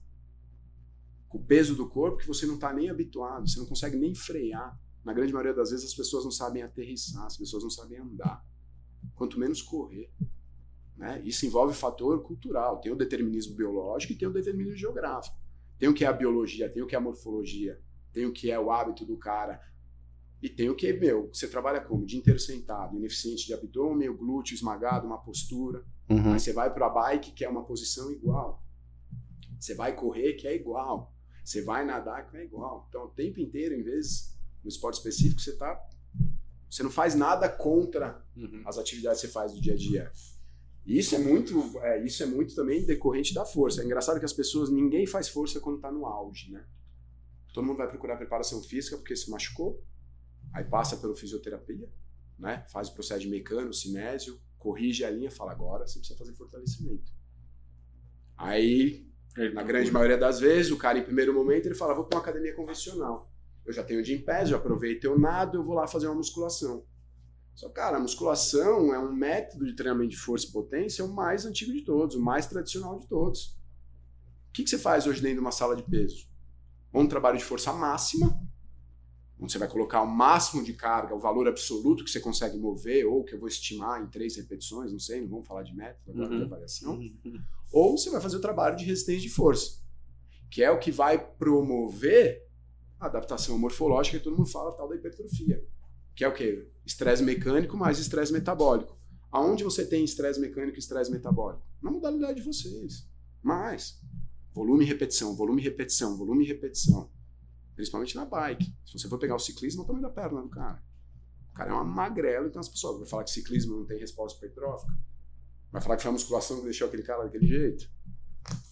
com 1.28 1.38
o 1.38 1.44
peso 1.44 1.76
do 1.76 1.90
corpo 1.90 2.18
que 2.18 2.28
você 2.28 2.46
não 2.46 2.56
está 2.56 2.72
nem 2.72 2.90
habituado, 2.90 3.48
você 3.48 3.60
não 3.60 3.66
consegue 3.66 3.98
nem 3.98 4.16
frear? 4.16 4.80
Na 5.04 5.14
grande 5.14 5.34
maioria 5.34 5.54
das 5.54 5.72
vezes 5.72 5.86
as 5.86 5.94
pessoas 5.94 6.24
não 6.24 6.32
sabem 6.32 6.64
aterrissar, 6.64 7.26
as 7.26 7.36
pessoas 7.38 7.64
não 7.64 7.70
sabem 7.70 7.98
andar. 7.98 8.46
Quanto 9.16 9.40
menos 9.40 9.62
correr. 9.62 10.10
Né? 10.98 11.22
Isso 11.24 11.46
envolve 11.46 11.76
fator 11.76 12.22
cultural. 12.24 12.82
Tem 12.82 12.92
o 12.92 12.96
determinismo 12.96 13.56
biológico 13.56 14.14
e 14.14 14.16
tem 14.16 14.28
o 14.28 14.34
determinismo 14.34 14.78
geográfico. 14.78 15.38
Tem 15.78 15.88
o 15.88 15.94
que 15.94 16.04
é 16.04 16.08
a 16.08 16.14
biologia, 16.14 16.70
tem 16.70 16.82
o 16.82 16.88
que 16.88 16.96
é 16.96 16.98
a 16.98 17.02
morfologia, 17.02 17.80
tem 18.12 18.26
o 18.26 18.34
que 18.34 18.50
é 18.50 18.60
o 18.60 18.72
hábito 18.72 19.06
do 19.06 19.16
cara. 19.18 19.62
E 20.42 20.50
tem 20.50 20.70
o 20.70 20.76
que, 20.76 20.92
meu, 20.94 21.30
você 21.32 21.48
trabalha 21.48 21.82
como? 21.82 22.06
Dia 22.06 22.20
inteiro 22.20 22.40
sentado, 22.40 22.96
ineficiente 22.96 23.46
de 23.46 23.54
abdômen, 23.54 24.10
o 24.10 24.18
glúteo 24.18 24.56
esmagado, 24.56 25.06
uma 25.06 25.18
postura. 25.18 25.84
Uhum. 26.10 26.34
Aí 26.34 26.40
você 26.40 26.54
vai 26.54 26.74
para 26.74 26.88
a 26.88 26.90
bike, 26.90 27.32
que 27.32 27.44
é 27.44 27.50
uma 27.50 27.64
posição 27.64 28.12
igual. 28.12 28.64
Você 29.60 29.74
vai 29.74 29.96
correr, 29.96 30.34
que 30.34 30.48
é 30.48 30.56
igual. 30.56 31.14
Você 31.44 31.64
vai 31.64 31.86
nadar, 31.86 32.30
que 32.30 32.38
é 32.38 32.44
igual. 32.44 32.86
Então, 32.90 33.06
o 33.06 33.10
tempo 33.10 33.40
inteiro, 33.40 33.74
em 33.74 33.84
vez 33.84 34.36
no 34.64 34.70
esporte 34.70 34.96
específico, 34.96 35.42
você 35.42 35.56
tá. 35.56 35.80
Você 36.70 36.84
não 36.84 36.92
faz 36.92 37.16
nada 37.16 37.48
contra 37.50 38.24
uhum. 38.36 38.62
as 38.66 38.78
atividades 38.78 39.22
que 39.22 39.28
você 39.28 39.34
faz 39.34 39.54
do 39.54 39.62
dia 39.62 39.74
a 39.74 39.78
dia. 39.78 40.12
E 40.88 40.97
isso 40.97 41.13
é 41.15 41.17
muito, 41.17 41.78
é, 41.80 42.02
isso 42.06 42.23
é 42.23 42.26
muito 42.26 42.56
também 42.56 42.86
decorrente 42.86 43.34
da 43.34 43.43
força. 43.43 43.82
É 43.82 43.86
engraçado 43.86 44.19
que 44.19 44.26
as 44.26 44.32
pessoas, 44.32 44.69
ninguém 44.69 45.06
faz 45.06 45.28
força 45.28 45.60
quando 45.60 45.76
está 45.76 45.91
no 45.91 46.06
auge, 46.06 46.50
né? 46.50 46.65
Todo 47.54 47.65
mundo 47.65 47.76
vai 47.76 47.89
procurar 47.89 48.15
preparação 48.15 48.63
física 48.63 48.95
porque 48.95 49.13
se 49.13 49.30
machucou, 49.30 49.84
aí 50.54 50.63
passa 50.63 50.95
pela 50.95 51.13
fisioterapia, 51.13 51.91
né? 52.39 52.65
Faz 52.71 52.88
o 52.88 52.93
processo 52.93 53.19
de 53.19 53.28
mecânico, 53.28 53.73
cinésio, 53.73 54.39
corrige 54.58 55.04
a 55.04 55.10
linha, 55.10 55.30
fala 55.30 55.52
agora 55.52 55.86
você 55.86 56.00
precisa 56.00 56.17
fazer 56.17 56.34
fortalecimento. 56.36 57.12
Aí, 58.38 59.06
na 59.54 59.63
grande 59.63 59.91
maioria 59.91 60.17
das 60.17 60.39
vezes, 60.39 60.71
o 60.71 60.78
cara 60.78 60.97
em 60.97 61.04
primeiro 61.04 61.34
momento 61.34 61.65
ele 61.65 61.76
fala, 61.76 61.93
vou 61.93 62.06
para 62.06 62.17
uma 62.17 62.23
academia 62.23 62.56
convencional. 62.56 63.30
Eu 63.65 63.73
já 63.73 63.84
tenho 63.84 64.02
de 64.02 64.17
pé, 64.19 64.45
já 64.45 64.56
aproveitei 64.56 65.10
o 65.10 65.19
nado, 65.19 65.58
eu 65.58 65.65
vou 65.65 65.76
lá 65.76 65.86
fazer 65.86 66.08
uma 66.08 66.15
musculação. 66.15 66.86
Só, 67.58 67.67
cara, 67.70 67.98
a 67.98 68.00
musculação 68.00 68.93
é 68.93 69.00
um 69.00 69.12
método 69.12 69.65
de 69.65 69.74
treinamento 69.74 70.12
de 70.12 70.17
força 70.17 70.46
e 70.46 70.52
potência 70.52 71.04
o 71.04 71.12
mais 71.12 71.43
antigo 71.43 71.74
de 71.74 71.82
todos, 71.82 72.15
o 72.15 72.22
mais 72.22 72.46
tradicional 72.46 73.00
de 73.00 73.08
todos. 73.08 73.58
O 74.50 74.54
que, 74.54 74.63
que 74.63 74.70
você 74.70 74.78
faz 74.78 75.08
hoje 75.08 75.22
dentro 75.22 75.38
de 75.38 75.41
uma 75.41 75.52
sala 75.52 75.76
de 75.76 75.82
peso? 75.82 76.28
Um 76.93 77.08
trabalho 77.08 77.36
de 77.36 77.43
força 77.43 77.74
máxima, 77.74 78.39
onde 79.39 79.52
você 79.52 79.58
vai 79.58 79.67
colocar 79.67 80.04
o 80.04 80.08
máximo 80.08 80.63
de 80.63 80.72
carga, 80.74 81.15
o 81.15 81.20
valor 81.20 81.48
absoluto 81.48 82.04
que 82.04 82.12
você 82.12 82.20
consegue 82.20 82.56
mover, 82.60 83.08
ou 83.08 83.24
que 83.24 83.34
eu 83.34 83.39
vou 83.39 83.48
estimar 83.48 84.04
em 84.04 84.08
três 84.08 84.36
repetições, 84.36 84.91
não 84.91 85.00
sei, 85.00 85.22
não 85.22 85.28
vamos 85.28 85.48
falar 85.48 85.63
de 85.63 85.76
método 85.76 86.12
agora 86.12 86.30
uhum. 86.30 86.38
de 86.38 86.43
avaliação. 86.43 86.93
Uhum. 86.93 87.41
Ou 87.74 87.98
você 87.98 88.12
vai 88.12 88.22
fazer 88.22 88.38
o 88.38 88.41
trabalho 88.41 88.76
de 88.76 88.86
resistência 88.86 89.24
de 89.24 89.30
força, 89.30 89.82
que 90.52 90.62
é 90.62 90.70
o 90.70 90.78
que 90.78 90.91
vai 90.91 91.17
promover 91.17 92.48
a 93.00 93.08
adaptação 93.08 93.58
morfológica 93.58 94.20
que 94.20 94.24
todo 94.24 94.38
mundo 94.38 94.52
fala, 94.52 94.78
tal 94.78 94.88
da 94.88 94.96
hipertrofia 94.96 95.65
que 96.17 96.24
é 96.24 96.28
o 96.28 96.34
quê? 96.34 96.67
Estresse 96.88 97.21
mecânico 97.21 97.76
mais 97.76 98.00
estresse 98.00 98.32
metabólico. 98.32 98.97
Aonde 99.30 99.62
você 99.62 99.86
tem 99.86 100.06
estresse 100.06 100.39
mecânico 100.39 100.78
e 100.78 100.80
estresse 100.80 101.12
metabólico? 101.12 101.62
Na 101.82 101.91
modalidade 101.91 102.39
de 102.39 102.47
vocês. 102.47 103.06
Mais. 103.43 104.02
Volume 104.54 104.86
e 104.86 104.88
repetição, 104.88 105.36
volume 105.36 105.62
e 105.62 105.65
repetição, 105.65 106.15
volume 106.15 106.45
e 106.45 106.47
repetição. 106.47 107.12
Principalmente 107.76 108.15
na 108.15 108.23
bike. 108.23 108.73
Se 108.86 108.97
você 108.97 109.10
for 109.10 109.19
pegar 109.19 109.36
o 109.36 109.39
ciclismo, 109.39 109.82
é 109.82 109.84
o 109.84 109.86
tamanho 109.86 110.04
da 110.04 110.10
perna 110.10 110.41
do 110.41 110.47
cara. 110.47 110.82
O 111.52 111.56
cara 111.56 111.71
é 111.71 111.73
uma 111.73 111.84
magrela, 111.84 112.47
então 112.47 112.62
as 112.62 112.69
pessoas 112.69 112.95
vão 113.00 113.06
falar 113.06 113.26
que 113.26 113.32
ciclismo 113.32 113.76
não 113.76 113.86
tem 113.86 114.00
resposta 114.00 114.38
hipertrófica. 114.38 114.97
Vai 115.69 115.82
falar 115.82 115.97
que 115.97 116.04
foi 116.04 116.10
a 116.10 116.13
musculação 116.13 116.60
que 116.60 116.63
deixou 116.63 116.88
aquele 116.88 117.04
cara 117.04 117.26
daquele 117.26 117.47
jeito. 117.47 117.91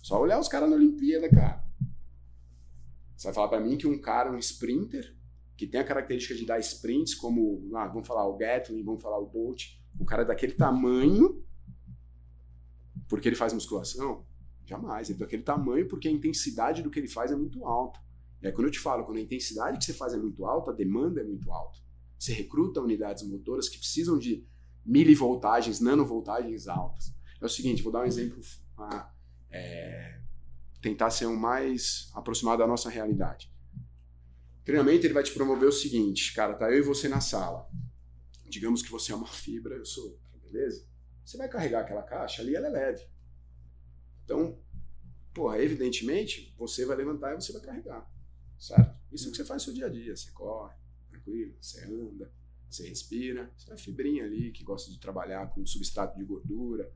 Só 0.01 0.21
olhar 0.21 0.39
os 0.39 0.47
caras 0.47 0.69
na 0.69 0.77
Olimpíada, 0.77 1.29
cara. 1.29 1.61
Você 3.17 3.27
vai 3.27 3.33
falar 3.33 3.49
para 3.49 3.59
mim 3.59 3.77
que 3.77 3.85
um 3.85 3.99
cara, 3.99 4.31
um 4.31 4.39
sprinter, 4.39 5.13
que 5.57 5.67
tem 5.67 5.79
a 5.79 5.85
característica 5.85 6.35
de 6.35 6.45
dar 6.45 6.59
sprints, 6.59 7.15
como, 7.15 7.69
ah, 7.75 7.87
vamos 7.87 8.07
falar 8.07 8.27
o 8.27 8.37
Gatlin, 8.37 8.83
vamos 8.83 9.01
falar 9.01 9.19
o 9.19 9.27
Bolt, 9.27 9.63
o 9.99 10.05
cara 10.05 10.23
é 10.23 10.25
daquele 10.25 10.53
tamanho, 10.53 11.43
porque 13.07 13.29
ele 13.29 13.35
faz 13.35 13.53
musculação, 13.53 14.25
Jamais. 14.65 15.09
Ele 15.09 15.17
é 15.17 15.19
daquele 15.19 15.43
tamanho 15.43 15.87
porque 15.87 16.07
a 16.07 16.11
intensidade 16.11 16.81
do 16.81 16.89
que 16.89 16.99
ele 16.99 17.07
faz 17.07 17.31
é 17.31 17.35
muito 17.35 17.65
alta. 17.65 17.99
Aí, 18.43 18.51
quando 18.51 18.67
eu 18.67 18.71
te 18.71 18.79
falo, 18.79 19.05
quando 19.05 19.17
a 19.17 19.21
intensidade 19.21 19.77
que 19.77 19.85
você 19.85 19.93
faz 19.93 20.13
é 20.13 20.17
muito 20.17 20.45
alta, 20.45 20.71
a 20.71 20.73
demanda 20.73 21.21
é 21.21 21.23
muito 21.23 21.51
alta. 21.51 21.79
Você 22.17 22.33
recruta 22.33 22.81
unidades 22.81 23.23
motoras 23.23 23.69
que 23.69 23.77
precisam 23.77 24.17
de 24.17 24.45
milivoltagens, 24.85 25.79
nanovoltagens 25.79 26.67
altas. 26.67 27.13
É 27.41 27.45
o 27.45 27.49
seguinte, 27.49 27.81
vou 27.81 27.91
dar 27.91 28.01
um 28.01 28.05
exemplo, 28.05 28.39
ah, 28.77 29.11
é, 29.49 30.19
tentar 30.81 31.09
ser 31.09 31.25
o 31.25 31.35
mais 31.35 32.11
aproximado 32.13 32.59
da 32.59 32.67
nossa 32.67 32.89
realidade. 32.89 33.51
Treinamento 34.65 35.05
ele 35.05 35.13
vai 35.13 35.23
te 35.23 35.31
promover 35.31 35.69
o 35.69 35.71
seguinte, 35.71 36.33
cara, 36.33 36.55
tá 36.55 36.69
eu 36.71 36.79
e 36.79 36.81
você 36.81 37.07
na 37.07 37.21
sala. 37.21 37.69
Digamos 38.49 38.81
que 38.81 38.91
você 38.91 39.11
é 39.11 39.15
uma 39.15 39.27
fibra, 39.27 39.75
eu 39.75 39.85
sou, 39.85 40.19
beleza? 40.43 40.85
Você 41.23 41.37
vai 41.37 41.47
carregar 41.47 41.81
aquela 41.81 42.03
caixa 42.03 42.41
ali, 42.41 42.55
ela 42.55 42.67
é 42.67 42.71
leve. 42.71 43.07
Então, 44.23 44.59
porra, 45.33 45.59
evidentemente, 45.61 46.53
você 46.57 46.83
vai 46.83 46.97
levantar 46.97 47.33
e 47.33 47.35
você 47.35 47.53
vai 47.53 47.61
carregar, 47.61 48.11
certo? 48.59 48.99
Isso 49.11 49.25
é 49.25 49.27
o 49.27 49.31
que 49.31 49.37
você 49.37 49.45
faz 49.45 49.61
no 49.61 49.65
seu 49.65 49.73
dia 49.73 49.85
a 49.85 49.89
dia. 49.89 50.15
Você 50.15 50.31
corre, 50.31 50.75
tranquilo, 51.09 51.55
você 51.61 51.85
anda, 51.85 52.31
você 52.69 52.87
respira. 52.89 53.51
Você 53.55 53.71
é 53.71 53.77
fibrinha 53.77 54.25
ali 54.25 54.51
que 54.51 54.63
gosta 54.63 54.91
de 54.91 54.99
trabalhar 54.99 55.47
com 55.51 55.65
substrato 55.65 56.17
de 56.17 56.25
gordura. 56.25 56.91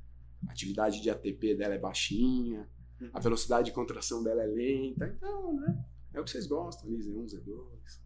A 0.48 0.52
atividade 0.52 1.02
de 1.02 1.10
ATP 1.10 1.56
dela 1.56 1.76
é 1.76 1.80
baixinha. 1.80 2.68
Uhum. 3.00 3.10
A 3.14 3.20
velocidade 3.20 3.68
de 3.68 3.74
contração 3.74 4.24
dela 4.24 4.44
é 4.44 4.48
lenta. 4.48 5.08
Então, 5.08 5.56
né? 5.56 5.86
É 6.14 6.20
o 6.20 6.24
que 6.24 6.32
vocês 6.32 6.48
gostam 6.48 6.90
ali, 6.90 6.98
Z1, 6.98 7.26
Z2. 7.26 8.00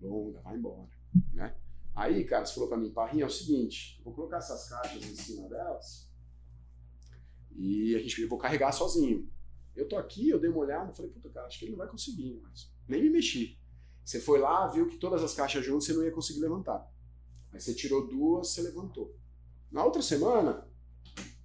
Longa, 0.00 0.40
vai 0.40 0.56
embora, 0.56 0.88
né? 1.32 1.56
Aí, 1.94 2.24
cara, 2.24 2.46
você 2.46 2.54
falou 2.54 2.68
pra 2.68 2.78
mim, 2.78 2.90
Parrinha, 2.90 3.24
é 3.24 3.26
o 3.26 3.30
seguinte, 3.30 4.00
vou 4.04 4.14
colocar 4.14 4.38
essas 4.38 4.68
caixas 4.68 5.02
em 5.02 5.14
cima 5.14 5.48
delas 5.48 6.10
e 7.60 7.94
a 7.94 7.98
gente, 7.98 8.22
eu 8.22 8.28
vou 8.28 8.38
carregar 8.38 8.72
sozinho. 8.72 9.30
Eu 9.74 9.88
tô 9.88 9.96
aqui, 9.96 10.28
eu 10.28 10.40
dei 10.40 10.50
uma 10.50 10.60
olhada, 10.60 10.92
falei, 10.94 11.10
puta, 11.10 11.28
cara, 11.28 11.46
acho 11.46 11.58
que 11.58 11.64
ele 11.66 11.72
não 11.72 11.78
vai 11.78 11.88
conseguir, 11.88 12.40
mas 12.42 12.72
nem 12.88 13.02
me 13.02 13.10
mexi. 13.10 13.58
Você 14.04 14.20
foi 14.20 14.38
lá, 14.40 14.66
viu 14.66 14.88
que 14.88 14.96
todas 14.96 15.22
as 15.22 15.34
caixas 15.34 15.64
juntas 15.64 15.84
você 15.84 15.92
não 15.92 16.02
ia 16.02 16.10
conseguir 16.10 16.40
levantar. 16.40 16.90
Aí 17.52 17.60
você 17.60 17.74
tirou 17.74 18.06
duas, 18.06 18.48
você 18.48 18.62
levantou. 18.62 19.14
Na 19.70 19.84
outra 19.84 20.02
semana, 20.02 20.66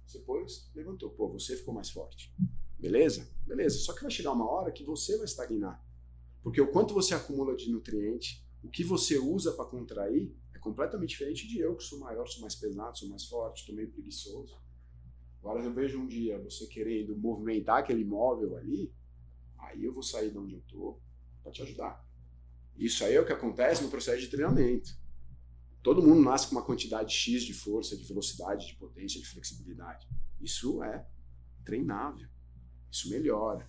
você 0.06 0.18
pôs, 0.20 0.70
levantou. 0.74 1.10
Pô, 1.10 1.28
você 1.28 1.56
ficou 1.56 1.74
mais 1.74 1.90
forte. 1.90 2.34
Beleza? 2.78 3.28
Beleza. 3.46 3.78
Só 3.78 3.92
que 3.92 4.02
vai 4.02 4.10
chegar 4.10 4.32
uma 4.32 4.48
hora 4.50 4.72
que 4.72 4.84
você 4.84 5.16
vai 5.16 5.24
estagnar. 5.24 5.82
Porque 6.42 6.60
o 6.60 6.70
quanto 6.70 6.94
você 6.94 7.14
acumula 7.14 7.56
de 7.56 7.70
nutriente, 7.70 8.46
o 8.62 8.68
que 8.68 8.84
você 8.84 9.18
usa 9.18 9.52
para 9.52 9.64
contrair, 9.64 10.34
é 10.54 10.58
completamente 10.58 11.10
diferente 11.10 11.46
de 11.46 11.58
eu, 11.58 11.76
que 11.76 11.84
sou 11.84 11.98
maior, 11.98 12.26
sou 12.26 12.40
mais 12.40 12.54
pesado, 12.54 12.98
sou 12.98 13.08
mais 13.08 13.24
forte, 13.24 13.60
estou 13.60 13.74
meio 13.74 13.90
preguiçoso. 13.90 14.56
Agora 15.40 15.62
eu 15.62 15.72
vejo 15.72 15.98
um 15.98 16.06
dia 16.06 16.42
você 16.42 16.66
querendo 16.66 17.16
movimentar 17.16 17.78
aquele 17.78 18.04
móvel 18.04 18.56
ali, 18.56 18.92
aí 19.58 19.84
eu 19.84 19.92
vou 19.92 20.02
sair 20.02 20.30
de 20.30 20.38
onde 20.38 20.54
eu 20.54 20.60
estou 20.60 21.00
para 21.42 21.52
te 21.52 21.62
ajudar. 21.62 22.04
Isso 22.76 23.04
aí 23.04 23.14
é 23.14 23.20
o 23.20 23.24
que 23.24 23.32
acontece 23.32 23.82
no 23.82 23.88
processo 23.88 24.20
de 24.20 24.28
treinamento. 24.28 24.98
Todo 25.82 26.02
mundo 26.02 26.20
nasce 26.20 26.48
com 26.48 26.56
uma 26.56 26.64
quantidade 26.64 27.14
X 27.14 27.42
de 27.42 27.54
força, 27.54 27.96
de 27.96 28.04
velocidade, 28.04 28.66
de 28.66 28.74
potência, 28.74 29.20
de 29.20 29.26
flexibilidade. 29.26 30.06
Isso 30.40 30.82
é 30.82 31.06
treinável. 31.64 32.28
Isso 32.96 33.10
melhora. 33.10 33.68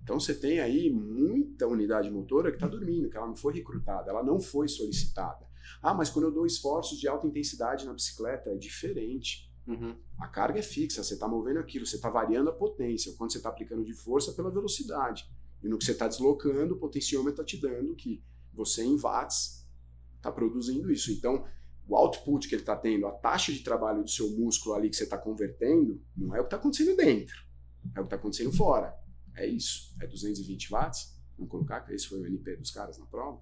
Então 0.00 0.20
você 0.20 0.32
tem 0.32 0.60
aí 0.60 0.88
muita 0.88 1.66
unidade 1.66 2.08
motora 2.08 2.50
que 2.50 2.56
está 2.56 2.68
dormindo, 2.68 3.10
que 3.10 3.16
ela 3.16 3.26
não 3.26 3.34
foi 3.34 3.52
recrutada, 3.52 4.08
ela 4.08 4.22
não 4.22 4.40
foi 4.40 4.68
solicitada. 4.68 5.44
Ah, 5.82 5.92
mas 5.92 6.08
quando 6.08 6.26
eu 6.26 6.30
dou 6.32 6.46
esforços 6.46 6.98
de 6.98 7.08
alta 7.08 7.26
intensidade 7.26 7.84
na 7.84 7.92
bicicleta 7.92 8.50
é 8.50 8.56
diferente. 8.56 9.52
Uhum. 9.66 9.94
A 10.18 10.28
carga 10.28 10.60
é 10.60 10.62
fixa, 10.62 11.02
você 11.02 11.14
está 11.14 11.26
movendo 11.28 11.58
aquilo, 11.58 11.84
você 11.84 11.96
está 11.96 12.08
variando 12.08 12.48
a 12.48 12.52
potência, 12.52 13.12
quando 13.18 13.32
você 13.32 13.38
está 13.38 13.50
aplicando 13.50 13.84
de 13.84 13.92
força 13.92 14.32
pela 14.32 14.50
velocidade. 14.50 15.28
E 15.62 15.68
no 15.68 15.76
que 15.76 15.84
você 15.84 15.92
está 15.92 16.06
deslocando, 16.06 16.74
o 16.74 16.78
potenciômetro 16.78 17.42
está 17.42 17.44
te 17.44 17.60
dando 17.60 17.94
que 17.94 18.22
você 18.54 18.82
em 18.82 18.96
watts 18.96 19.68
está 20.16 20.30
produzindo 20.30 20.90
isso. 20.90 21.12
Então, 21.12 21.44
o 21.86 21.96
output 21.96 22.48
que 22.48 22.54
ele 22.54 22.62
está 22.62 22.76
tendo, 22.76 23.06
a 23.06 23.12
taxa 23.12 23.52
de 23.52 23.60
trabalho 23.60 24.02
do 24.02 24.08
seu 24.08 24.30
músculo 24.30 24.74
ali 24.74 24.88
que 24.88 24.96
você 24.96 25.04
está 25.04 25.18
convertendo, 25.18 26.00
não 26.16 26.34
é 26.34 26.40
o 26.40 26.44
que 26.44 26.46
está 26.46 26.56
acontecendo 26.56 26.96
dentro, 26.96 27.47
é 27.94 28.00
o 28.00 28.02
que 28.02 28.06
está 28.06 28.16
acontecendo 28.16 28.52
fora. 28.52 28.94
É 29.34 29.46
isso. 29.46 29.94
É 30.00 30.06
220 30.06 30.70
watts. 30.70 31.16
Vamos 31.36 31.50
colocar 31.50 31.80
que 31.80 31.92
esse 31.92 32.08
foi 32.08 32.20
o 32.20 32.26
NP 32.26 32.56
dos 32.56 32.70
caras 32.70 32.98
na 32.98 33.06
prova. 33.06 33.40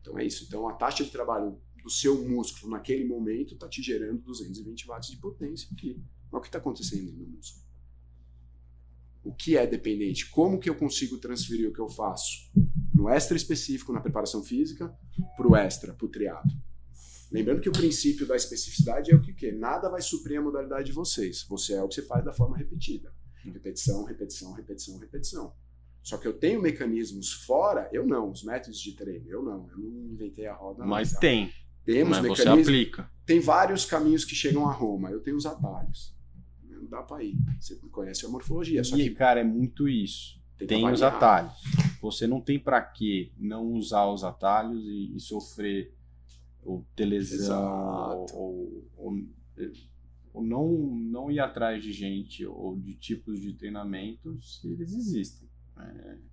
Então 0.00 0.18
é 0.18 0.24
isso. 0.24 0.44
Então 0.44 0.68
a 0.68 0.74
taxa 0.74 1.04
de 1.04 1.10
trabalho 1.10 1.60
do 1.82 1.90
seu 1.90 2.22
músculo 2.28 2.72
naquele 2.72 3.04
momento 3.04 3.54
está 3.54 3.68
te 3.68 3.82
gerando 3.82 4.20
220 4.22 4.86
watts 4.86 5.10
de 5.10 5.16
potência, 5.16 5.68
que 5.76 6.02
é 6.32 6.36
o 6.36 6.40
que 6.40 6.48
está 6.48 6.58
acontecendo 6.58 7.12
no 7.12 7.26
músculo. 7.26 7.64
O 9.22 9.34
que 9.34 9.56
é 9.56 9.66
dependente? 9.66 10.30
Como 10.30 10.58
que 10.58 10.68
eu 10.68 10.74
consigo 10.74 11.18
transferir 11.18 11.68
o 11.68 11.72
que 11.72 11.80
eu 11.80 11.88
faço 11.88 12.50
no 12.94 13.08
extra 13.08 13.36
específico, 13.36 13.92
na 13.92 14.00
preparação 14.00 14.42
física, 14.42 14.88
para 15.36 15.46
o 15.46 15.54
extra, 15.54 15.92
para 15.92 16.06
o 16.06 16.08
triado? 16.08 16.50
Lembrando 17.30 17.60
que 17.60 17.68
o 17.68 17.72
princípio 17.72 18.26
da 18.26 18.34
especificidade 18.34 19.12
é 19.12 19.14
o 19.14 19.20
que, 19.20 19.32
que 19.32 19.52
nada 19.52 19.88
vai 19.88 20.02
suprir 20.02 20.38
a 20.38 20.42
modalidade 20.42 20.86
de 20.86 20.92
vocês. 20.92 21.44
Você 21.48 21.74
é 21.74 21.82
o 21.82 21.88
que 21.88 21.94
você 21.94 22.02
faz 22.02 22.24
da 22.24 22.32
forma 22.32 22.56
repetida. 22.56 23.14
Repetição, 23.44 24.04
repetição, 24.04 24.52
repetição, 24.52 24.98
repetição. 24.98 25.52
Só 26.02 26.16
que 26.16 26.26
eu 26.26 26.32
tenho 26.32 26.60
mecanismos 26.60 27.32
fora, 27.32 27.88
eu 27.92 28.06
não, 28.06 28.30
os 28.30 28.42
métodos 28.42 28.80
de 28.80 28.92
treino, 28.92 29.28
eu 29.28 29.42
não, 29.42 29.68
eu 29.70 29.78
não 29.78 30.12
inventei 30.12 30.46
a 30.46 30.54
roda. 30.54 30.84
Mas 30.84 31.12
não, 31.12 31.20
tem. 31.20 31.52
Temos 31.84 32.18
Mas 32.18 32.22
mecanismos. 32.22 32.66
Você 32.66 32.70
aplica. 32.70 33.10
Tem 33.26 33.40
vários 33.40 33.84
caminhos 33.84 34.24
que 34.24 34.34
chegam 34.34 34.68
a 34.68 34.72
Roma, 34.72 35.10
eu 35.10 35.20
tenho 35.20 35.36
os 35.36 35.46
atalhos. 35.46 36.14
Não 36.62 36.86
dá 36.86 37.02
pra 37.02 37.22
ir. 37.22 37.36
Você 37.58 37.76
conhece 37.90 38.24
a 38.24 38.28
morfologia. 38.28 38.82
Só 38.82 38.96
e, 38.96 39.08
que, 39.08 39.14
cara, 39.14 39.40
é 39.40 39.44
muito 39.44 39.88
isso. 39.88 40.40
Tem, 40.56 40.66
tem 40.66 40.90
os 40.90 41.02
atalhos. 41.02 41.54
Você 42.00 42.26
não 42.26 42.40
tem 42.40 42.58
para 42.58 42.80
que 42.82 43.32
não 43.38 43.66
usar 43.72 44.06
os 44.06 44.24
atalhos 44.24 44.82
e, 44.84 45.14
e 45.14 45.20
sofrer 45.20 45.94
ou 46.62 46.84
ter 46.94 47.06
lesão 47.06 48.26
ou, 48.32 48.34
ou, 48.34 48.90
ou 48.96 49.26
ou 50.32 50.42
não, 50.42 50.68
não 50.68 51.30
ir 51.30 51.40
atrás 51.40 51.82
de 51.82 51.92
gente 51.92 52.46
ou 52.46 52.76
de 52.76 52.94
tipos 52.94 53.40
de 53.40 53.52
treinamento 53.54 54.38
se 54.40 54.70
eles 54.70 54.92
existem. 54.92 55.48
É... 55.78 56.30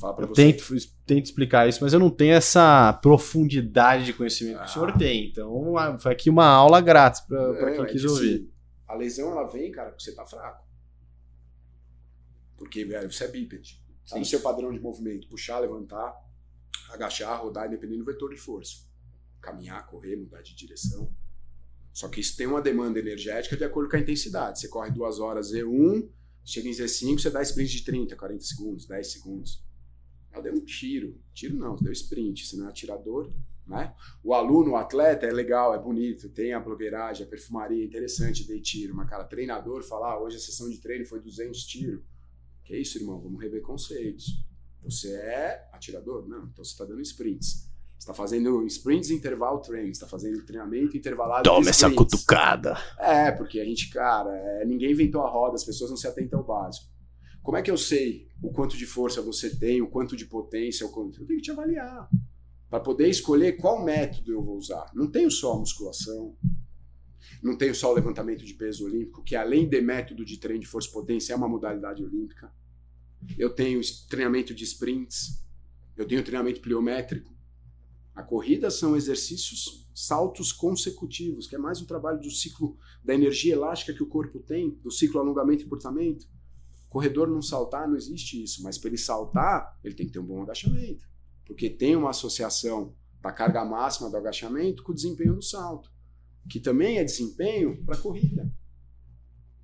Eu. 0.00 0.28
Tento, 0.28 0.62
tento 1.04 1.24
explicar 1.24 1.68
isso, 1.68 1.82
mas 1.82 1.92
eu 1.92 1.98
não 1.98 2.08
tenho 2.08 2.32
essa 2.32 2.92
profundidade 2.92 4.04
de 4.04 4.12
conhecimento 4.12 4.58
ah. 4.58 4.60
que 4.60 4.70
o 4.70 4.72
senhor 4.72 4.90
ah. 4.90 4.96
tem. 4.96 5.28
Então, 5.28 5.98
foi 5.98 6.12
aqui 6.12 6.30
uma 6.30 6.46
aula 6.46 6.80
grátis 6.80 7.20
para 7.22 7.72
é, 7.72 7.76
quem 7.76 7.86
quis 7.86 8.04
ouvir. 8.04 8.34
Assim, 8.34 8.50
a 8.86 8.94
lesão 8.94 9.32
ela 9.32 9.44
vem, 9.48 9.72
cara, 9.72 9.90
porque 9.90 10.04
você 10.04 10.14
tá 10.14 10.24
fraco. 10.24 10.64
Porque, 12.56 12.84
velho, 12.84 13.10
você 13.10 13.24
é 13.24 13.28
bípede. 13.28 13.82
Tá 14.08 14.18
no 14.18 14.24
seu 14.24 14.40
padrão 14.40 14.72
de 14.72 14.78
movimento. 14.78 15.28
Puxar, 15.28 15.58
levantar, 15.58 16.14
agachar, 16.90 17.40
rodar, 17.42 17.66
independente 17.66 17.98
do 17.98 18.04
vetor 18.04 18.30
de 18.30 18.36
força. 18.36 18.86
Caminhar, 19.40 19.84
correr, 19.86 20.16
mudar 20.16 20.42
de 20.42 20.54
direção. 20.54 21.12
Só 21.98 22.06
que 22.06 22.20
isso 22.20 22.36
tem 22.36 22.46
uma 22.46 22.62
demanda 22.62 23.00
energética 23.00 23.56
de 23.56 23.64
acordo 23.64 23.90
com 23.90 23.96
a 23.96 23.98
intensidade. 23.98 24.60
Você 24.60 24.68
corre 24.68 24.88
duas 24.88 25.18
horas 25.18 25.52
Z1, 25.52 26.08
chega 26.44 26.68
em 26.68 26.70
Z5, 26.70 27.18
você 27.18 27.28
dá 27.28 27.42
sprint 27.42 27.72
de 27.72 27.82
30, 27.82 28.14
40 28.14 28.44
segundos, 28.44 28.86
10 28.86 29.10
segundos. 29.10 29.64
Ela 30.30 30.44
deu 30.44 30.54
um 30.54 30.64
tiro. 30.64 31.20
Tiro 31.34 31.56
não, 31.56 31.74
deu 31.74 31.90
sprint. 31.90 32.46
Você 32.46 32.56
não 32.56 32.66
é 32.66 32.68
atirador, 32.68 33.32
né? 33.66 33.96
O 34.22 34.32
aluno, 34.32 34.70
o 34.70 34.76
atleta 34.76 35.26
é 35.26 35.32
legal, 35.32 35.74
é 35.74 35.78
bonito, 35.82 36.28
tem 36.28 36.52
a 36.52 36.60
blogueiragem, 36.60 37.26
a 37.26 37.28
perfumaria, 37.28 37.82
é 37.82 37.86
interessante, 37.86 38.46
dei 38.46 38.60
tiro. 38.60 38.94
Mas, 38.94 39.10
cara, 39.10 39.24
treinador 39.24 39.82
falar, 39.82 40.12
ah, 40.12 40.22
hoje 40.22 40.36
a 40.36 40.40
sessão 40.40 40.70
de 40.70 40.78
treino 40.78 41.04
foi 41.04 41.20
200 41.20 41.64
tiros. 41.64 42.00
Que 42.62 42.76
isso, 42.76 42.98
irmão? 42.98 43.20
Vamos 43.20 43.42
rever 43.42 43.60
conceitos. 43.60 44.46
Você 44.84 45.16
é 45.16 45.68
atirador? 45.72 46.28
Não, 46.28 46.44
então 46.44 46.64
você 46.64 46.70
está 46.70 46.84
dando 46.84 47.00
sprints 47.00 47.67
está 47.98 48.14
fazendo 48.14 48.64
sprints 48.66 49.10
interval 49.10 49.60
training, 49.60 49.90
está 49.90 50.06
fazendo 50.06 50.44
treinamento 50.44 50.96
intervalado. 50.96 51.42
Toma 51.42 51.70
essa 51.70 51.90
cutucada. 51.90 52.76
É, 52.98 53.30
porque 53.32 53.60
a 53.60 53.64
gente, 53.64 53.90
cara, 53.90 54.30
é, 54.34 54.64
ninguém 54.64 54.92
inventou 54.92 55.22
a 55.22 55.28
roda, 55.28 55.56
as 55.56 55.64
pessoas 55.64 55.90
não 55.90 55.96
se 55.96 56.06
atentam 56.06 56.38
ao 56.38 56.46
básico. 56.46 56.86
Como 57.42 57.56
é 57.56 57.62
que 57.62 57.70
eu 57.70 57.78
sei 57.78 58.28
o 58.42 58.50
quanto 58.50 58.76
de 58.76 58.86
força 58.86 59.20
você 59.22 59.56
tem, 59.56 59.80
o 59.82 59.88
quanto 59.88 60.16
de 60.16 60.26
potência, 60.26 60.86
o 60.86 60.90
quanto... 60.90 61.20
eu 61.20 61.26
tenho 61.26 61.38
que 61.38 61.44
te 61.44 61.50
avaliar 61.50 62.08
para 62.68 62.80
poder 62.80 63.08
escolher 63.08 63.52
qual 63.56 63.82
método 63.82 64.32
eu 64.32 64.42
vou 64.42 64.56
usar. 64.56 64.90
Não 64.94 65.10
tenho 65.10 65.30
só 65.30 65.54
a 65.54 65.58
musculação, 65.58 66.36
não 67.42 67.56
tenho 67.56 67.74
só 67.74 67.90
o 67.90 67.94
levantamento 67.94 68.44
de 68.44 68.54
peso 68.54 68.84
olímpico, 68.84 69.22
que 69.22 69.34
além 69.34 69.68
de 69.68 69.80
método 69.80 70.24
de 70.24 70.38
treino 70.38 70.60
de 70.60 70.66
força 70.66 70.88
e 70.88 70.92
potência 70.92 71.32
é 71.32 71.36
uma 71.36 71.48
modalidade 71.48 72.02
olímpica. 72.02 72.52
Eu 73.36 73.50
tenho 73.50 73.80
treinamento 74.08 74.54
de 74.54 74.64
sprints, 74.64 75.44
eu 75.96 76.06
tenho 76.06 76.22
treinamento 76.22 76.60
pliométrico, 76.60 77.34
a 78.18 78.22
corrida 78.24 78.68
são 78.68 78.96
exercícios, 78.96 79.88
saltos 79.94 80.50
consecutivos, 80.50 81.46
que 81.46 81.54
é 81.54 81.58
mais 81.58 81.80
um 81.80 81.86
trabalho 81.86 82.18
do 82.18 82.28
ciclo 82.32 82.76
da 83.04 83.14
energia 83.14 83.52
elástica 83.52 83.94
que 83.94 84.02
o 84.02 84.08
corpo 84.08 84.40
tem, 84.40 84.70
do 84.82 84.90
ciclo 84.90 85.20
alongamento 85.20 85.62
e 85.62 85.66
encurtamento. 85.66 86.26
Corredor 86.88 87.28
não 87.28 87.40
saltar, 87.40 87.86
não 87.86 87.94
existe 87.94 88.42
isso, 88.42 88.60
mas 88.64 88.76
para 88.76 88.88
ele 88.88 88.98
saltar, 88.98 89.78
ele 89.84 89.94
tem 89.94 90.04
que 90.04 90.12
ter 90.12 90.18
um 90.18 90.26
bom 90.26 90.42
agachamento, 90.42 91.08
porque 91.46 91.70
tem 91.70 91.94
uma 91.94 92.10
associação 92.10 92.92
da 93.20 93.30
carga 93.30 93.64
máxima 93.64 94.10
do 94.10 94.16
agachamento 94.16 94.82
com 94.82 94.90
o 94.90 94.96
desempenho 94.96 95.36
do 95.36 95.42
salto, 95.42 95.88
que 96.50 96.58
também 96.58 96.98
é 96.98 97.04
desempenho 97.04 97.84
para 97.84 97.98
corrida. 97.98 98.52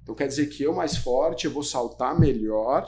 Então 0.01 0.15
quer 0.15 0.29
dizer 0.29 0.47
que 0.47 0.63
eu 0.63 0.73
mais 0.73 0.97
forte, 0.97 1.47
eu 1.47 1.51
vou 1.51 1.65
saltar 1.65 2.17
melhor 2.21 2.87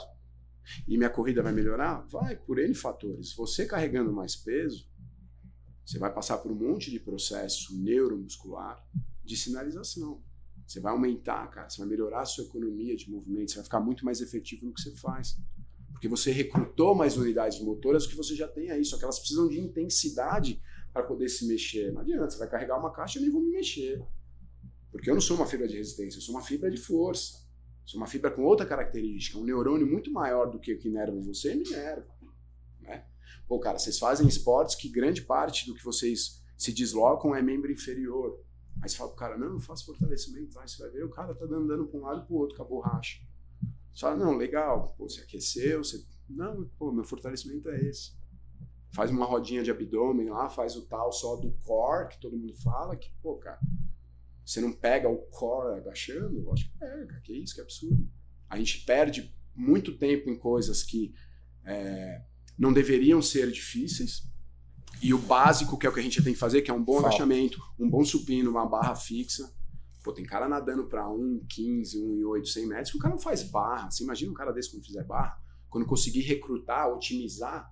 e 0.87 0.97
minha 0.97 1.09
corrida 1.09 1.43
vai 1.43 1.51
melhorar? 1.51 2.05
Vai, 2.09 2.37
por 2.37 2.57
N 2.57 2.73
fatores. 2.73 3.33
Você 3.33 3.65
carregando 3.65 4.13
mais 4.13 4.33
peso, 4.33 4.87
você 5.87 5.97
vai 5.97 6.13
passar 6.13 6.39
por 6.39 6.51
um 6.51 6.55
monte 6.55 6.91
de 6.91 6.99
processo 6.99 7.73
neuromuscular 7.73 8.85
de 9.23 9.37
sinalização. 9.37 10.21
Você 10.67 10.81
vai 10.81 10.91
aumentar, 10.91 11.47
cara, 11.49 11.69
você 11.69 11.77
vai 11.77 11.87
melhorar 11.87 12.23
a 12.23 12.25
sua 12.25 12.43
economia 12.43 12.93
de 12.93 13.09
movimento, 13.09 13.51
você 13.51 13.55
vai 13.55 13.63
ficar 13.63 13.79
muito 13.79 14.03
mais 14.03 14.19
efetivo 14.19 14.65
no 14.65 14.73
que 14.73 14.81
você 14.81 14.91
faz. 14.97 15.37
Porque 15.93 16.09
você 16.09 16.29
recrutou 16.29 16.93
mais 16.93 17.15
unidades 17.15 17.61
motoras 17.61 18.05
que 18.05 18.15
você 18.15 18.35
já 18.35 18.49
tem 18.49 18.69
aí, 18.69 18.83
só 18.83 18.97
que 18.97 19.05
elas 19.05 19.17
precisam 19.17 19.47
de 19.47 19.61
intensidade 19.61 20.61
para 20.91 21.03
poder 21.03 21.29
se 21.29 21.47
mexer. 21.47 21.93
Não 21.93 22.01
adianta, 22.01 22.31
você 22.31 22.37
vai 22.37 22.49
carregar 22.49 22.77
uma 22.77 22.91
caixa 22.91 23.17
e 23.17 23.21
eu 23.21 23.23
nem 23.23 23.31
vou 23.31 23.41
me 23.41 23.51
mexer. 23.51 24.05
Porque 24.91 25.09
eu 25.09 25.13
não 25.13 25.21
sou 25.21 25.37
uma 25.37 25.47
fibra 25.47 25.69
de 25.69 25.77
resistência, 25.77 26.17
eu 26.17 26.21
sou 26.21 26.35
uma 26.35 26.43
fibra 26.43 26.69
de 26.69 26.77
força. 26.77 27.47
Sou 27.85 27.97
uma 27.97 28.07
fibra 28.07 28.29
com 28.29 28.43
outra 28.43 28.65
característica, 28.65 29.39
um 29.39 29.45
neurônio 29.45 29.87
muito 29.87 30.11
maior 30.11 30.51
do 30.51 30.59
que 30.59 30.73
o 30.73 30.77
que 30.77 30.89
inerva 30.89 31.17
você 31.21 31.55
me 31.55 31.63
inerva. 31.65 32.05
Pô, 33.47 33.59
cara, 33.59 33.79
vocês 33.79 33.97
fazem 33.97 34.27
esportes 34.27 34.75
que 34.75 34.89
grande 34.89 35.21
parte 35.21 35.65
do 35.65 35.73
que 35.73 35.83
vocês 35.83 36.43
se 36.57 36.73
deslocam 36.73 37.35
é 37.35 37.41
membro 37.41 37.71
inferior. 37.71 38.43
Aí 38.81 38.89
você 38.89 38.97
fala 38.97 39.09
pro 39.09 39.19
cara, 39.19 39.37
não, 39.37 39.53
eu 39.53 39.59
faço 39.59 39.85
fortalecimento. 39.85 40.59
Aí 40.59 40.67
você 40.67 40.81
vai 40.81 40.91
ver, 40.91 41.03
o 41.05 41.09
cara 41.09 41.33
tá 41.33 41.45
dando 41.45 41.67
dano 41.67 41.87
para 41.87 41.99
um 41.99 42.03
lado 42.03 42.23
e 42.23 42.25
pro 42.25 42.35
outro 42.35 42.57
com 42.57 42.63
a 42.63 42.65
borracha. 42.65 43.19
Você 43.93 44.01
fala, 44.01 44.17
não, 44.17 44.35
legal, 44.37 44.93
pô, 44.97 45.09
você 45.09 45.21
aqueceu, 45.21 45.83
você... 45.83 46.05
Não, 46.29 46.69
pô, 46.77 46.91
meu 46.91 47.05
fortalecimento 47.05 47.69
é 47.69 47.79
esse. 47.85 48.11
Faz 48.91 49.09
uma 49.09 49.25
rodinha 49.25 49.63
de 49.63 49.71
abdômen 49.71 50.29
lá, 50.29 50.49
faz 50.49 50.75
o 50.75 50.85
tal 50.85 51.11
só 51.11 51.35
do 51.37 51.51
core, 51.63 52.09
que 52.09 52.19
todo 52.19 52.37
mundo 52.37 52.53
fala, 52.55 52.95
que, 52.95 53.09
pô, 53.21 53.37
cara, 53.37 53.59
você 54.45 54.61
não 54.61 54.71
pega 54.71 55.09
o 55.09 55.17
core 55.29 55.79
agachando? 55.79 56.41
Lógico 56.41 56.71
que 56.73 56.79
pega, 56.79 57.21
que 57.21 57.33
isso, 57.33 57.55
que 57.55 57.61
absurdo. 57.61 58.07
A 58.49 58.57
gente 58.57 58.85
perde 58.85 59.35
muito 59.55 59.97
tempo 59.97 60.29
em 60.29 60.37
coisas 60.37 60.83
que 60.83 61.13
é, 61.65 62.23
não 62.57 62.73
deveriam 62.73 63.21
ser 63.21 63.51
difíceis. 63.51 64.23
E 65.01 65.13
o 65.13 65.17
básico, 65.17 65.77
que 65.77 65.85
é 65.85 65.89
o 65.89 65.93
que 65.93 65.99
a 65.99 66.03
gente 66.03 66.23
tem 66.23 66.33
que 66.33 66.39
fazer, 66.39 66.61
que 66.61 66.71
é 66.71 66.73
um 66.73 66.83
bom 66.83 66.95
Fala. 66.95 67.09
agachamento, 67.09 67.61
um 67.79 67.89
bom 67.89 68.03
supino, 68.03 68.49
uma 68.49 68.65
barra 68.65 68.95
fixa. 68.95 69.53
Pô, 70.03 70.11
tem 70.11 70.25
cara 70.25 70.47
nadando 70.47 70.87
para 70.87 71.05
1,15, 71.05 71.95
1,8, 71.95 72.45
100 72.45 72.65
metros, 72.65 72.91
que 72.91 72.97
o 72.97 72.99
cara 72.99 73.13
não 73.13 73.21
faz 73.21 73.43
barra. 73.43 73.91
Você 73.91 74.03
imagina 74.03 74.31
um 74.31 74.35
cara 74.35 74.51
desse 74.51 74.71
quando 74.71 74.85
fizer 74.85 75.03
barra? 75.03 75.37
Quando 75.69 75.85
conseguir 75.85 76.21
recrutar, 76.21 76.89
otimizar 76.91 77.71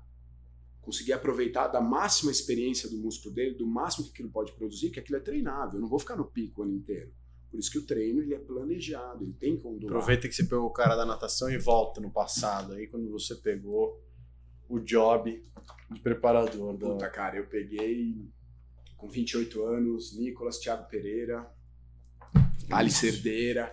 conseguir 0.85 1.13
aproveitar 1.13 1.67
da 1.67 1.81
máxima 1.81 2.31
experiência 2.31 2.87
do 2.87 2.97
músculo 2.97 3.33
dele, 3.33 3.55
do 3.55 3.65
máximo 3.65 4.05
que 4.05 4.11
aquilo 4.11 4.29
pode 4.29 4.53
produzir, 4.53 4.91
que 4.91 4.99
aquilo 4.99 5.17
é 5.17 5.19
treinável. 5.19 5.75
Eu 5.75 5.81
não 5.81 5.89
vou 5.89 5.97
ficar 5.97 6.15
no 6.15 6.25
pico 6.25 6.61
o 6.61 6.63
ano 6.63 6.73
inteiro. 6.73 7.11
Por 7.49 7.59
isso 7.59 7.71
que 7.71 7.79
o 7.79 7.85
treino 7.85 8.21
ele 8.21 8.35
é 8.35 8.39
planejado, 8.39 9.23
ele 9.23 9.33
tem 9.33 9.59
ondular. 9.65 9.95
Aproveita 9.95 10.27
que 10.27 10.35
você 10.35 10.43
pegou 10.43 10.65
o 10.65 10.71
cara 10.71 10.95
da 10.95 11.05
natação 11.05 11.49
e 11.49 11.57
volta 11.57 11.99
no 11.99 12.11
passado, 12.11 12.73
aí 12.73 12.85
quando 12.85 13.09
você 13.09 13.33
pegou 13.35 13.99
o 14.67 14.79
job 14.79 15.43
de 15.91 15.99
preparador. 15.99 16.77
Da... 16.77 16.87
Puta, 16.87 17.09
cara, 17.09 17.37
eu 17.37 17.45
peguei 17.45 18.29
com 18.97 19.07
28 19.07 19.63
anos, 19.63 20.17
Nicolas, 20.17 20.59
Thiago 20.59 20.87
Pereira, 20.87 21.49
Ali 22.71 22.91
Cerdeira. 22.91 23.71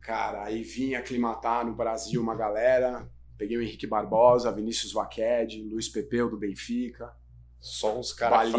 Cara, 0.00 0.44
aí 0.44 0.62
vinha 0.62 0.98
aclimatar 0.98 1.66
no 1.66 1.74
Brasil 1.74 2.20
uma 2.20 2.34
galera, 2.34 3.08
Peguei 3.38 3.56
o 3.56 3.62
Henrique 3.62 3.86
Barbosa, 3.86 4.50
Vinícius 4.50 4.92
Vaqued, 4.92 5.62
Luiz 5.62 5.88
Pepeu 5.88 6.28
do 6.28 6.36
Benfica. 6.36 7.14
Só 7.60 7.98
os 7.98 8.12
caras 8.12 8.52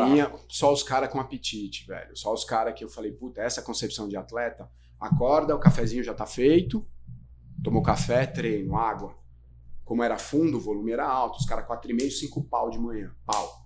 só 0.47 0.71
os 0.71 0.83
caras 0.83 1.09
com 1.09 1.19
apetite, 1.19 1.85
velho. 1.85 2.15
Só 2.15 2.33
os 2.33 2.45
caras 2.45 2.73
que 2.73 2.83
eu 2.83 2.89
falei, 2.89 3.11
puta, 3.11 3.41
essa 3.41 3.61
concepção 3.61 4.07
de 4.07 4.15
atleta, 4.15 4.69
acorda, 4.97 5.53
o 5.53 5.59
cafezinho 5.59 6.03
já 6.03 6.13
tá 6.13 6.25
feito, 6.25 6.85
tomou 7.61 7.83
café, 7.83 8.25
treino, 8.25 8.77
água. 8.77 9.17
Como 9.89 10.03
era 10.03 10.19
fundo, 10.19 10.57
o 10.57 10.61
volume 10.61 10.91
era 10.91 11.03
alto, 11.03 11.39
os 11.39 11.47
caras 11.47 11.65
4,5, 11.67 12.11
5 12.11 12.43
pau 12.43 12.69
de 12.69 12.77
manhã, 12.77 13.11
pau. 13.25 13.65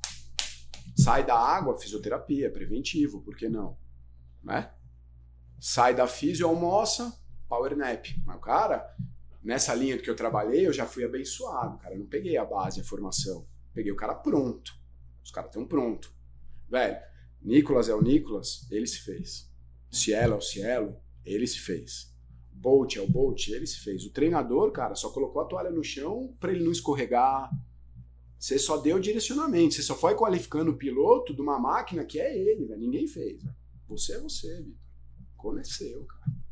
Sai 0.95 1.25
da 1.25 1.37
água, 1.37 1.77
fisioterapia, 1.77 2.49
preventivo, 2.49 3.21
por 3.21 3.35
que 3.35 3.49
não? 3.49 3.77
Né? 4.41 4.71
Sai 5.59 5.93
da 5.93 6.07
fisio, 6.07 6.47
almoça, 6.47 7.13
power 7.49 7.75
nap. 7.75 8.05
Mas 8.25 8.37
o 8.37 8.39
cara, 8.39 8.95
nessa 9.43 9.75
linha 9.75 9.97
que 9.97 10.09
eu 10.09 10.15
trabalhei, 10.15 10.65
eu 10.65 10.71
já 10.71 10.85
fui 10.85 11.03
abençoado, 11.03 11.77
cara. 11.77 11.93
Eu 11.93 11.99
não 11.99 12.07
peguei 12.07 12.37
a 12.37 12.45
base, 12.45 12.79
a 12.79 12.85
formação. 12.85 13.45
Peguei 13.73 13.91
o 13.91 13.97
cara 13.97 14.15
pronto. 14.15 14.73
Os 15.21 15.29
caras 15.29 15.49
estão 15.49 15.67
pronto. 15.67 16.09
Velho, 16.69 17.01
Nicolas 17.41 17.89
é 17.89 17.93
o 17.93 18.01
Nicolas, 18.01 18.65
ele 18.71 18.87
se 18.87 18.99
fez. 18.99 19.51
Cielo 19.91 20.35
é 20.35 20.37
o 20.37 20.41
Cielo, 20.41 20.95
ele 21.25 21.45
se 21.45 21.59
fez. 21.59 22.12
Bolt 22.63 22.95
é 22.95 23.01
o 23.01 23.09
Bolt, 23.09 23.49
ele 23.49 23.67
se 23.67 23.81
fez. 23.81 24.05
O 24.05 24.09
treinador, 24.09 24.71
cara, 24.71 24.95
só 24.95 25.09
colocou 25.09 25.41
a 25.41 25.45
toalha 25.45 25.69
no 25.69 25.83
chão 25.83 26.33
para 26.39 26.53
ele 26.53 26.63
não 26.63 26.71
escorregar. 26.71 27.51
Você 28.39 28.57
só 28.57 28.77
deu 28.77 28.99
direcionamento, 28.99 29.73
você 29.73 29.81
só 29.81 29.95
foi 29.95 30.15
qualificando 30.15 30.71
o 30.71 30.77
piloto 30.77 31.35
de 31.35 31.41
uma 31.41 31.59
máquina 31.59 32.05
que 32.05 32.19
é 32.21 32.37
ele, 32.37 32.65
velho. 32.65 32.79
Ninguém 32.79 33.05
fez. 33.05 33.43
Você 33.89 34.13
é 34.13 34.19
você, 34.19 34.61
Vitor. 34.61 34.81
Conheceu, 35.35 36.05
cara 36.05 36.43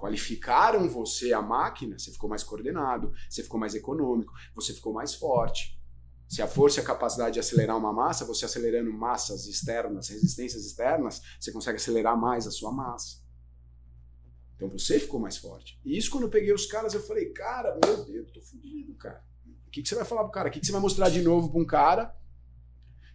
qualificaram 0.00 0.88
você 0.88 1.34
a 1.34 1.42
máquina, 1.42 1.98
você 1.98 2.10
ficou 2.10 2.30
mais 2.30 2.42
coordenado, 2.42 3.12
você 3.28 3.42
ficou 3.42 3.60
mais 3.60 3.74
econômico, 3.74 4.32
você 4.54 4.72
ficou 4.72 4.94
mais 4.94 5.14
forte. 5.14 5.78
Se 6.26 6.40
a 6.40 6.48
força 6.48 6.80
é 6.80 6.82
a 6.82 6.86
capacidade 6.86 7.34
de 7.34 7.40
acelerar 7.40 7.76
uma 7.76 7.92
massa, 7.92 8.24
você 8.24 8.46
acelerando 8.46 8.90
massas 8.92 9.46
externas, 9.46 10.08
resistências 10.08 10.64
externas, 10.64 11.20
você 11.38 11.52
consegue 11.52 11.76
acelerar 11.76 12.18
mais 12.18 12.46
a 12.46 12.50
sua 12.50 12.72
massa. 12.72 13.18
Então 14.60 14.68
você 14.68 15.00
ficou 15.00 15.18
mais 15.18 15.38
forte. 15.38 15.80
E 15.82 15.96
isso 15.96 16.10
quando 16.10 16.24
eu 16.24 16.30
peguei 16.30 16.52
os 16.52 16.66
caras, 16.66 16.92
eu 16.92 17.00
falei, 17.00 17.30
cara, 17.30 17.78
meu 17.82 18.04
Deus, 18.04 18.30
tô 18.30 18.42
fudido, 18.42 18.94
cara. 18.94 19.24
O 19.66 19.70
que, 19.70 19.80
que 19.80 19.88
você 19.88 19.94
vai 19.94 20.04
falar 20.04 20.24
pro 20.24 20.32
cara? 20.32 20.50
O 20.50 20.52
que, 20.52 20.60
que 20.60 20.66
você 20.66 20.72
vai 20.72 20.82
mostrar 20.82 21.08
de 21.08 21.22
novo 21.22 21.50
para 21.50 21.60
um 21.62 21.64
cara 21.64 22.14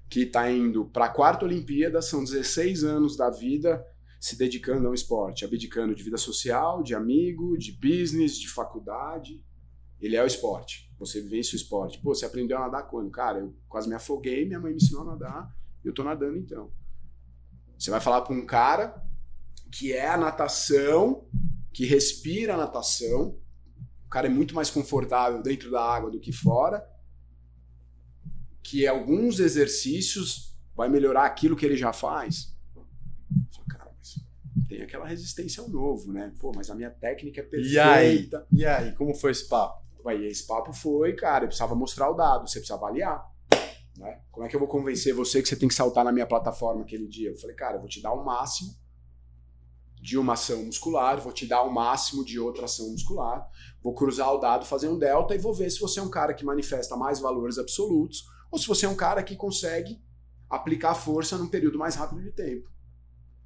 que 0.10 0.26
tá 0.26 0.50
indo 0.50 0.86
para 0.86 1.06
a 1.06 1.10
quarta 1.10 1.46
Olimpíada, 1.46 2.02
são 2.02 2.24
16 2.24 2.84
anos 2.84 3.16
da 3.16 3.30
vida 3.30 3.86
se 4.20 4.36
dedicando 4.36 4.88
ao 4.88 4.94
esporte, 4.96 5.46
abdicando 5.46 5.94
de 5.94 6.02
vida 6.02 6.18
social, 6.18 6.82
de 6.82 6.96
amigo, 6.96 7.56
de 7.60 7.72
business, 7.72 8.40
de 8.40 8.50
faculdade. 8.50 9.44
Ele 10.02 10.16
é 10.16 10.24
o 10.24 10.28
esporte. 10.28 10.92
Você 10.98 11.22
vence 11.22 11.54
o 11.54 11.58
esporte. 11.58 12.00
Pô, 12.00 12.16
você 12.16 12.26
aprendeu 12.26 12.58
a 12.58 12.62
nadar 12.62 12.88
quando? 12.88 13.12
Cara, 13.12 13.40
eu 13.40 13.56
quase 13.70 13.88
me 13.88 13.94
afoguei, 13.94 14.48
minha 14.48 14.60
mãe 14.60 14.72
me 14.72 14.78
ensinou 14.78 15.04
a 15.04 15.12
nadar, 15.12 15.56
eu 15.84 15.94
tô 15.94 16.04
nadando 16.04 16.38
então. 16.38 16.72
Você 17.78 17.92
vai 17.92 18.02
falar 18.02 18.22
para 18.22 18.34
um 18.34 18.46
cara 18.48 19.00
que 19.78 19.92
é 19.92 20.08
a 20.08 20.18
natação, 20.18 21.28
que 21.74 21.86
respira 21.86 22.54
a 22.54 22.58
natação, 22.58 23.38
o 24.06 24.10
cara 24.10 24.28
é 24.28 24.30
muito 24.30 24.56
mais 24.56 24.70
confortável 24.70 25.42
dentro 25.42 25.70
da 25.70 25.84
água 25.84 26.10
do 26.10 26.20
que 26.20 26.32
fora, 26.32 26.88
que 28.64 28.88
alguns 28.88 29.40
exercícios 29.40 30.56
vai 30.74 30.88
melhorar 30.88 31.26
aquilo 31.26 31.56
que 31.56 31.66
ele 31.66 31.76
já 31.76 31.92
faz 31.92 32.56
tem 34.68 34.82
aquela 34.82 35.06
resistência 35.06 35.62
ao 35.62 35.70
novo, 35.70 36.12
né? 36.12 36.34
Pô, 36.40 36.52
mas 36.54 36.70
a 36.70 36.76
minha 36.76 36.90
técnica 36.90 37.40
é 37.40 37.44
perfeita. 37.44 37.74
E 37.74 37.80
aí? 37.80 38.30
E 38.52 38.66
aí, 38.66 38.92
como 38.94 39.14
foi 39.14 39.32
esse 39.32 39.48
papo? 39.48 39.86
Aí 40.06 40.26
esse 40.26 40.46
papo 40.46 40.74
foi, 40.74 41.14
cara, 41.14 41.46
eu 41.46 41.48
precisava 41.48 41.76
mostrar 41.76 42.10
o 42.10 42.14
dado, 42.14 42.48
você 42.48 42.60
precisa 42.60 42.76
avaliar. 42.76 43.26
Né? 43.98 44.22
Como 44.32 44.46
é 44.46 44.50
que 44.50 44.56
eu 44.56 44.60
vou 44.60 44.68
convencer 44.68 45.14
você 45.14 45.42
que 45.42 45.48
você 45.48 45.56
tem 45.56 45.70
que 45.70 45.74
saltar 45.74 46.04
na 46.04 46.12
minha 46.12 46.28
plataforma 46.28 46.82
aquele 46.82 47.08
dia? 47.08 47.30
Eu 47.30 47.38
falei, 47.38 47.56
cara, 47.56 47.78
eu 47.78 47.80
vou 47.80 47.90
te 47.90 48.02
dar 48.02 48.12
o 48.12 48.24
máximo 48.24 48.76
de 50.06 50.20
uma 50.20 50.34
ação 50.34 50.64
muscular, 50.64 51.20
vou 51.20 51.34
te 51.34 51.48
dar 51.48 51.64
o 51.64 51.74
máximo 51.74 52.24
de 52.24 52.40
outra 52.40 52.66
ação 52.66 52.92
muscular, 52.92 53.50
vou 53.82 53.96
cruzar 53.96 54.32
o 54.32 54.38
dado, 54.38 54.64
fazer 54.64 54.88
um 54.88 55.00
delta 55.00 55.34
e 55.34 55.40
vou 55.40 55.52
ver 55.52 55.68
se 55.72 55.80
você 55.80 56.00
é 56.00 56.04
um 56.04 56.12
cara 56.12 56.32
que 56.32 56.46
manifesta 56.46 56.96
mais 56.96 57.20
valores 57.20 57.58
absolutos 57.58 58.30
ou 58.52 58.60
se 58.60 58.68
você 58.68 58.86
é 58.86 58.90
um 58.90 58.96
cara 58.96 59.24
que 59.24 59.36
consegue 59.36 60.00
aplicar 60.48 60.94
força 60.94 61.40
num 61.40 61.48
período 61.48 61.80
mais 61.80 61.96
rápido 61.96 62.22
de 62.22 62.32
tempo. 62.32 62.70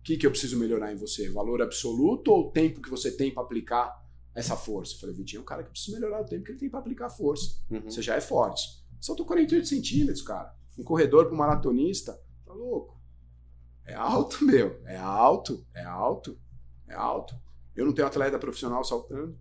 O 0.02 0.04
que, 0.04 0.18
que 0.18 0.28
eu 0.28 0.32
preciso 0.32 0.60
melhorar 0.60 0.92
em 0.92 0.98
você? 0.98 1.30
Valor 1.30 1.62
absoluto 1.62 2.30
ou 2.30 2.48
o 2.48 2.52
tempo 2.52 2.82
que 2.82 2.90
você 2.90 3.10
tem 3.10 3.34
para 3.34 3.42
aplicar 3.42 3.98
essa 4.36 4.58
força? 4.58 4.96
Eu 4.96 5.00
falei, 5.00 5.16
Vitinho, 5.16 5.40
é 5.40 5.42
um 5.44 5.46
cara 5.46 5.64
que 5.64 5.70
precisa 5.70 5.98
melhorar 5.98 6.22
o 6.22 6.26
tempo 6.26 6.44
que 6.44 6.52
ele 6.52 6.60
tem 6.60 6.70
para 6.70 6.82
aplicar 6.82 7.10
força. 7.10 7.56
Uhum. 7.72 7.84
Você 7.84 8.02
já 8.02 8.18
é 8.18 8.22
forte. 8.22 8.84
Saltou 9.00 9.26
48 9.26 9.66
centímetros, 9.66 10.22
cara. 10.22 10.54
Um 10.78 10.84
corredor 10.84 11.28
para 11.28 11.34
um 11.34 11.38
maratonista, 11.38 12.22
tá 12.46 12.52
louco. 12.52 13.00
É 13.86 13.94
alto, 13.94 14.44
meu. 14.44 14.82
É 14.86 14.98
alto, 14.98 15.66
é 15.74 15.84
alto, 15.86 16.38
é 16.90 16.96
alto. 16.96 17.36
Eu 17.76 17.86
não 17.86 17.94
tenho 17.94 18.08
atleta 18.08 18.38
profissional 18.38 18.84
saltando. 18.84 19.38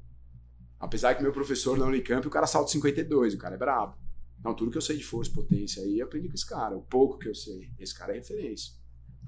Apesar 0.79 1.15
que 1.15 1.23
meu 1.23 1.33
professor 1.33 1.77
na 1.77 1.87
Unicamp, 1.87 2.27
o 2.27 2.31
cara 2.31 2.47
salta 2.47 2.71
52, 2.71 3.35
o 3.35 3.39
cara 3.39 3.57
é 3.57 3.59
brabo. 3.59 3.97
Não, 4.45 4.55
tudo 4.55 4.71
que 4.71 4.77
eu 4.77 4.83
sei 4.83 4.97
de 4.97 5.05
força, 5.05 5.33
potência 5.33 5.83
aí, 5.83 5.99
eu 5.99 6.07
aprendi 6.07 6.29
com 6.29 6.35
esse 6.35 6.47
cara. 6.47 6.77
O 6.77 6.83
pouco 6.83 7.19
que 7.19 7.29
eu 7.29 7.35
sei, 7.35 7.69
esse 7.79 7.93
cara 7.93 8.13
é 8.13 8.19
referência. 8.19 8.73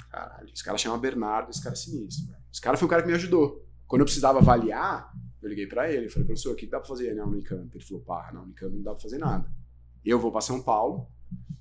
Caralho, 0.09 0.49
esse 0.53 0.63
cara 0.63 0.79
chama 0.79 0.97
Bernardo, 0.99 1.51
esse 1.51 1.63
cara 1.63 1.75
é 1.75 1.77
sinistro. 1.77 2.33
Esse 2.53 2.61
cara 2.61 2.77
foi 2.77 2.87
o 2.87 2.89
cara 2.89 3.03
que 3.03 3.09
me 3.09 3.15
ajudou. 3.15 3.67
Quando 3.87 4.03
eu 4.03 4.07
precisava 4.07 4.39
avaliar, 4.39 5.13
eu 5.43 5.49
liguei 5.49 5.67
para 5.67 5.91
ele. 5.93 6.09
Falei, 6.09 6.27
professor, 6.27 6.53
o 6.53 6.57
que, 6.57 6.67
dá 6.67 6.79
pra 6.79 6.89
fazer 6.89 7.13
na 7.15 7.25
Unicamp? 7.25 7.69
Ele 7.75 7.85
falou, 7.85 8.03
pá, 8.05 8.31
na 8.33 8.43
Unicamp 8.43 8.73
não 8.73 8.83
dá 8.83 8.93
pra 8.93 9.01
fazer 9.01 9.19
nada. 9.19 9.51
Eu 10.05 10.19
vou 10.19 10.31
para 10.31 10.41
São 10.41 10.63
Paulo, 10.63 11.09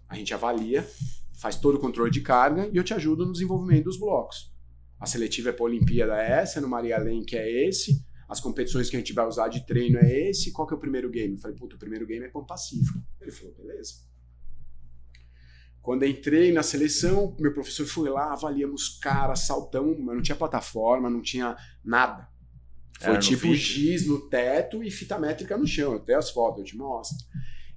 a 0.07 0.15
gente 0.15 0.33
avalia, 0.33 0.87
faz 1.33 1.55
todo 1.55 1.75
o 1.75 1.79
controle 1.79 2.11
de 2.11 2.21
carga 2.21 2.67
e 2.67 2.77
eu 2.77 2.83
te 2.83 2.93
ajudo 2.93 3.25
no 3.25 3.31
desenvolvimento 3.31 3.85
dos 3.85 3.97
blocos. 3.97 4.53
A 4.99 5.05
seletiva 5.05 5.49
é 5.49 5.51
para 5.53 5.63
a 5.63 5.69
Olimpíada 5.69 6.21
é 6.21 6.41
essa, 6.41 6.59
no 6.59 6.67
Maria 6.67 6.97
Lenk 6.97 7.35
é 7.35 7.67
esse, 7.67 8.05
as 8.27 8.39
competições 8.39 8.89
que 8.89 8.95
a 8.95 8.99
gente 8.99 9.13
vai 9.13 9.25
usar 9.25 9.47
de 9.47 9.65
treino 9.65 9.97
é 9.97 10.29
esse, 10.29 10.51
qual 10.51 10.67
que 10.67 10.73
é 10.73 10.77
o 10.77 10.79
primeiro 10.79 11.09
game? 11.09 11.33
Eu 11.33 11.39
falei, 11.39 11.57
puta, 11.57 11.75
o 11.75 11.79
primeiro 11.79 12.05
game 12.05 12.25
é 12.25 12.29
Pão 12.29 12.45
Pacífico. 12.45 13.01
Ele 13.19 13.31
falou, 13.31 13.55
beleza. 13.55 14.07
Quando 15.81 16.05
entrei 16.05 16.51
na 16.51 16.61
seleção, 16.61 17.35
meu 17.39 17.53
professor 17.53 17.87
foi 17.87 18.09
lá, 18.09 18.33
avaliamos 18.33 18.99
cara, 19.01 19.35
saltão, 19.35 19.97
mas 19.99 20.15
não 20.15 20.21
tinha 20.21 20.35
plataforma, 20.35 21.09
não 21.09 21.21
tinha 21.21 21.57
nada. 21.83 22.29
Foi 22.99 23.07
Era 23.07 23.13
no 23.13 23.19
tipo 23.19 23.55
giz 23.55 24.05
no 24.05 24.29
teto 24.29 24.83
e 24.83 24.91
fita 24.91 25.17
métrica 25.17 25.57
no 25.57 25.65
chão. 25.65 25.95
Até 25.95 26.13
as 26.13 26.29
fotos 26.29 26.59
eu 26.59 26.65
te 26.65 26.77
mostro. 26.77 27.25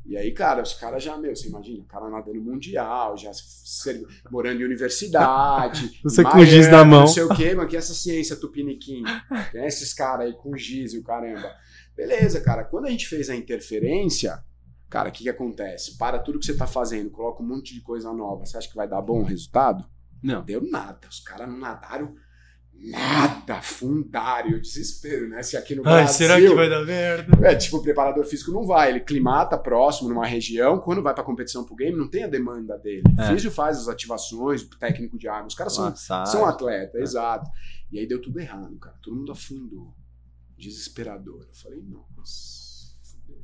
E 0.05 0.17
aí, 0.17 0.33
cara, 0.33 0.63
os 0.63 0.75
caras 0.75 1.03
já, 1.03 1.17
meu, 1.17 1.35
você 1.35 1.49
imagina, 1.49 1.83
o 1.83 1.87
cara 1.87 2.11
nadando 2.11 2.41
mundial, 2.41 3.17
já 3.17 3.31
ser- 3.33 4.05
morando 4.31 4.61
em 4.61 4.65
universidade. 4.65 5.99
Você 6.03 6.23
em 6.23 6.25
com 6.25 6.45
giz 6.45 6.69
na 6.69 6.85
mão. 6.85 7.01
Não 7.01 7.07
sei 7.07 7.23
o 7.23 7.29
quê, 7.35 7.55
mano, 7.55 7.69
que 7.69 7.77
é 7.77 7.79
essa 7.79 7.95
ciência 7.95 8.35
tupiniquim. 8.37 9.05
Tem 9.53 9.65
esses 9.65 9.95
caras 9.95 10.27
aí 10.27 10.33
com 10.33 10.57
giz 10.57 10.93
e 10.93 10.99
o 10.99 11.05
caramba. 11.05 11.49
Beleza, 11.97 12.41
cara, 12.41 12.65
quando 12.65 12.87
a 12.87 12.91
gente 12.91 13.07
fez 13.07 13.31
a 13.31 13.37
interferência, 13.37 14.43
cara, 14.91 15.09
o 15.09 15.13
que 15.13 15.23
que 15.23 15.29
acontece? 15.31 15.97
Para 15.97 16.19
tudo 16.19 16.39
que 16.41 16.47
você 16.47 16.57
tá 16.57 16.67
fazendo, 16.67 17.09
coloca 17.11 17.43
um 17.43 17.47
monte 17.47 17.73
de 17.75 17.81
coisa 17.81 18.13
nova, 18.13 18.45
você 18.45 18.57
acha 18.57 18.69
que 18.69 18.75
vai 18.77 18.89
dar 18.89 19.01
bom 19.03 19.23
resultado? 19.23 19.85
Não. 20.23 20.43
Deu 20.45 20.61
nada. 20.69 21.07
Os 21.09 21.21
caras 21.21 21.49
não 21.49 21.59
nadaram 21.59 22.15
nada. 22.91 23.61
Fundário, 23.63 24.61
desespero, 24.61 25.29
né? 25.29 25.43
Se 25.43 25.57
aqui 25.57 25.75
no 25.75 25.87
Ai, 25.87 26.03
Brasil... 26.05 26.15
será 26.15 26.41
que 26.41 26.55
vai 26.55 26.69
dar 26.69 26.85
merda? 26.85 27.47
É, 27.47 27.55
tipo, 27.55 27.77
o 27.77 27.83
preparador 27.83 28.25
físico 28.25 28.51
não 28.51 28.65
vai, 28.65 28.91
ele 28.91 29.01
climata 29.01 29.57
próximo 29.57 30.09
numa 30.09 30.27
região, 30.27 30.79
quando 30.79 31.03
vai 31.03 31.15
pra 31.15 31.23
competição 31.23 31.65
pro 31.65 31.77
game, 31.77 31.97
não 31.97 32.09
tem 32.09 32.25
a 32.25 32.29
demanda 32.29 32.77
dele. 32.79 33.03
É. 33.19 33.23
O 33.23 33.27
físio 33.35 33.51
faz 33.51 33.79
as 33.79 33.89
ativações, 33.89 34.63
o 34.63 34.71
técnico 34.79 35.19
de 35.19 35.29
água, 35.29 35.47
os 35.47 35.55
caras 35.55 35.75
são, 35.75 35.95
são 36.27 36.47
atletas, 36.47 37.01
É. 37.01 37.03
exato. 37.03 37.51
E 37.91 37.99
aí 37.99 38.07
deu 38.07 38.21
tudo 38.21 38.41
errado, 38.41 38.75
cara. 38.79 38.97
Todo 39.03 39.17
mundo 39.17 39.33
afundou. 39.33 39.95
Desesperador. 40.57 41.43
Eu 41.49 41.55
falei, 41.55 41.83
nossa. 41.83 42.95
fudeu. 43.03 43.43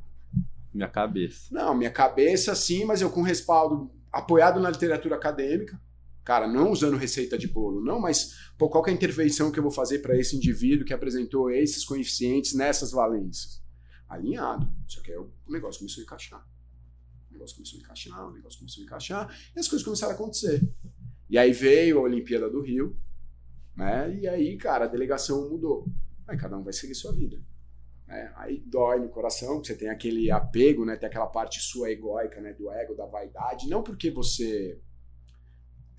minha 0.73 0.87
cabeça. 0.87 1.47
Não, 1.51 1.75
minha 1.75 1.91
cabeça 1.91 2.55
sim, 2.55 2.85
mas 2.85 3.01
eu 3.01 3.09
com 3.09 3.21
respaldo 3.21 3.91
apoiado 4.11 4.59
na 4.59 4.69
literatura 4.69 5.15
acadêmica. 5.15 5.79
Cara, 6.29 6.47
não 6.47 6.71
usando 6.71 6.95
receita 6.95 7.39
de 7.39 7.47
bolo, 7.47 7.83
não, 7.83 7.99
mas 7.99 8.35
pô, 8.55 8.69
qual 8.69 8.85
é 8.85 8.91
a 8.91 8.93
intervenção 8.93 9.51
que 9.51 9.57
eu 9.57 9.63
vou 9.63 9.71
fazer 9.71 9.97
para 9.97 10.15
esse 10.15 10.35
indivíduo 10.35 10.85
que 10.85 10.93
apresentou 10.93 11.49
esses 11.49 11.83
coeficientes 11.83 12.53
nessas 12.53 12.91
valências? 12.91 13.63
Alinhado. 14.07 14.71
Só 14.85 15.01
que 15.01 15.11
aí 15.11 15.17
o 15.17 15.31
negócio 15.47 15.79
começou 15.79 16.01
a 16.01 16.03
encaixar. 16.03 16.47
O 17.31 17.33
negócio 17.33 17.55
começou 17.55 17.79
a 17.79 17.81
encaixar, 17.81 18.27
o 18.27 18.31
negócio 18.31 18.59
começou 18.59 18.83
a 18.83 18.85
encaixar, 18.85 19.39
e 19.55 19.59
as 19.59 19.67
coisas 19.67 19.83
começaram 19.83 20.11
a 20.11 20.15
acontecer. 20.15 20.61
E 21.27 21.35
aí 21.35 21.51
veio 21.51 21.97
a 21.97 22.01
Olimpíada 22.03 22.47
do 22.47 22.61
Rio, 22.61 22.95
né? 23.75 24.15
E 24.15 24.27
aí, 24.27 24.55
cara, 24.55 24.85
a 24.85 24.87
delegação 24.87 25.49
mudou. 25.49 25.87
Aí 26.27 26.37
cada 26.37 26.55
um 26.55 26.63
vai 26.63 26.73
seguir 26.73 26.93
sua 26.93 27.11
vida. 27.11 27.41
né? 28.05 28.31
Aí 28.35 28.59
dói 28.67 28.99
no 28.99 29.09
coração, 29.09 29.55
porque 29.55 29.69
você 29.69 29.75
tem 29.75 29.89
aquele 29.89 30.29
apego, 30.29 30.85
né? 30.85 30.95
Tem 30.95 31.09
aquela 31.09 31.25
parte 31.25 31.59
sua 31.59 31.89
egóica, 31.89 32.39
né? 32.39 32.53
Do 32.53 32.69
ego, 32.69 32.93
da 32.93 33.07
vaidade. 33.07 33.67
Não 33.67 33.81
porque 33.81 34.11
você 34.11 34.79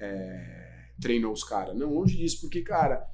é, 0.00 0.88
treinou 1.00 1.32
os 1.32 1.44
caras. 1.44 1.76
Não, 1.76 1.92
longe 1.94 2.16
disso, 2.16 2.40
porque, 2.40 2.62
cara, 2.62 3.06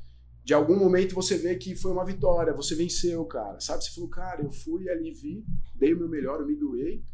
de 0.44 0.54
algum 0.54 0.78
momento 0.78 1.14
você 1.14 1.36
vê 1.36 1.56
que 1.56 1.74
foi 1.74 1.90
uma 1.92 2.04
vitória, 2.04 2.52
você 2.54 2.74
venceu, 2.74 3.24
cara. 3.24 3.58
Sabe? 3.60 3.84
Você 3.84 3.90
falou, 3.92 4.08
cara, 4.08 4.42
eu 4.42 4.50
fui 4.50 4.88
ali, 4.88 5.10
vi, 5.12 5.44
dei 5.74 5.92
o 5.92 5.98
meu 5.98 6.08
melhor, 6.08 6.40
eu 6.40 6.46
me 6.46 6.56
doei. 6.56 7.04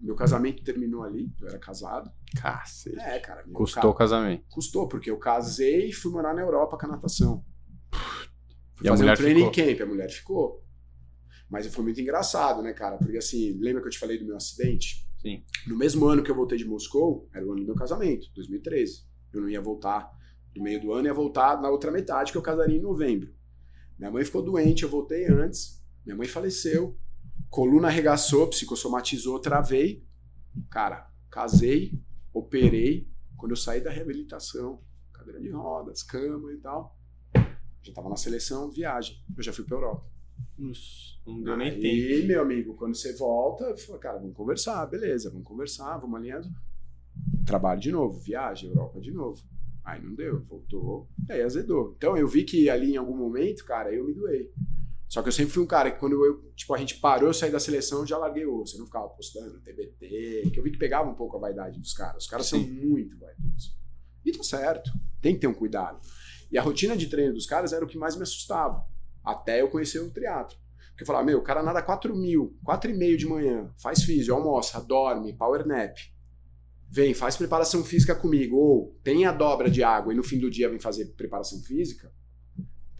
Meu 0.00 0.16
casamento 0.16 0.62
terminou 0.62 1.02
ali, 1.02 1.32
eu 1.40 1.48
era 1.48 1.58
casado. 1.58 2.10
Cacete. 2.36 2.98
É, 2.98 3.18
cara. 3.20 3.44
Custou 3.52 3.90
o 3.90 3.94
casamento. 3.94 4.44
Custou, 4.50 4.88
porque 4.88 5.10
eu 5.10 5.16
casei 5.18 5.88
e 5.88 5.92
fui 5.92 6.10
morar 6.12 6.34
na 6.34 6.42
Europa 6.42 6.76
com 6.76 6.86
a 6.86 6.88
natação. 6.90 7.44
Fui 8.74 8.86
E 8.86 8.88
fazer 8.88 9.08
um 9.10 9.14
training 9.14 9.50
ficou? 9.52 9.66
camp, 9.66 9.80
a 9.80 9.86
mulher 9.86 10.10
ficou. 10.10 10.64
Mas 11.48 11.72
foi 11.72 11.84
muito 11.84 12.00
engraçado, 12.00 12.60
né, 12.60 12.72
cara? 12.72 12.98
Porque 12.98 13.16
assim, 13.16 13.56
lembra 13.60 13.80
que 13.80 13.86
eu 13.86 13.92
te 13.92 13.98
falei 13.98 14.18
do 14.18 14.24
meu 14.26 14.36
acidente? 14.36 15.03
Sim. 15.24 15.42
No 15.66 15.74
mesmo 15.74 16.06
ano 16.06 16.22
que 16.22 16.30
eu 16.30 16.34
voltei 16.34 16.58
de 16.58 16.66
Moscou, 16.66 17.26
era 17.32 17.46
o 17.46 17.52
ano 17.52 17.60
do 17.60 17.66
meu 17.66 17.74
casamento, 17.74 18.28
2013. 18.34 19.06
Eu 19.32 19.40
não 19.40 19.48
ia 19.48 19.60
voltar 19.60 20.12
no 20.54 20.62
meio 20.62 20.78
do 20.78 20.92
ano, 20.92 21.06
ia 21.06 21.14
voltar 21.14 21.62
na 21.62 21.70
outra 21.70 21.90
metade, 21.90 22.30
que 22.30 22.36
eu 22.36 22.42
casaria 22.42 22.76
em 22.76 22.82
novembro. 22.82 23.34
Minha 23.98 24.10
mãe 24.10 24.22
ficou 24.22 24.42
doente, 24.42 24.82
eu 24.82 24.90
voltei 24.90 25.26
antes. 25.26 25.82
Minha 26.04 26.14
mãe 26.14 26.28
faleceu. 26.28 26.98
Coluna 27.48 27.88
arregaçou, 27.88 28.46
psicossomatizou, 28.48 29.38
travei. 29.38 30.06
Cara, 30.70 31.10
casei, 31.30 31.98
operei. 32.30 33.08
Quando 33.34 33.52
eu 33.52 33.56
saí 33.56 33.80
da 33.80 33.90
reabilitação, 33.90 34.82
cadeira 35.10 35.40
de 35.40 35.48
rodas, 35.48 36.02
cama 36.02 36.52
e 36.52 36.58
tal, 36.58 36.98
já 37.82 37.94
tava 37.94 38.10
na 38.10 38.16
seleção, 38.16 38.70
viagem. 38.70 39.16
Eu 39.34 39.42
já 39.42 39.54
fui 39.54 39.64
pra 39.64 39.76
Europa. 39.76 40.13
Não 41.26 41.42
deu 41.42 41.56
nem 41.56 41.72
tempo. 41.72 41.86
Aí, 41.86 42.26
meu 42.26 42.42
amigo, 42.42 42.74
quando 42.74 42.94
você 42.94 43.14
volta, 43.16 43.64
eu 43.64 43.76
falo, 43.76 43.98
cara, 43.98 44.18
vamos 44.18 44.36
conversar, 44.36 44.86
beleza, 44.86 45.30
vamos 45.30 45.46
conversar, 45.46 45.98
vamos 45.98 46.16
alinhando. 46.16 46.48
Trabalho 47.44 47.80
de 47.80 47.92
novo, 47.92 48.18
viagem, 48.20 48.68
Europa 48.68 49.00
de 49.00 49.10
novo. 49.10 49.42
Aí 49.84 50.02
não 50.02 50.14
deu, 50.14 50.42
voltou, 50.44 51.08
aí 51.28 51.42
azedou. 51.42 51.94
Então 51.96 52.16
eu 52.16 52.26
vi 52.26 52.44
que 52.44 52.70
ali 52.70 52.94
em 52.94 52.96
algum 52.96 53.16
momento, 53.16 53.64
cara, 53.64 53.92
eu 53.92 54.06
me 54.06 54.14
doei. 54.14 54.50
Só 55.08 55.22
que 55.22 55.28
eu 55.28 55.32
sempre 55.32 55.52
fui 55.52 55.62
um 55.62 55.66
cara 55.66 55.90
que 55.90 56.00
quando 56.00 56.24
eu, 56.24 56.52
tipo, 56.56 56.74
a 56.74 56.78
gente 56.78 56.96
parou, 56.96 57.28
eu 57.28 57.34
saí 57.34 57.50
da 57.50 57.60
seleção, 57.60 58.00
eu 58.00 58.06
já 58.06 58.16
larguei 58.16 58.46
o 58.46 58.60
osso. 58.60 58.76
Eu 58.76 58.80
não 58.80 58.86
ficava 58.86 59.08
postando 59.08 59.60
TBT, 59.60 60.50
que 60.52 60.58
eu 60.58 60.62
vi 60.64 60.72
que 60.72 60.78
pegava 60.78 61.08
um 61.08 61.14
pouco 61.14 61.36
a 61.36 61.40
vaidade 61.40 61.78
dos 61.78 61.92
caras. 61.92 62.24
Os 62.24 62.28
caras 62.28 62.46
são 62.46 62.58
Sim. 62.58 62.70
muito 62.70 63.16
vaidosos. 63.18 63.76
E 64.24 64.32
tá 64.32 64.42
certo, 64.42 64.90
tem 65.20 65.34
que 65.34 65.40
ter 65.40 65.46
um 65.46 65.54
cuidado. 65.54 66.00
E 66.50 66.58
a 66.58 66.62
rotina 66.62 66.96
de 66.96 67.06
treino 67.08 67.34
dos 67.34 67.46
caras 67.46 67.72
era 67.72 67.84
o 67.84 67.88
que 67.88 67.98
mais 67.98 68.16
me 68.16 68.22
assustava. 68.22 68.84
Até 69.24 69.62
eu 69.62 69.70
conhecer 69.70 70.00
o 70.00 70.10
triatlo. 70.10 70.58
Porque 70.90 71.02
eu 71.02 71.06
falava, 71.06 71.24
meu, 71.24 71.38
o 71.38 71.42
cara 71.42 71.62
nada 71.62 71.82
4 71.82 72.14
mil, 72.14 72.56
4 72.62 72.90
e 72.90 72.94
meio 72.94 73.16
de 73.16 73.26
manhã, 73.26 73.72
faz 73.76 74.04
físio, 74.04 74.34
almoça, 74.34 74.80
dorme, 74.80 75.32
power 75.32 75.66
nap. 75.66 75.96
Vem, 76.88 77.12
faz 77.12 77.36
preparação 77.36 77.82
física 77.82 78.14
comigo. 78.14 78.56
Ou 78.56 78.96
tem 79.02 79.26
a 79.26 79.32
dobra 79.32 79.68
de 79.68 79.82
água 79.82 80.12
e 80.12 80.16
no 80.16 80.22
fim 80.22 80.38
do 80.38 80.48
dia 80.48 80.68
vem 80.68 80.78
fazer 80.78 81.06
preparação 81.16 81.60
física. 81.62 82.12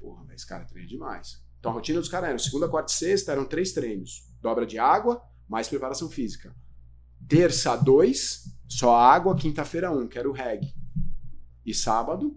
Porra, 0.01 0.35
esse 0.35 0.47
cara 0.47 0.65
treina 0.65 0.89
demais. 0.89 1.41
Então 1.61 1.71
a 1.71 1.75
rotina 1.75 2.01
dos 2.01 2.09
caras 2.09 2.31
era 2.31 2.39
segunda, 2.39 2.69
quarta 2.69 2.93
e 2.93 2.97
sexta, 2.97 3.31
eram 3.31 3.45
três 3.45 3.73
treinos. 3.73 4.29
Dobra 4.41 4.67
de 4.67 4.79
água, 4.79 5.23
mais 5.49 5.69
preparação 5.69 6.11
física. 6.11 6.55
Terça, 7.29 7.77
dois, 7.77 8.43
só 8.69 8.97
água, 8.97 9.37
quinta-feira, 9.37 9.91
um, 9.91 10.09
que 10.09 10.19
era 10.19 10.29
o 10.29 10.33
reg. 10.33 10.75
E 11.65 11.73
sábado, 11.73 12.37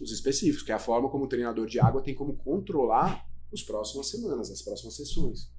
os 0.00 0.12
específicos, 0.12 0.62
que 0.62 0.72
é 0.72 0.74
a 0.74 0.78
forma 0.78 1.08
como 1.08 1.24
o 1.24 1.28
treinador 1.28 1.66
de 1.66 1.80
água 1.80 2.02
tem 2.02 2.14
como 2.14 2.36
controlar 2.36 3.26
as 3.52 3.62
próximas 3.62 4.08
semanas, 4.08 4.50
as 4.50 4.62
próximas 4.62 4.94
sessões. 4.94 5.50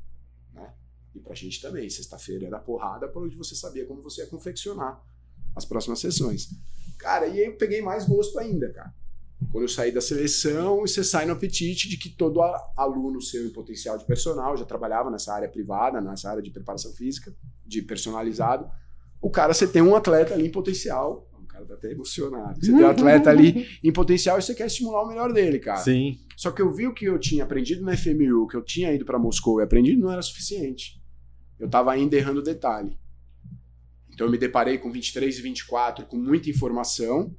Né? 0.53 0.73
E 1.15 1.19
pra 1.19 1.35
gente 1.35 1.61
também, 1.61 1.89
sexta-feira 1.89 2.47
era 2.47 2.59
porrada, 2.59 3.07
por 3.07 3.23
onde 3.23 3.35
você 3.35 3.55
sabia 3.55 3.85
como 3.85 4.01
você 4.01 4.21
ia 4.21 4.27
confeccionar 4.27 5.03
as 5.55 5.65
próximas 5.65 5.99
sessões. 5.99 6.49
Cara, 6.97 7.27
e 7.27 7.39
aí 7.39 7.45
eu 7.47 7.57
peguei 7.57 7.81
mais 7.81 8.05
gosto 8.05 8.37
ainda, 8.39 8.71
cara. 8.71 8.93
Quando 9.51 9.63
eu 9.63 9.69
saí 9.69 9.91
da 9.91 10.01
seleção, 10.01 10.81
você 10.81 11.01
sai 11.03 11.25
no 11.25 11.31
apetite 11.31 11.87
de 11.87 11.97
que 11.97 12.09
todo 12.09 12.41
aluno 12.75 13.21
seu 13.21 13.45
em 13.45 13.49
potencial 13.49 13.97
de 13.97 14.05
personal, 14.05 14.57
já 14.57 14.65
trabalhava 14.65 15.09
nessa 15.09 15.33
área 15.33 15.47
privada, 15.47 16.01
nessa 16.01 16.29
área 16.29 16.43
de 16.43 16.51
preparação 16.51 16.91
física, 16.91 17.33
de 17.65 17.81
personalizado. 17.81 18.69
O 19.21 19.29
cara, 19.29 19.53
você 19.53 19.65
tem 19.65 19.81
um 19.81 19.95
atleta 19.95 20.33
ali 20.33 20.47
em 20.47 20.51
potencial. 20.51 21.28
Cara 21.59 21.65
tá 21.65 21.73
até 21.73 21.91
emocionado. 21.91 22.59
Você 22.59 22.71
tem 22.71 22.83
um 22.83 22.87
atleta 22.87 23.29
ali 23.29 23.67
em 23.83 23.91
potencial 23.91 24.37
e 24.37 24.41
você 24.41 24.55
quer 24.55 24.67
estimular 24.67 25.03
o 25.03 25.07
melhor 25.07 25.33
dele, 25.33 25.59
cara. 25.59 25.79
Sim. 25.79 26.17
Só 26.37 26.51
que 26.51 26.61
eu 26.61 26.71
vi 26.73 26.87
o 26.87 26.93
que 26.93 27.05
eu 27.05 27.19
tinha 27.19 27.43
aprendido 27.43 27.83
na 27.83 27.97
FMU, 27.97 28.47
que 28.47 28.55
eu 28.55 28.63
tinha 28.63 28.93
ido 28.93 29.05
para 29.05 29.19
Moscou 29.19 29.59
e 29.59 29.63
aprendido, 29.63 29.99
não 29.99 30.11
era 30.11 30.21
suficiente. 30.21 31.01
Eu 31.59 31.69
tava 31.69 31.91
ainda 31.91 32.15
errando 32.15 32.41
detalhe. 32.41 32.97
Então 34.13 34.27
eu 34.27 34.31
me 34.31 34.37
deparei 34.37 34.77
com 34.77 34.91
23 34.91 35.37
e 35.37 35.41
24 35.41 36.05
com 36.05 36.17
muita 36.17 36.49
informação, 36.49 37.35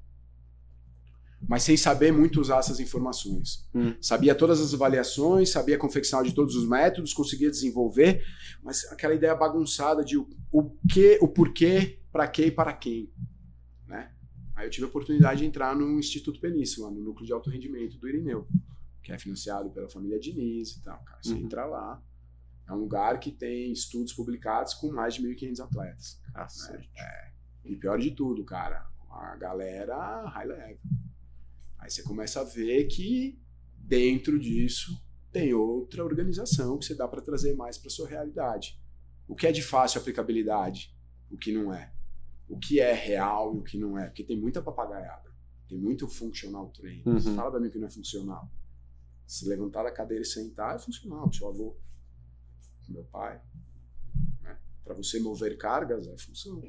mas 1.48 1.62
sem 1.62 1.76
saber 1.76 2.12
muito 2.12 2.40
usar 2.40 2.58
essas 2.58 2.78
informações. 2.78 3.66
Hum. 3.74 3.94
Sabia 4.00 4.34
todas 4.34 4.60
as 4.60 4.74
avaliações, 4.74 5.50
sabia 5.50 5.76
a 5.76 5.78
confecção 5.78 6.22
de 6.22 6.34
todos 6.34 6.54
os 6.54 6.68
métodos, 6.68 7.14
conseguia 7.14 7.50
desenvolver, 7.50 8.22
mas 8.62 8.84
aquela 8.92 9.14
ideia 9.14 9.34
bagunçada 9.34 10.04
de 10.04 10.18
o, 10.18 10.28
o 10.52 10.70
que, 10.92 11.18
o 11.22 11.28
porquê, 11.28 12.00
para 12.12 12.28
quê 12.28 12.46
e 12.46 12.50
para 12.50 12.72
quem? 12.74 13.10
Aí 14.60 14.66
eu 14.66 14.70
tive 14.70 14.84
a 14.84 14.88
oportunidade 14.88 15.40
de 15.40 15.46
entrar 15.46 15.74
no 15.74 15.98
Instituto 15.98 16.38
Península, 16.38 16.90
no 16.90 17.00
núcleo 17.00 17.24
de 17.26 17.32
alto 17.32 17.48
rendimento 17.48 17.96
do 17.96 18.06
Irineu, 18.06 18.46
que 19.02 19.10
é 19.10 19.18
financiado 19.18 19.70
pela 19.70 19.88
família 19.88 20.20
Diniz 20.20 20.72
e 20.72 20.82
tal. 20.82 21.02
Cara, 21.02 21.18
você 21.22 21.32
Uhum. 21.32 21.38
entra 21.38 21.64
lá, 21.64 22.02
é 22.68 22.72
um 22.74 22.76
lugar 22.76 23.18
que 23.18 23.32
tem 23.32 23.72
estudos 23.72 24.12
publicados 24.12 24.74
com 24.74 24.92
mais 24.92 25.14
de 25.14 25.22
1.500 25.22 25.60
atletas. 25.60 26.20
Cacete. 26.34 26.90
E 27.64 27.74
pior 27.74 27.98
de 27.98 28.10
tudo, 28.10 28.44
cara, 28.44 28.86
a 29.10 29.34
galera 29.36 30.26
high 30.28 30.46
level. 30.46 30.78
Aí 31.78 31.90
você 31.90 32.02
começa 32.02 32.42
a 32.42 32.44
ver 32.44 32.84
que 32.88 33.40
dentro 33.78 34.38
disso 34.38 35.02
tem 35.32 35.54
outra 35.54 36.04
organização 36.04 36.76
que 36.76 36.84
você 36.84 36.94
dá 36.94 37.08
para 37.08 37.22
trazer 37.22 37.54
mais 37.54 37.78
para 37.78 37.88
sua 37.88 38.06
realidade. 38.06 38.78
O 39.26 39.34
que 39.34 39.46
é 39.46 39.52
de 39.52 39.62
fácil 39.62 40.02
aplicabilidade, 40.02 40.94
o 41.30 41.38
que 41.38 41.50
não 41.50 41.72
é. 41.72 41.90
O 42.50 42.58
que 42.58 42.80
é 42.80 42.92
real 42.92 43.54
e 43.54 43.58
o 43.58 43.62
que 43.62 43.78
não 43.78 43.96
é, 43.96 44.06
porque 44.06 44.24
tem 44.24 44.36
muita 44.36 44.60
papagaiada. 44.60 45.30
Tem 45.68 45.78
muito 45.78 46.08
funcional 46.08 46.68
training. 46.70 47.04
Uhum. 47.06 47.20
Você 47.20 47.32
fala 47.32 47.52
pra 47.52 47.60
mim 47.60 47.70
que 47.70 47.78
não 47.78 47.86
é 47.86 47.90
funcional. 47.90 48.50
Se 49.24 49.48
levantar 49.48 49.84
da 49.84 49.92
cadeira 49.92 50.22
e 50.22 50.26
sentar 50.26 50.74
é 50.74 50.78
funcional. 50.80 51.28
Pro 51.28 51.38
seu 51.38 51.46
avô, 51.46 51.76
pro 52.84 52.92
meu 52.92 53.04
pai. 53.04 53.40
Né? 54.42 54.58
Para 54.82 54.94
você 54.94 55.20
mover 55.20 55.56
cargas 55.56 56.08
é 56.08 56.18
função. 56.18 56.60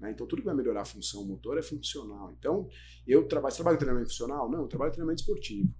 Né? 0.00 0.10
Então 0.10 0.26
tudo 0.26 0.42
que 0.42 0.46
vai 0.46 0.56
melhorar 0.56 0.82
a 0.82 0.84
função 0.84 1.24
motor 1.24 1.56
é 1.56 1.62
funcional. 1.62 2.32
Então, 2.32 2.68
eu 3.06 3.28
trabalho, 3.28 3.52
você 3.52 3.58
trabalha 3.58 3.76
em 3.76 3.78
treinamento 3.78 4.10
funcional? 4.10 4.50
Não, 4.50 4.62
eu 4.62 4.66
trabalho 4.66 4.90
em 4.90 4.94
treinamento 4.94 5.20
esportivo. 5.20 5.72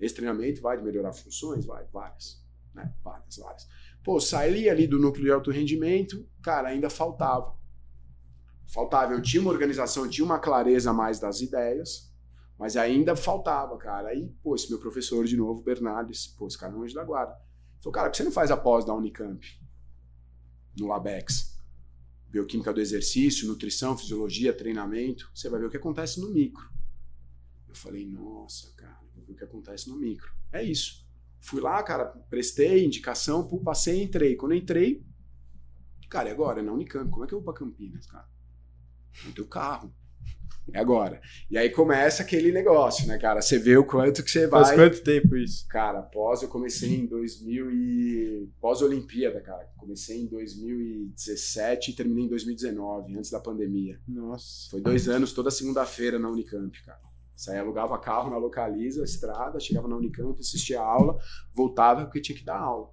Esse 0.00 0.16
treinamento 0.16 0.60
vai 0.60 0.82
melhorar 0.82 1.12
funções? 1.12 1.64
Vai, 1.64 1.84
várias. 1.92 2.44
Né? 2.74 2.92
Várias, 3.04 3.36
várias. 3.36 3.68
Pô, 4.02 4.18
saí 4.18 4.68
ali 4.68 4.88
do 4.88 4.98
núcleo 4.98 5.24
de 5.24 5.30
alto 5.30 5.52
rendimento, 5.52 6.28
cara, 6.42 6.68
ainda 6.68 6.90
faltava. 6.90 7.55
Faltava, 8.66 9.12
eu 9.12 9.22
tinha 9.22 9.40
uma 9.40 9.50
organização, 9.50 10.04
eu 10.04 10.10
tinha 10.10 10.24
uma 10.24 10.38
clareza 10.38 10.92
mais 10.92 11.20
das 11.20 11.40
ideias, 11.40 12.12
mas 12.58 12.76
ainda 12.76 13.14
faltava, 13.14 13.76
cara. 13.76 14.08
Aí, 14.08 14.28
pô, 14.42 14.54
esse 14.54 14.68
meu 14.68 14.78
professor 14.78 15.24
de 15.24 15.36
novo, 15.36 15.62
Bernardes, 15.62 16.26
pô, 16.26 16.46
esse 16.46 16.58
cara 16.58 16.74
é 16.74 16.76
anjo 16.76 16.94
da 16.94 17.04
guarda. 17.04 17.36
Falou, 17.80 17.92
cara, 17.92 18.08
por 18.08 18.12
que 18.12 18.16
você 18.18 18.24
não 18.24 18.32
faz 18.32 18.50
a 18.50 18.56
pós 18.56 18.84
da 18.84 18.94
Unicamp? 18.94 19.46
No 20.78 20.88
Labex. 20.88 21.56
Bioquímica 22.28 22.72
do 22.72 22.80
exercício, 22.80 23.46
nutrição, 23.46 23.96
fisiologia, 23.96 24.52
treinamento. 24.52 25.30
Você 25.32 25.48
vai 25.48 25.60
ver 25.60 25.66
o 25.66 25.70
que 25.70 25.76
acontece 25.76 26.20
no 26.20 26.30
micro. 26.30 26.68
Eu 27.68 27.74
falei, 27.74 28.04
nossa, 28.04 28.74
cara, 28.74 28.98
vou 29.14 29.24
ver 29.24 29.32
o 29.32 29.36
que 29.36 29.44
acontece 29.44 29.88
no 29.88 29.96
micro. 29.96 30.34
É 30.52 30.62
isso. 30.62 31.06
Fui 31.38 31.60
lá, 31.60 31.80
cara, 31.82 32.06
prestei 32.28 32.84
indicação, 32.84 33.46
passei, 33.62 34.02
entrei. 34.02 34.34
Quando 34.34 34.54
entrei, 34.54 35.06
cara, 36.10 36.28
e 36.28 36.32
agora? 36.32 36.60
É 36.60 36.62
na 36.62 36.72
Unicamp. 36.72 37.08
Como 37.10 37.24
é 37.24 37.28
que 37.28 37.34
eu 37.34 37.40
vou 37.40 37.52
pra 37.52 37.64
Campinas, 37.64 38.06
cara? 38.06 38.28
Não 39.24 39.32
tenho 39.32 39.48
carro. 39.48 39.92
É 40.72 40.80
agora. 40.80 41.20
E 41.48 41.56
aí 41.56 41.70
começa 41.70 42.22
aquele 42.22 42.50
negócio, 42.50 43.06
né, 43.06 43.18
cara? 43.18 43.40
Você 43.40 43.58
vê 43.58 43.76
o 43.76 43.84
quanto 43.84 44.22
que 44.22 44.30
você 44.30 44.46
vai. 44.48 44.64
Faz 44.64 44.76
quanto 44.76 45.02
tempo 45.02 45.36
isso? 45.36 45.66
Cara, 45.68 46.02
pós 46.02 46.42
eu 46.42 46.48
comecei 46.48 46.96
em 46.96 47.06
2000 47.06 47.70
e 47.70 48.50
pós-Olimpíada, 48.60 49.40
cara. 49.40 49.68
Comecei 49.76 50.20
em 50.22 50.26
2017 50.26 51.92
e 51.92 51.94
terminei 51.94 52.24
em 52.24 52.28
2019, 52.28 53.16
antes 53.16 53.30
da 53.30 53.38
pandemia. 53.38 54.00
Nossa. 54.08 54.68
Foi 54.70 54.80
dois 54.80 55.08
anos 55.08 55.32
toda 55.32 55.50
segunda-feira 55.50 56.18
na 56.18 56.28
Unicamp, 56.28 56.82
cara. 56.84 57.00
Saía, 57.36 57.60
alugava 57.60 57.98
carro 57.98 58.30
na 58.30 58.38
Localiza, 58.38 59.04
estrada, 59.04 59.60
chegava 59.60 59.86
na 59.86 59.96
Unicamp, 59.96 60.40
assistia 60.40 60.80
a 60.80 60.84
aula, 60.84 61.18
voltava 61.54 62.06
porque 62.06 62.20
tinha 62.20 62.36
que 62.36 62.44
dar 62.44 62.58
aula. 62.58 62.90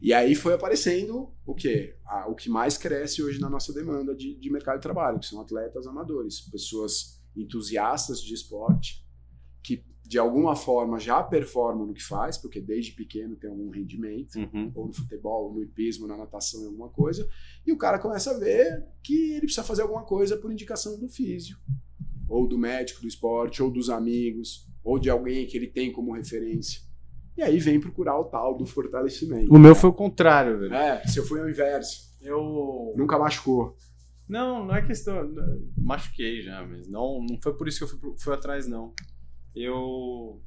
E 0.00 0.12
aí 0.12 0.34
foi 0.34 0.54
aparecendo 0.54 1.32
o 1.46 1.54
quê? 1.54 1.96
Ah, 2.06 2.26
o 2.28 2.34
que 2.34 2.48
mais 2.48 2.76
cresce 2.78 3.22
hoje 3.22 3.40
na 3.40 3.50
nossa 3.50 3.72
demanda 3.72 4.14
de, 4.14 4.34
de 4.34 4.50
mercado 4.50 4.76
de 4.76 4.82
trabalho, 4.82 5.18
que 5.18 5.26
são 5.26 5.40
atletas 5.40 5.86
amadores, 5.86 6.40
pessoas 6.40 7.20
entusiastas 7.36 8.20
de 8.22 8.32
esporte, 8.34 9.04
que 9.62 9.84
de 10.04 10.18
alguma 10.18 10.56
forma 10.56 10.98
já 10.98 11.22
performam 11.22 11.86
no 11.86 11.94
que 11.94 12.02
faz, 12.02 12.36
porque 12.36 12.60
desde 12.60 12.92
pequeno 12.92 13.36
tem 13.36 13.48
algum 13.50 13.70
rendimento, 13.70 14.36
Uhum. 14.38 14.72
ou 14.74 14.86
no 14.88 14.92
futebol, 14.92 15.46
ou 15.48 15.54
no 15.54 15.62
hipismo, 15.62 16.06
na 16.06 16.16
natação, 16.16 16.64
alguma 16.66 16.88
coisa, 16.88 17.28
e 17.66 17.70
o 17.72 17.76
cara 17.78 17.98
começa 17.98 18.32
a 18.32 18.38
ver 18.38 18.84
que 19.02 19.32
ele 19.32 19.42
precisa 19.42 19.62
fazer 19.62 19.82
alguma 19.82 20.02
coisa 20.04 20.36
por 20.36 20.50
indicação 20.50 20.98
do 20.98 21.08
físio, 21.08 21.56
ou 22.28 22.46
do 22.48 22.58
médico 22.58 23.00
do 23.00 23.06
esporte, 23.08 23.62
ou 23.62 23.70
dos 23.70 23.88
amigos, 23.90 24.66
ou 24.82 24.98
de 24.98 25.08
alguém 25.10 25.46
que 25.46 25.56
ele 25.56 25.68
tem 25.68 25.92
como 25.92 26.12
referência. 26.12 26.80
E 27.40 27.42
aí 27.42 27.58
vem 27.58 27.80
procurar 27.80 28.18
o 28.18 28.24
tal 28.24 28.54
do 28.54 28.66
fortalecimento. 28.66 29.50
O 29.50 29.58
meu 29.58 29.74
foi 29.74 29.88
o 29.88 29.94
contrário, 29.94 30.58
velho. 30.58 30.74
É, 30.74 31.02
se 31.06 31.18
eu 31.18 31.24
fui 31.24 31.40
ao 31.40 31.48
inverso. 31.48 32.14
Eu. 32.20 32.92
Nunca 32.94 33.18
machucou. 33.18 33.78
Não, 34.28 34.66
não 34.66 34.76
é 34.76 34.82
questão. 34.82 35.26
Machuquei 35.74 36.42
já, 36.42 36.62
mas 36.66 36.86
não, 36.86 37.24
não 37.26 37.40
foi 37.40 37.56
por 37.56 37.66
isso 37.66 37.78
que 37.78 37.84
eu 37.84 37.98
fui, 37.98 38.14
fui 38.18 38.34
atrás, 38.34 38.66
não. 38.66 38.92
Eu. 39.56 40.42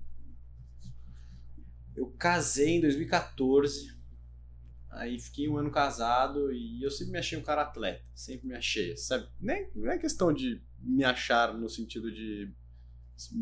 Eu 1.95 2.13
casei 2.15 2.77
em 2.77 2.81
2014. 2.81 3.91
Aí 4.91 5.17
fiquei 5.17 5.49
um 5.49 5.57
ano 5.57 5.71
casado 5.71 6.53
e 6.53 6.83
eu 6.83 6.91
sempre 6.91 7.13
me 7.13 7.17
achei 7.17 7.39
um 7.39 7.43
cara 7.43 7.63
atleta. 7.63 8.05
Sempre 8.13 8.49
me 8.49 8.55
achei, 8.55 8.95
sabe? 8.97 9.27
Nem, 9.41 9.67
não 9.73 9.91
é 9.91 9.97
questão 9.97 10.31
de 10.31 10.61
me 10.79 11.03
achar 11.03 11.55
no 11.55 11.67
sentido 11.67 12.11
de. 12.11 12.53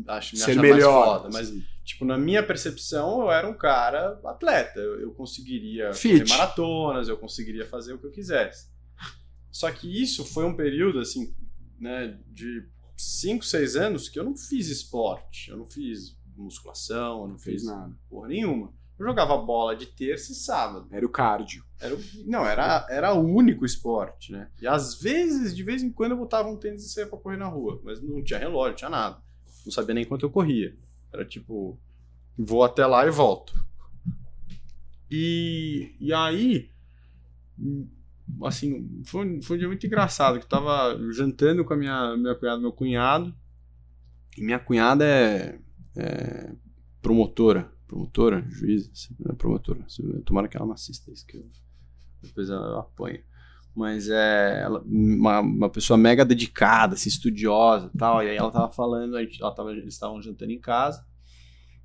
Acho, 0.08 0.34
me 0.34 0.40
Ser 0.40 0.50
achar 0.52 0.62
melhor. 0.62 1.22
mais 1.22 1.22
foda, 1.22 1.30
mas 1.32 1.72
Tipo, 1.84 2.04
na 2.04 2.16
minha 2.16 2.42
percepção, 2.44 3.22
eu 3.22 3.30
era 3.32 3.48
um 3.48 3.54
cara 3.54 4.20
atleta. 4.24 4.78
Eu, 4.78 5.00
eu 5.00 5.10
conseguiria 5.12 5.92
Fit. 5.92 6.20
correr 6.20 6.28
maratonas, 6.30 7.08
eu 7.08 7.16
conseguiria 7.16 7.66
fazer 7.66 7.92
o 7.92 7.98
que 7.98 8.06
eu 8.06 8.12
quisesse. 8.12 8.70
Só 9.50 9.70
que 9.70 10.00
isso 10.00 10.24
foi 10.24 10.44
um 10.44 10.54
período, 10.54 11.00
assim, 11.00 11.34
né, 11.78 12.18
de 12.28 12.66
5, 12.96 13.44
6 13.44 13.76
anos 13.76 14.08
que 14.08 14.18
eu 14.18 14.24
não 14.24 14.36
fiz 14.36 14.68
esporte. 14.68 15.50
Eu 15.50 15.56
não 15.56 15.66
fiz 15.66 16.16
musculação, 16.36 17.22
eu 17.22 17.28
não 17.28 17.38
fez 17.38 17.62
fiz 17.62 17.70
nada. 17.70 17.92
porra 18.08 18.28
nenhuma. 18.28 18.72
Eu 18.98 19.06
jogava 19.06 19.36
bola 19.36 19.74
de 19.74 19.86
terça 19.86 20.30
e 20.30 20.34
sábado. 20.36 20.86
Era 20.92 21.04
o 21.04 21.08
cardio. 21.08 21.64
Era, 21.80 21.98
não, 22.24 22.46
era, 22.46 22.86
era 22.88 23.12
o 23.12 23.20
único 23.24 23.66
esporte, 23.66 24.30
né? 24.30 24.48
E 24.60 24.66
às 24.68 24.94
vezes, 25.00 25.54
de 25.54 25.64
vez 25.64 25.82
em 25.82 25.90
quando, 25.90 26.12
eu 26.12 26.18
botava 26.18 26.48
um 26.48 26.56
tênis 26.56 26.84
e 26.84 26.88
saía 26.88 27.08
pra 27.08 27.18
correr 27.18 27.36
na 27.36 27.48
rua. 27.48 27.80
Mas 27.82 28.00
não 28.00 28.22
tinha 28.22 28.38
relógio, 28.38 28.70
não 28.70 28.76
tinha 28.76 28.90
nada. 28.90 29.20
Não 29.64 29.72
sabia 29.72 29.94
nem 29.94 30.04
quanto 30.04 30.26
eu 30.26 30.30
corria. 30.30 30.76
Era 31.12 31.24
tipo, 31.24 31.78
vou 32.36 32.64
até 32.64 32.86
lá 32.86 33.06
e 33.06 33.10
volto. 33.10 33.54
E, 35.10 35.94
e 36.00 36.12
aí, 36.12 36.70
assim, 38.44 39.02
foi, 39.04 39.26
um- 39.26 39.42
foi 39.42 39.56
um 39.56 39.58
dia 39.58 39.68
muito 39.68 39.86
engraçado, 39.86 40.38
que 40.38 40.44
eu 40.44 40.48
tava 40.48 40.98
jantando 41.12 41.64
com 41.64 41.74
a 41.74 41.76
minha, 41.76 42.16
minha 42.16 42.34
cunhada, 42.34 42.60
meu 42.60 42.72
cunhado, 42.72 43.34
e 44.36 44.42
minha 44.42 44.58
cunhada 44.58 45.04
é, 45.04 45.58
é 45.96 46.52
promotora, 47.02 47.70
promotora, 47.86 48.42
juíza, 48.48 48.90
não 49.20 49.32
é 49.32 49.34
promotora, 49.34 49.84
tomara 50.24 50.48
que 50.48 50.56
ela 50.56 50.66
não 50.66 50.72
assista 50.74 51.10
isso, 51.10 51.26
que 51.26 51.36
eu, 51.36 51.46
depois 52.22 52.48
ela 52.48 52.80
apanha. 52.80 53.20
Mas 53.74 54.08
é 54.10 54.62
ela- 54.62 54.82
uma, 54.86 55.40
uma 55.40 55.70
pessoa 55.70 55.96
mega 55.96 56.24
dedicada, 56.24 56.94
assim, 56.94 57.08
estudiosa 57.08 57.90
e 57.94 57.98
tal. 57.98 58.22
E 58.22 58.28
aí 58.28 58.36
ela 58.36 58.50
tava 58.50 58.70
falando, 58.70 59.16
a 59.16 59.22
gente, 59.22 59.40
ela 59.42 59.54
tava, 59.54 59.72
eles 59.72 59.94
estavam 59.94 60.20
jantando 60.20 60.52
em 60.52 60.60
casa. 60.60 61.04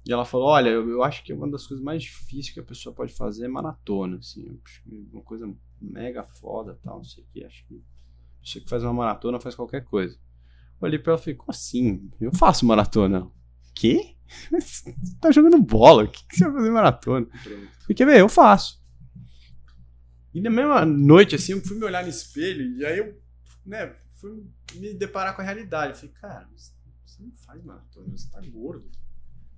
E 0.05 0.11
ela 0.11 0.25
falou: 0.25 0.47
Olha, 0.47 0.69
eu, 0.69 0.89
eu 0.89 1.03
acho 1.03 1.23
que 1.23 1.31
uma 1.33 1.49
das 1.49 1.65
coisas 1.65 1.83
mais 1.83 2.03
difíceis 2.03 2.49
que 2.53 2.59
a 2.59 2.63
pessoa 2.63 2.93
pode 2.93 3.13
fazer 3.13 3.45
é 3.45 3.47
maratona. 3.47 4.17
Assim, 4.17 4.57
uma 5.13 5.21
coisa 5.21 5.53
mega 5.81 6.23
foda 6.23 6.77
tal, 6.83 6.97
não 6.97 7.03
sei 7.03 7.23
o 7.23 7.27
que. 7.33 7.43
Acho 7.45 7.65
que 7.67 7.81
pessoa 8.41 8.63
que 8.63 8.69
faz 8.69 8.83
uma 8.83 8.93
maratona 8.93 9.39
faz 9.39 9.55
qualquer 9.55 9.83
coisa. 9.83 10.17
Olhei 10.79 10.99
pra 10.99 11.13
ela 11.13 11.19
e 11.19 11.23
falei: 11.23 11.35
Como 11.35 11.51
assim? 11.51 12.09
Eu 12.19 12.33
faço 12.33 12.65
maratona. 12.65 13.29
Quê? 13.75 14.15
Você 14.59 14.93
tá 15.21 15.31
jogando 15.31 15.57
bola? 15.61 16.03
O 16.03 16.07
que, 16.09 16.25
que 16.27 16.35
você 16.35 16.43
vai 16.45 16.53
fazer 16.53 16.71
maratona? 16.71 17.25
Pronto. 17.25 17.67
E 17.89 17.93
quer 17.93 18.05
ver? 18.05 18.19
Eu 18.19 18.27
faço. 18.29 18.81
E 20.37 20.41
na 20.41 20.51
mesma 20.51 20.85
noite, 20.85 21.33
assim, 21.33 21.53
eu 21.53 21.61
fui 21.61 21.75
me 21.79 21.83
olhar 21.83 22.03
no 22.03 22.09
espelho 22.09 22.63
e 22.77 22.85
aí 22.85 22.99
eu, 22.99 23.19
né, 23.65 23.95
fui 24.21 24.45
me 24.75 24.93
deparar 24.93 25.35
com 25.35 25.41
a 25.41 25.43
realidade. 25.43 25.93
Eu 25.93 25.95
falei, 25.95 26.13
cara, 26.13 26.47
você 26.53 27.23
não 27.23 27.31
faz 27.31 27.63
maratona, 27.63 28.15
você 28.15 28.29
tá 28.29 28.39
gordo. 28.41 28.87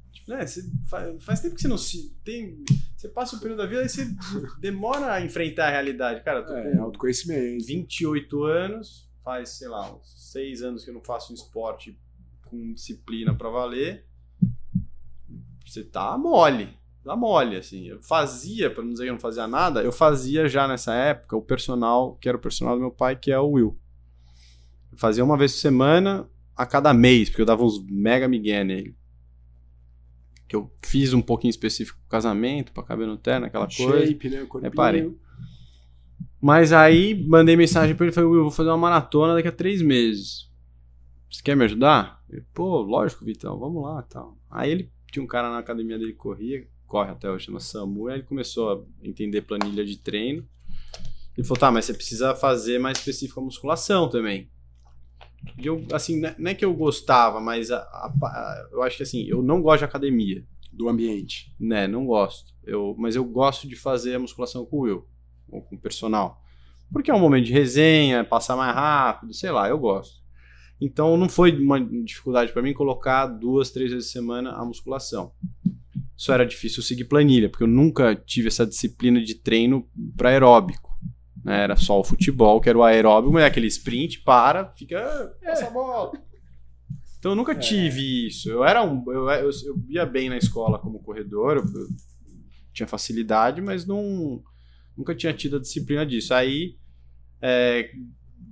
Tipo, 0.09 0.31
né, 0.31 0.47
você 0.47 0.63
faz, 0.87 1.21
faz 1.21 1.41
tempo 1.41 1.55
que 1.55 1.61
você 1.61 1.67
não 1.67 1.77
se. 1.77 2.15
Tem, 2.23 2.63
você 2.95 3.09
passa 3.09 3.35
um 3.35 3.39
período 3.39 3.57
da 3.57 3.65
vida 3.65 3.83
e 3.83 3.89
você 3.89 4.07
demora 4.61 5.11
a 5.15 5.21
enfrentar 5.21 5.67
a 5.67 5.71
realidade. 5.71 6.23
Cara, 6.23 6.39
eu 6.39 6.45
tô 6.45 6.53
É, 6.55 6.71
com 6.71 6.83
autoconhecimento. 6.83 7.65
28 7.65 8.43
anos, 8.45 9.11
faz, 9.21 9.49
sei 9.49 9.67
lá, 9.67 9.93
uns 9.93 10.31
6 10.31 10.61
anos 10.61 10.85
que 10.85 10.91
eu 10.91 10.93
não 10.93 11.03
faço 11.03 11.33
um 11.33 11.35
esporte 11.35 11.99
com 12.45 12.73
disciplina 12.73 13.35
pra 13.35 13.49
valer. 13.49 14.05
Você 15.65 15.83
tá 15.83 16.17
mole. 16.17 16.73
Tá 17.03 17.15
mole, 17.15 17.55
assim. 17.55 17.87
Eu 17.87 18.01
fazia, 18.01 18.69
pra 18.69 18.83
não 18.83 18.91
dizer 18.91 19.05
que 19.05 19.09
eu 19.09 19.13
não 19.13 19.19
fazia 19.19 19.47
nada, 19.47 19.81
eu 19.81 19.91
fazia 19.91 20.47
já 20.47 20.67
nessa 20.67 20.93
época 20.93 21.35
o 21.35 21.41
personal, 21.41 22.15
que 22.15 22.27
era 22.27 22.37
o 22.37 22.41
personal 22.41 22.75
do 22.75 22.81
meu 22.81 22.91
pai, 22.91 23.15
que 23.15 23.31
é 23.31 23.39
o 23.39 23.51
Will. 23.51 23.79
Eu 24.91 24.97
fazia 24.97 25.23
uma 25.23 25.37
vez 25.37 25.53
por 25.53 25.59
semana, 25.59 26.29
a 26.55 26.65
cada 26.65 26.93
mês, 26.93 27.29
porque 27.29 27.41
eu 27.41 27.45
dava 27.45 27.63
uns 27.63 27.81
mega 27.85 28.27
migué 28.27 28.63
nele. 28.63 28.95
Que 30.47 30.55
eu 30.55 30.71
fiz 30.83 31.13
um 31.13 31.21
pouquinho 31.21 31.51
específico 31.51 31.97
pro 31.99 32.09
casamento, 32.09 32.73
pra 32.73 32.83
caber 32.83 33.07
no 33.07 33.17
terno, 33.17 33.45
aquela 33.45 33.67
coisa. 33.67 34.05
Shape, 34.05 34.29
né? 34.29 34.47
O. 34.49 34.57
Reparei. 34.57 35.15
Mas 36.41 36.73
aí 36.73 37.25
mandei 37.27 37.55
mensagem 37.55 37.95
pra 37.95 38.05
ele 38.05 38.11
e 38.11 38.15
falei, 38.15 38.29
Will, 38.29 38.39
eu 38.39 38.43
vou 38.43 38.51
fazer 38.51 38.69
uma 38.69 38.77
maratona 38.77 39.35
daqui 39.35 39.47
a 39.47 39.51
três 39.51 39.81
meses. 39.81 40.49
Você 41.29 41.41
quer 41.43 41.55
me 41.55 41.65
ajudar? 41.65 42.23
Ele, 42.29 42.43
Pô, 42.53 42.81
lógico, 42.81 43.23
Vitão, 43.23 43.57
vamos 43.59 43.83
lá 43.83 44.01
tal. 44.03 44.37
Aí 44.49 44.71
ele 44.71 44.91
tinha 45.11 45.23
um 45.23 45.27
cara 45.27 45.49
na 45.49 45.59
academia 45.59 45.97
dele 45.97 46.13
que 46.13 46.17
corria, 46.17 46.67
corre 46.89 47.11
até 47.11 47.29
hoje, 47.29 47.45
chama 47.45 47.59
Samu, 47.59 48.07
aí 48.07 48.15
ele 48.15 48.23
começou 48.23 48.69
a 49.01 49.07
entender 49.07 49.41
planilha 49.43 49.85
de 49.85 49.97
treino. 49.97 50.45
Ele 51.37 51.47
falou, 51.47 51.59
tá, 51.59 51.71
mas 51.71 51.85
você 51.85 51.93
precisa 51.93 52.35
fazer 52.35 52.79
mais 52.79 52.97
específico 52.97 53.39
a 53.39 53.43
musculação 53.43 54.09
também. 54.09 54.49
E 55.57 55.65
eu, 55.67 55.85
assim, 55.93 56.19
não 56.19 56.29
é- 56.29 56.35
não 56.37 56.51
é 56.51 56.55
que 56.55 56.65
eu 56.65 56.73
gostava, 56.73 57.39
mas 57.39 57.71
a- 57.71 57.77
a- 57.77 58.11
a- 58.21 58.67
eu 58.73 58.81
acho 58.83 58.97
que 58.97 59.03
assim, 59.03 59.23
eu 59.25 59.41
não 59.41 59.61
gosto 59.61 59.79
de 59.79 59.85
academia 59.85 60.45
Do 60.73 60.89
ambiente. 60.89 61.53
né, 61.59 61.87
não 61.87 62.05
gosto. 62.05 62.53
Eu, 62.65 62.93
mas 62.97 63.15
eu 63.15 63.23
gosto 63.23 63.67
de 63.67 63.75
fazer 63.75 64.15
a 64.15 64.19
musculação 64.19 64.65
com 64.65 64.77
o 64.77 64.81
Will, 64.81 65.07
ou 65.49 65.61
com 65.61 65.75
o 65.75 65.79
personal. 65.79 66.41
Porque 66.91 67.09
é 67.11 67.13
um 67.13 67.19
momento 67.19 67.45
de 67.45 67.53
resenha, 67.53 68.23
passar 68.23 68.55
mais 68.57 68.73
rápido, 68.75 69.33
sei 69.33 69.51
lá, 69.51 69.69
eu 69.69 69.77
gosto. 69.77 70.19
Então 70.81 71.15
não 71.17 71.27
foi 71.29 71.51
uma 71.57 71.79
dificuldade 71.79 72.51
para 72.53 72.61
mim 72.61 72.73
colocar 72.73 73.27
duas, 73.27 73.69
três 73.69 73.91
vezes 73.91 74.07
por 74.07 74.13
semana 74.13 74.51
a 74.53 74.63
musculação. 74.65 75.31
Só 76.19 76.33
era 76.33 76.45
difícil 76.45 76.83
seguir 76.83 77.05
planilha, 77.05 77.47
porque 77.47 77.63
eu 77.63 77.67
nunca 77.67 78.13
tive 78.13 78.49
essa 78.49 78.67
disciplina 78.67 79.23
de 79.23 79.35
treino 79.35 79.89
para 80.17 80.27
aeróbico. 80.27 80.89
Né? 81.45 81.63
Era 81.63 81.77
só 81.77 81.97
o 81.97 82.03
futebol, 82.03 82.59
que 82.59 82.67
era 82.67 82.77
o 82.77 82.83
aeróbico, 82.83 83.31
mas 83.31 83.43
é 83.43 83.47
aquele 83.47 83.67
sprint, 83.67 84.19
para, 84.19 84.65
fica. 84.73 84.99
Passa 85.41 85.67
a 85.67 85.69
bola. 85.69 86.11
Então 87.17 87.31
eu 87.31 87.35
nunca 87.37 87.55
tive 87.55 88.27
isso. 88.27 88.49
Eu 88.49 88.65
era 88.65 88.83
um. 88.83 89.01
Eu, 89.07 89.29
eu, 89.29 89.49
eu 89.49 89.81
ia 89.87 90.05
bem 90.05 90.27
na 90.27 90.37
escola 90.37 90.77
como 90.77 90.99
corredor, 90.99 91.55
eu, 91.55 91.63
eu 91.63 91.87
tinha 92.73 92.85
facilidade, 92.85 93.61
mas 93.61 93.85
não 93.85 94.43
nunca 94.97 95.15
tinha 95.15 95.33
tido 95.33 95.55
a 95.55 95.61
disciplina 95.61 96.05
disso. 96.05 96.33
Aí 96.33 96.75
é, 97.41 97.91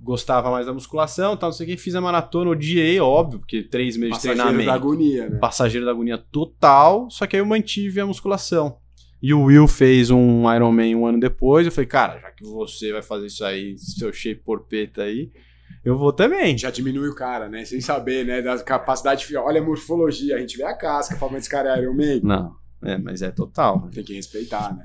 gostava 0.02 0.50
mais 0.50 0.66
da 0.66 0.72
musculação, 0.72 1.36
tal, 1.36 1.50
não 1.50 1.56
sei 1.56 1.66
o 1.66 1.70
que, 1.70 1.76
fiz 1.76 1.94
a 1.94 2.00
maratona, 2.00 2.50
odiei, 2.50 2.98
óbvio, 3.00 3.40
porque 3.40 3.62
três 3.62 3.96
meses 3.96 4.16
Passageiro 4.16 4.36
de 4.36 4.42
treinamento. 4.42 4.70
da 4.70 4.74
agonia, 4.74 5.28
né? 5.28 5.38
Passageiro 5.38 5.86
da 5.86 5.92
agonia 5.92 6.18
total, 6.18 7.10
só 7.10 7.26
que 7.26 7.36
aí 7.36 7.42
eu 7.42 7.46
mantive 7.46 8.00
a 8.00 8.06
musculação. 8.06 8.78
E 9.20 9.34
o 9.34 9.44
Will 9.44 9.66
fez 9.66 10.10
um 10.10 10.52
Ironman 10.54 10.94
um 10.94 11.06
ano 11.06 11.18
depois, 11.18 11.66
eu 11.66 11.72
falei, 11.72 11.86
cara, 11.86 12.20
já 12.20 12.30
que 12.30 12.44
você 12.44 12.92
vai 12.92 13.02
fazer 13.02 13.26
isso 13.26 13.44
aí, 13.44 13.76
seu 13.76 14.12
shape 14.12 14.42
porpeta 14.44 15.02
aí, 15.02 15.30
eu 15.84 15.96
vou 15.96 16.12
também. 16.12 16.56
Já 16.56 16.70
diminui 16.70 17.08
o 17.08 17.14
cara, 17.14 17.48
né? 17.48 17.64
Sem 17.64 17.80
saber, 17.80 18.24
né? 18.24 18.42
Da 18.42 18.62
capacidade. 18.62 19.26
Olha 19.36 19.60
a 19.60 19.64
morfologia, 19.64 20.36
a 20.36 20.38
gente 20.38 20.56
vê 20.56 20.64
a 20.64 20.74
casca, 20.74 21.16
fala, 21.16 21.32
mas 21.32 21.42
esse 21.42 21.50
cara 21.50 21.76
é 21.76 21.82
Iron 21.82 21.94
Man. 21.94 22.20
Não, 22.22 22.52
é, 22.82 22.96
mas 22.96 23.22
é 23.22 23.30
total. 23.30 23.88
Tem 23.92 24.04
que 24.04 24.14
respeitar, 24.14 24.74
né? 24.74 24.82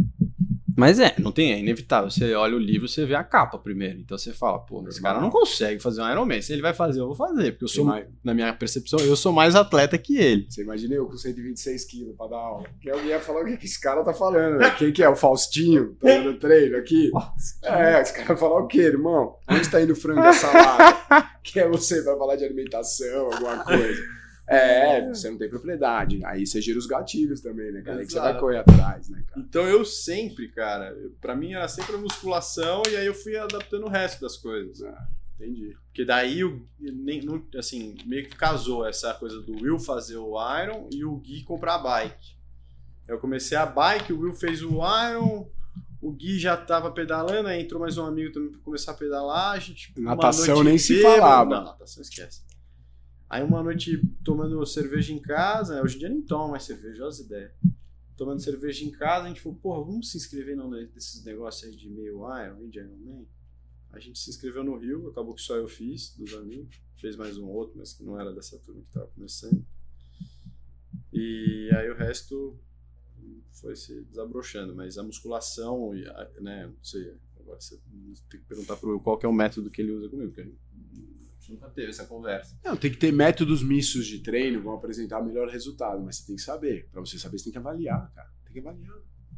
Mas 0.78 1.00
é, 1.00 1.16
não 1.20 1.32
tem, 1.32 1.54
é 1.54 1.60
inevitável. 1.60 2.10
Você 2.10 2.34
olha 2.34 2.56
o 2.56 2.60
livro, 2.60 2.88
você 2.88 3.06
vê 3.06 3.16
a 3.16 3.24
capa 3.24 3.58
primeiro. 3.58 4.00
Então 4.00 4.18
você 4.18 4.34
fala, 4.34 4.60
pô, 4.60 4.84
esse 4.88 5.02
cara 5.02 5.20
não 5.20 5.30
consegue 5.30 5.82
fazer 5.82 6.02
um 6.02 6.12
Ironman. 6.12 6.42
Se 6.42 6.54
ele 6.54 6.62
vai 6.62 6.74
fazer, 6.74 7.00
eu 7.00 7.08
vou 7.08 7.16
fazer. 7.16 7.52
Porque 7.52 7.66
eu 7.66 7.70
sou, 7.70 7.86
na 8.24 8.34
minha 8.34 8.54
percepção, 8.54 9.00
eu 9.00 9.16
sou 9.16 9.32
mais 9.32 9.56
atleta 9.56 9.98
que 9.98 10.18
ele. 10.18 10.46
Você 10.50 10.62
imagina 10.62 10.96
eu 10.96 11.06
com 11.06 11.18
126 11.18 11.86
quilos 11.86 12.16
pra 12.16 12.28
dar 12.28 12.38
aula. 12.38 12.66
Que 12.82 12.90
alguém 12.90 13.08
ia 13.10 13.20
falar 13.20 13.42
o 13.42 13.46
que, 13.46 13.58
que 13.58 13.66
esse 13.66 13.80
cara 13.80 14.04
tá 14.04 14.14
falando, 14.14 14.58
né? 14.58 14.72
Quem 14.78 14.92
que 14.92 15.04
é? 15.04 15.10
O 15.10 15.16
Faustinho? 15.16 15.96
Tá 15.96 16.08
dando 16.08 16.40
treino 16.40 16.78
aqui? 16.78 17.12
É, 17.64 18.02
esse 18.02 18.14
cara 18.14 18.28
vai 18.28 18.38
falar 18.38 18.60
o 18.60 18.68
quê, 18.68 18.82
irmão? 18.82 19.36
Onde 19.50 19.70
tá 19.70 19.82
indo 19.82 19.94
o 19.94 19.96
frango 19.96 20.22
e 20.28 20.34
salada? 20.34 21.30
Quem 21.44 21.62
é 21.62 21.68
você 21.68 22.02
pra 22.02 22.18
falar 22.18 22.36
de 22.36 22.46
alimentação, 22.46 23.32
alguma 23.32 23.64
coisa? 23.64 24.23
É, 24.48 25.08
você 25.14 25.30
não 25.30 25.38
tem 25.38 25.50
propriedade. 25.50 26.24
Aí 26.26 26.46
você 26.46 26.62
gira 26.62 26.78
os 26.78 26.86
gatilhos 26.86 27.42
também, 27.42 27.72
né, 27.72 27.82
cara? 27.82 28.00
Aí 28.00 28.06
que 28.06 28.12
você 28.12 28.20
vai 28.20 28.40
correr 28.40 28.58
atrás, 28.58 29.10
né, 29.10 29.24
cara? 29.28 29.40
Então 29.40 29.64
eu 29.68 29.86
sempre, 29.86 30.50
cara, 30.50 30.90
eu- 30.92 31.12
pra 31.22 31.36
mim 31.36 31.54
era 31.54 31.68
sempre 31.68 31.96
a 31.96 31.98
musculação 31.98 32.84
e 32.90 32.96
aí 32.96 33.06
eu 33.06 33.14
fui 33.14 33.38
adaptando 33.38 33.86
o 33.86 33.90
resto 33.90 34.22
das 34.22 34.36
coisas. 34.38 34.82
Entendi. 35.40 35.76
Porque 35.88 36.06
daí, 36.06 36.44
o, 36.44 36.68
nem, 36.80 37.22
assim, 37.58 37.96
meio 38.06 38.28
que 38.28 38.36
casou 38.36 38.86
essa 38.86 39.14
coisa 39.14 39.42
do 39.42 39.54
Will 39.62 39.80
fazer 39.80 40.18
o 40.18 40.36
Iron 40.62 40.88
e 40.92 41.04
o 41.06 41.16
Gui 41.18 41.44
comprar 41.44 41.76
a 41.76 41.80
bike. 41.80 42.36
Eu 43.08 43.20
comecei 43.20 43.58
a 43.58 43.66
bike, 43.66 44.14
o 44.14 44.20
Will 44.20 44.34
fez 44.34 44.62
o 44.62 44.76
Iron, 45.10 45.50
o 46.02 46.12
Gui 46.12 46.38
já 46.40 46.56
tava 46.56 46.92
pedalando, 46.92 47.48
aí 47.50 47.62
entrou 47.62 47.82
mais 47.82 47.98
um 47.98 48.06
amigo 48.06 48.32
também 48.32 48.52
pra 48.52 48.60
começar 48.62 48.92
a 48.92 48.96
pedalar. 48.96 49.52
A 49.54 49.60
gente, 49.60 49.92
uma 49.98 50.16
Natação 50.16 50.56
noite 50.56 50.66
nem 50.70 50.78
se 50.78 50.96
bêbado- 50.96 51.16
falava. 51.16 51.50
Não, 51.56 51.64
natação 51.66 52.02
esquece. 52.02 52.42
Aí 53.34 53.42
uma 53.42 53.64
noite 53.64 54.00
tomando 54.24 54.64
cerveja 54.64 55.12
em 55.12 55.20
casa, 55.20 55.82
hoje 55.82 55.96
em 55.96 56.00
dia 56.00 56.10
nem 56.10 56.22
tomo 56.22 56.52
mais 56.52 56.62
cerveja, 56.66 57.02
olha 57.02 57.10
as 57.10 57.18
ideias. 57.18 57.52
Tomando 58.16 58.40
cerveja 58.40 58.86
em 58.86 58.92
casa, 58.92 59.26
a 59.26 59.28
gente 59.28 59.42
falou, 59.42 59.58
porra, 59.58 59.84
vamos 59.84 60.12
se 60.12 60.18
inscrever 60.18 60.56
não 60.56 60.70
nesses 60.70 61.24
negócios 61.24 61.68
aí 61.68 61.76
de 61.76 61.90
meio 61.90 62.20
Iron, 62.46 62.70
de 62.70 62.78
Ironman? 62.78 63.28
A 63.92 63.98
gente 63.98 64.20
se 64.20 64.30
inscreveu 64.30 64.64
no 64.64 64.78
Rio, 64.78 65.10
acabou 65.10 65.34
que 65.34 65.42
só 65.42 65.56
eu 65.56 65.68
fiz, 65.68 66.16
dos 66.16 66.32
amigos. 66.36 66.80
Fez 67.02 67.16
mais 67.16 67.36
um 67.36 67.48
outro, 67.48 67.76
mas 67.76 67.92
que 67.92 68.04
não 68.04 68.22
era 68.22 68.32
dessa 68.32 68.60
turma 68.60 68.84
que 68.84 68.94
tava 68.94 69.08
começando. 69.08 69.66
E 71.12 71.72
aí 71.74 71.90
o 71.90 71.96
resto 71.96 72.56
foi 73.50 73.76
se 73.76 74.00
desabrochando, 74.02 74.76
mas 74.76 75.00
a 75.00 75.02
musculação, 75.02 75.92
né, 76.40 76.68
não 76.68 76.84
sei, 76.84 77.16
agora 77.40 77.60
você 77.60 77.80
tem 78.30 78.40
que 78.42 78.46
perguntar 78.46 78.78
pro 78.78 78.92
Will 78.92 79.00
qual 79.00 79.18
que 79.18 79.26
é 79.26 79.30
o 79.30 79.34
método 79.34 79.72
que 79.72 79.82
ele 79.82 79.92
usa 79.92 80.08
comigo, 80.08 80.32
porque 80.32 80.54
nunca 81.52 81.70
teve 81.70 81.90
essa 81.90 82.06
conversa. 82.06 82.58
Não, 82.64 82.78
tem 82.78 82.92
que 82.92 82.98
ter 82.98 83.12
métodos 83.12 83.64
mistos 83.64 84.06
de 84.06 84.20
treino 84.20 84.62
vão 84.62 84.74
apresentar 84.74 85.22
melhor 85.22 85.50
resultado, 85.50 86.02
mas 86.04 86.18
você 86.18 86.28
tem 86.28 86.36
que 86.36 86.42
saber. 86.42 86.88
Pra 86.92 87.02
você 87.02 87.18
saber, 87.18 87.38
você 87.38 87.46
tem 87.46 87.54
que 87.54 87.60
avaliar, 87.60 88.12
cara. 88.14 88.30
Tem 88.46 88.54
que 88.54 88.60
avaliar. 88.60 88.96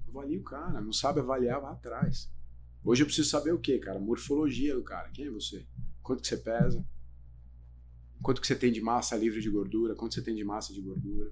Avalia 0.07 0.39
o 0.39 0.43
cara. 0.43 0.81
Não 0.81 0.93
sabe 0.93 1.19
avaliar, 1.19 1.61
vai 1.61 1.71
atrás. 1.71 2.31
Hoje 2.83 3.01
eu 3.01 3.07
preciso 3.07 3.29
saber 3.29 3.51
o 3.51 3.59
quê, 3.59 3.79
cara? 3.79 3.99
Morfologia 3.99 4.75
do 4.75 4.83
cara. 4.83 5.09
Quem 5.09 5.25
é 5.25 5.31
você? 5.31 5.65
Quanto 6.03 6.21
que 6.21 6.27
você 6.27 6.37
pesa? 6.37 6.85
Quanto 8.21 8.39
que 8.39 8.47
você 8.47 8.55
tem 8.55 8.71
de 8.71 8.81
massa 8.81 9.15
livre 9.15 9.41
de 9.41 9.49
gordura? 9.49 9.95
Quanto 9.95 10.13
você 10.13 10.21
tem 10.21 10.35
de 10.35 10.43
massa 10.43 10.73
de 10.73 10.81
gordura? 10.81 11.31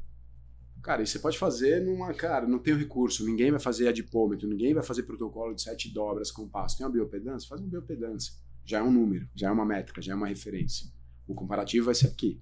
Cara, 0.82 1.02
isso 1.02 1.14
você 1.14 1.20
pode 1.20 1.38
fazer 1.38 1.82
numa. 1.82 2.14
Cara, 2.14 2.46
não 2.48 2.60
tem 2.60 2.76
recurso. 2.76 3.26
Ninguém 3.26 3.52
vai 3.52 3.60
fazer 3.60 3.88
adipômetro, 3.88 4.48
ninguém 4.50 4.74
vai 4.74 4.84
fazer 4.84 5.04
protocolo 5.04 5.54
de 5.54 5.62
sete 5.62 5.94
dobras 5.94 6.30
com 6.30 6.48
passo. 6.48 6.78
Tem 6.78 6.86
uma 6.86 6.92
biopedância? 6.92 7.48
Faz 7.48 7.62
uma 7.62 7.70
biopedância. 7.70 8.34
Já 8.66 8.80
é 8.80 8.84
um 8.84 8.92
número, 8.92 9.28
já 9.36 9.50
é 9.50 9.52
uma 9.52 9.66
métrica, 9.66 10.02
já 10.02 10.14
é 10.14 10.16
uma 10.16 10.28
referência. 10.28 10.88
O 11.28 11.34
comparativo 11.34 11.86
vai 11.86 11.96
ser 11.96 12.08
aqui. 12.08 12.42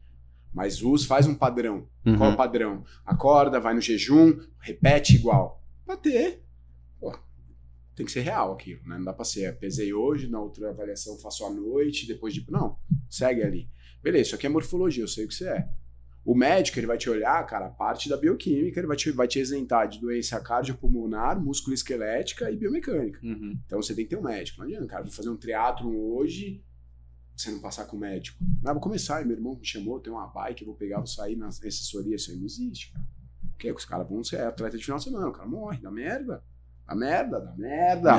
Mas 0.54 0.82
us 0.84 1.06
faz 1.06 1.28
um 1.28 1.36
padrão. 1.36 1.88
Uhum. 2.06 2.18
Qual 2.18 2.32
é 2.32 2.34
o 2.34 2.38
padrão? 2.38 2.84
Acorda, 3.06 3.60
vai 3.60 3.74
no 3.74 3.82
jejum, 3.82 4.38
repete 4.60 5.16
igual. 5.16 5.64
Pra 5.86 5.96
ter. 5.96 6.44
Pô, 7.00 7.18
tem 7.96 8.06
que 8.06 8.12
ser 8.12 8.22
real 8.22 8.54
aquilo, 8.54 8.82
né? 8.86 8.98
Não 8.98 9.06
dá 9.06 9.14
pra 9.14 9.26
ser. 9.26 9.58
Pesei 9.58 9.94
hoje, 9.94 10.28
na 10.28 10.40
outra 10.40 10.70
avaliação 10.70 11.18
faço 11.18 11.46
à 11.46 11.50
noite, 11.50 12.08
depois 12.08 12.34
de. 12.34 12.46
Não, 12.50 12.78
segue 13.10 13.44
ali. 13.44 13.70
Beleza, 14.04 14.28
isso 14.28 14.36
aqui 14.36 14.46
é 14.46 14.50
morfologia, 14.50 15.04
eu 15.04 15.08
sei 15.08 15.26
o 15.26 15.28
que 15.28 15.34
você 15.34 15.48
é. 15.48 15.70
O 16.24 16.36
médico, 16.36 16.78
ele 16.78 16.88
vai 16.88 16.98
te 16.98 17.10
olhar, 17.10 17.44
cara, 17.48 17.66
a 17.66 17.70
parte 17.70 18.08
da 18.08 18.16
bioquímica, 18.16 18.80
ele 18.80 18.88
vai 18.88 18.96
te, 18.96 19.10
vai 19.12 19.28
te 19.28 19.40
isentar 19.40 19.88
de 19.88 20.00
doença 20.00 20.40
cardiopulmonar, 20.40 21.40
musculoesquelética 21.40 22.52
e 22.52 22.56
biomecânica. 22.56 23.20
Uhum. 23.24 23.60
Então 23.66 23.82
você 23.82 23.96
tem 23.96 24.06
que 24.06 24.12
ter 24.12 24.18
um 24.18 24.24
médico. 24.24 24.60
Não 24.60 24.68
adianta, 24.68 24.86
cara, 24.86 25.04
vou 25.04 25.12
fazer 25.12 25.30
um 25.30 25.38
triatlon 25.38 25.96
hoje, 25.96 26.64
você 27.36 27.50
não 27.50 27.60
passar 27.60 27.86
com 27.86 27.98
o 27.98 28.00
médico. 28.00 28.38
Não, 28.62 28.74
vou 28.74 28.82
começar, 28.82 29.26
meu 29.26 29.36
irmão 29.36 29.56
me 29.56 29.66
chamou, 29.66 30.00
tem 30.00 30.14
uma 30.14 30.28
bike, 30.28 30.62
eu 30.62 30.68
vou 30.68 30.76
pegar, 30.76 30.98
vou 30.98 31.08
sair 31.08 31.36
na 31.36 31.48
assessoria, 31.48 32.16
isso 32.16 32.30
aí 32.30 32.38
não 32.38 32.46
existe, 32.46 32.92
cara. 32.92 33.06
Porque 33.52 33.72
os 33.72 33.86
caras 33.86 34.08
vão 34.08 34.24
ser 34.24 34.42
atleta 34.42 34.78
de 34.78 34.84
final 34.84 34.98
de 35.00 35.06
semana, 35.06 35.28
o 35.28 35.32
cara 35.32 35.48
morre, 35.48 35.80
dá 35.82 35.92
merda. 35.92 36.44
Dá 36.88 36.96
merda, 36.96 37.40
dá 37.40 37.56
merda, 37.56 38.12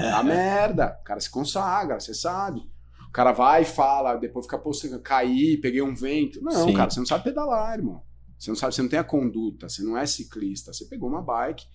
dá 0.00 0.22
merda. 0.22 0.98
O 1.00 1.04
cara 1.04 1.20
se 1.20 1.28
consagra, 1.28 1.98
você 1.98 2.14
sabe. 2.14 2.62
O 3.10 3.12
cara 3.12 3.32
vai 3.32 3.62
e 3.62 3.64
fala, 3.64 4.14
depois 4.14 4.46
fica 4.46 4.56
postando, 4.56 5.00
caí, 5.00 5.56
peguei 5.56 5.82
um 5.82 5.92
vento. 5.92 6.40
Não, 6.40 6.68
Sim. 6.68 6.74
cara, 6.74 6.88
você 6.88 7.00
não 7.00 7.06
sabe 7.06 7.24
pedalar, 7.24 7.76
irmão. 7.76 8.02
Você 8.38 8.50
não 8.52 8.56
sabe, 8.56 8.72
você 8.72 8.82
não 8.82 8.88
tem 8.88 9.00
a 9.00 9.04
conduta, 9.04 9.68
você 9.68 9.82
não 9.82 9.98
é 9.98 10.06
ciclista. 10.06 10.72
Você 10.72 10.84
pegou 10.84 11.08
uma 11.08 11.20
bike. 11.20 11.66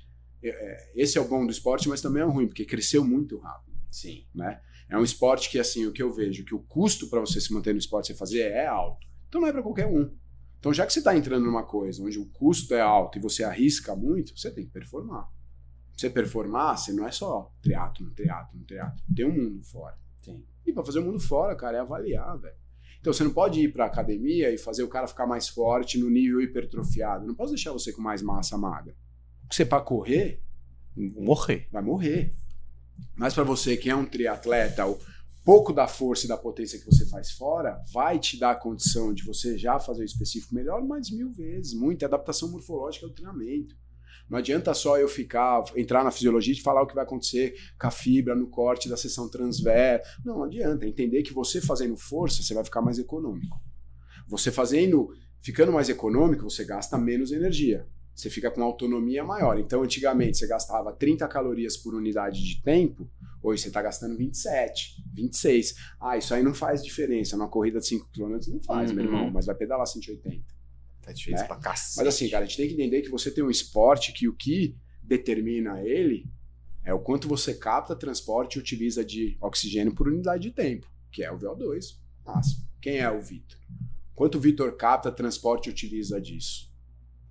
é, 0.41 0.47
é, 0.47 0.91
Esse 0.95 1.17
é 1.17 1.21
o 1.21 1.27
bom 1.27 1.45
do 1.45 1.51
esporte, 1.51 1.89
mas 1.89 1.99
também 1.99 2.23
é 2.23 2.25
ruim, 2.25 2.47
porque 2.47 2.63
cresceu 2.63 3.03
muito 3.03 3.38
rápido 3.38 3.77
Sim. 3.89 4.25
né? 4.33 4.61
É 4.89 4.97
um 4.97 5.03
esporte 5.03 5.49
que, 5.49 5.59
assim, 5.59 5.86
o 5.86 5.91
que 5.91 6.01
eu 6.01 6.11
vejo, 6.11 6.45
que 6.45 6.55
o 6.55 6.59
custo 6.59 7.09
para 7.09 7.19
você 7.19 7.41
se 7.41 7.51
manter 7.51 7.73
no 7.73 7.79
esporte, 7.79 8.07
você 8.07 8.13
fazer, 8.13 8.41
é 8.51 8.65
alto. 8.65 9.05
Então 9.27 9.41
não 9.41 9.47
é 9.47 9.51
para 9.51 9.61
qualquer 9.61 9.88
um. 9.88 10.09
Então, 10.57 10.73
já 10.73 10.86
que 10.86 10.93
você 10.93 10.99
está 10.99 11.15
entrando 11.17 11.45
numa 11.45 11.63
coisa 11.63 12.01
onde 12.01 12.17
o 12.17 12.25
custo 12.27 12.73
é 12.73 12.81
alto 12.81 13.17
e 13.17 13.21
você 13.21 13.43
arrisca 13.43 13.93
muito, 13.93 14.38
você 14.38 14.49
tem 14.49 14.65
que 14.65 14.71
performar. 14.71 15.29
Você 15.95 16.09
performar, 16.09 16.77
você 16.77 16.93
não 16.93 17.05
é 17.05 17.11
só 17.11 17.51
triatlo, 17.61 18.09
triatlo, 18.11 18.59
triatlo. 18.65 19.03
Tem 19.13 19.25
um 19.25 19.33
mundo 19.33 19.63
fora. 19.63 19.97
Tem. 20.26 20.43
E 20.65 20.73
para 20.73 20.84
fazer 20.84 20.99
o 20.99 21.03
mundo 21.03 21.19
fora, 21.19 21.55
cara, 21.55 21.78
é 21.78 21.80
avaliar, 21.80 22.38
velho. 22.38 22.55
Então 22.99 23.13
você 23.13 23.23
não 23.23 23.32
pode 23.32 23.59
ir 23.59 23.71
pra 23.71 23.86
academia 23.86 24.51
e 24.51 24.57
fazer 24.57 24.82
o 24.84 24.88
cara 24.88 25.07
ficar 25.07 25.28
mais 25.28 25.47
forte 25.47 25.97
no 25.99 26.09
nível 26.09 26.41
hipertrofiado. 26.41 27.26
Não 27.26 27.36
posso 27.36 27.53
deixar 27.53 27.71
você 27.71 27.93
com 27.93 28.01
mais 28.01 28.21
massa 28.21 28.57
magra. 28.57 28.95
Porque 29.41 29.55
você 29.55 29.65
para 29.65 29.82
correr, 29.84 30.41
Morrer. 30.95 31.67
vai 31.71 31.84
morrer. 31.84 32.34
Mas 33.15 33.34
para 33.34 33.43
você 33.43 33.78
que 33.78 33.89
é 33.89 33.95
um 33.95 34.05
triatleta, 34.05 34.88
o 34.88 34.97
pouco 35.43 35.71
da 35.71 35.88
força 35.88 36.26
e 36.26 36.28
da 36.30 36.38
potência 36.38 36.80
que 36.80 36.86
você 36.86 37.05
faz 37.05 37.32
fora 37.32 37.80
vai 37.93 38.17
te 38.17 38.39
dar 38.39 38.51
a 38.51 38.55
condição 38.55 39.13
de 39.13 39.23
você 39.23 39.55
já 39.57 39.78
fazer 39.78 40.01
o 40.01 40.05
específico 40.05 40.55
melhor 40.55 40.82
mais 40.84 41.11
mil 41.11 41.32
vezes. 41.32 41.73
Muita 41.76 42.07
adaptação 42.07 42.49
morfológica 42.49 43.05
do 43.07 43.13
treinamento. 43.13 43.76
Não 44.30 44.38
adianta 44.39 44.73
só 44.73 44.97
eu 44.97 45.07
ficar, 45.07 45.63
entrar 45.76 46.03
na 46.03 46.11
fisiologia 46.11 46.53
e 46.53 46.59
falar 46.61 46.82
o 46.82 46.88
que 46.88 46.95
vai 46.95 47.03
acontecer 47.03 47.53
com 47.80 47.88
a 47.88 47.91
fibra 47.91 48.34
no 48.36 48.47
corte 48.47 48.89
da 48.89 48.97
seção 48.97 49.30
transversa. 49.30 50.03
Não, 50.26 50.38
não 50.39 50.43
adianta. 50.45 50.86
Entender 50.88 51.21
que 51.23 51.34
você 51.34 51.61
fazendo 51.61 51.95
força, 51.95 52.41
você 52.41 52.53
vai 52.53 52.63
ficar 52.63 52.82
mais 52.82 52.97
econômico. 52.97 53.55
Você 54.28 54.51
fazendo, 54.51 55.09
ficando 55.39 55.71
mais 55.71 55.89
econômico, 55.89 56.43
você 56.49 56.65
gasta 56.65 56.97
menos 56.97 57.32
energia. 57.32 57.88
Você 58.15 58.30
fica 58.30 58.49
com 58.49 58.63
autonomia 58.63 59.23
maior. 59.26 59.59
Então, 59.59 59.84
antigamente, 59.84 60.38
você 60.38 60.47
gastava 60.47 60.91
30 60.93 61.28
calorias 61.28 61.76
por 61.76 61.93
unidade 61.93 62.41
de 62.41 62.61
tempo, 62.63 63.11
hoje 63.43 63.61
você 63.61 63.67
está 63.67 63.82
gastando 63.82 64.17
27, 64.17 65.03
26. 65.13 65.76
Ah, 65.99 66.17
isso 66.17 66.34
aí 66.34 66.41
não 66.41 66.53
faz 66.53 66.82
diferença. 66.82 67.36
Numa 67.36 67.49
corrida 67.49 67.78
de 67.80 67.86
5 67.88 68.09
km 68.13 68.38
não 68.47 68.61
faz, 68.61 68.91
meu 68.93 69.03
Uhum. 69.03 69.11
irmão, 69.11 69.32
mas 69.32 69.45
vai 69.45 69.53
pedalar 69.55 69.86
180. 69.86 70.41
Tá 71.06 71.12
difícil 71.12 71.39
Né? 71.39 71.47
pra 71.47 71.58
cacete. 71.58 71.97
Mas 71.97 72.08
assim, 72.08 72.30
cara, 72.30 72.43
a 72.43 72.47
gente 72.47 72.58
tem 72.58 72.68
que 72.68 72.74
entender 72.74 73.01
que 73.01 73.10
você 73.10 73.30
tem 73.30 73.43
um 73.43 73.49
esporte 73.49 74.12
que 74.12 74.28
o 74.28 74.34
que 74.34 74.76
determina 75.03 75.82
ele 75.82 76.28
é 76.84 76.93
o 76.93 76.99
quanto 76.99 77.28
você 77.28 77.53
capta, 77.53 77.95
transporte 77.95 78.56
e 78.56 78.60
utiliza 78.60 79.06
de 79.06 79.38
oxigênio 79.39 79.93
por 79.93 80.08
unidade 80.08 80.43
de 80.43 80.51
tempo, 80.51 80.88
que 81.12 81.24
é 81.24 81.32
o 81.32 81.38
VO2 81.38 81.97
máximo. 82.26 82.66
Quem 82.82 82.97
é 82.97 83.10
o 83.10 83.22
Vitor? 83.22 83.60
Quanto 84.16 84.38
o 84.38 84.41
Vitor 84.41 84.76
capta, 84.76 85.12
transporte 85.12 85.70
utiliza 85.70 86.20
disso? 86.20 86.72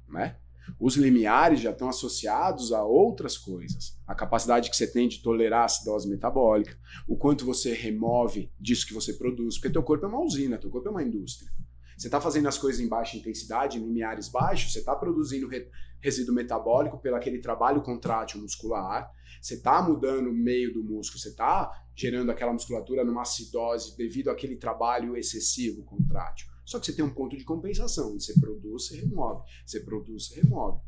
Né? 0.09 0.37
Os 0.79 0.97
limiares 0.97 1.61
já 1.61 1.70
estão 1.70 1.89
associados 1.89 2.72
a 2.72 2.83
outras 2.85 3.37
coisas. 3.37 3.97
A 4.07 4.14
capacidade 4.14 4.70
que 4.70 4.77
você 4.77 4.87
tem 4.87 5.09
de 5.09 5.20
tolerar 5.20 5.62
a 5.62 5.64
acidose 5.64 6.09
metabólica, 6.09 6.77
o 7.07 7.16
quanto 7.16 7.45
você 7.45 7.72
remove 7.72 8.51
disso 8.59 8.87
que 8.87 8.95
você 8.95 9.12
produz, 9.12 9.57
porque 9.57 9.70
teu 9.70 9.83
corpo 9.83 10.07
é 10.07 10.09
uma 10.09 10.22
usina, 10.22 10.59
teu 10.59 10.70
corpo 10.70 10.89
é 10.89 10.91
uma 10.91 11.03
indústria. 11.03 11.51
Você 11.97 12.09
está 12.09 12.20
fazendo 12.20 12.49
as 12.49 12.59
coisas 12.59 12.80
em 12.80 12.88
baixa 12.88 13.16
intensidade, 13.16 13.78
em 13.78 13.84
limiares 13.84 14.28
baixos, 14.28 14.72
você 14.72 14.80
está 14.80 14.95
produzindo 14.95 15.49
re 15.49 15.68
resíduo 16.01 16.34
metabólico 16.34 16.99
pelo 16.99 17.16
aquele 17.16 17.38
trabalho 17.38 17.80
contrátil 17.80 18.38
muscular, 18.38 19.11
você 19.40 19.55
está 19.55 19.80
mudando 19.80 20.28
o 20.28 20.34
meio 20.34 20.70
do 20.74 20.84
músculo, 20.84 21.18
você 21.18 21.30
está 21.30 21.72
gerando 21.97 22.30
aquela 22.30 22.53
musculatura 22.53 23.03
numa 23.03 23.22
acidose 23.22 23.97
devido 23.97 24.28
àquele 24.28 24.57
trabalho 24.57 25.16
excessivo 25.16 25.82
contrátil. 25.82 26.47
Só 26.64 26.78
que 26.78 26.86
você 26.86 26.92
tem 26.92 27.05
um 27.05 27.12
ponto 27.12 27.36
de 27.36 27.45
compensação. 27.45 28.18
Você 28.18 28.38
produz, 28.38 28.86
você 28.86 28.97
remove. 28.97 29.45
Você 29.64 29.80
produz, 29.80 30.28
você 30.28 30.40
remove. 30.40 30.80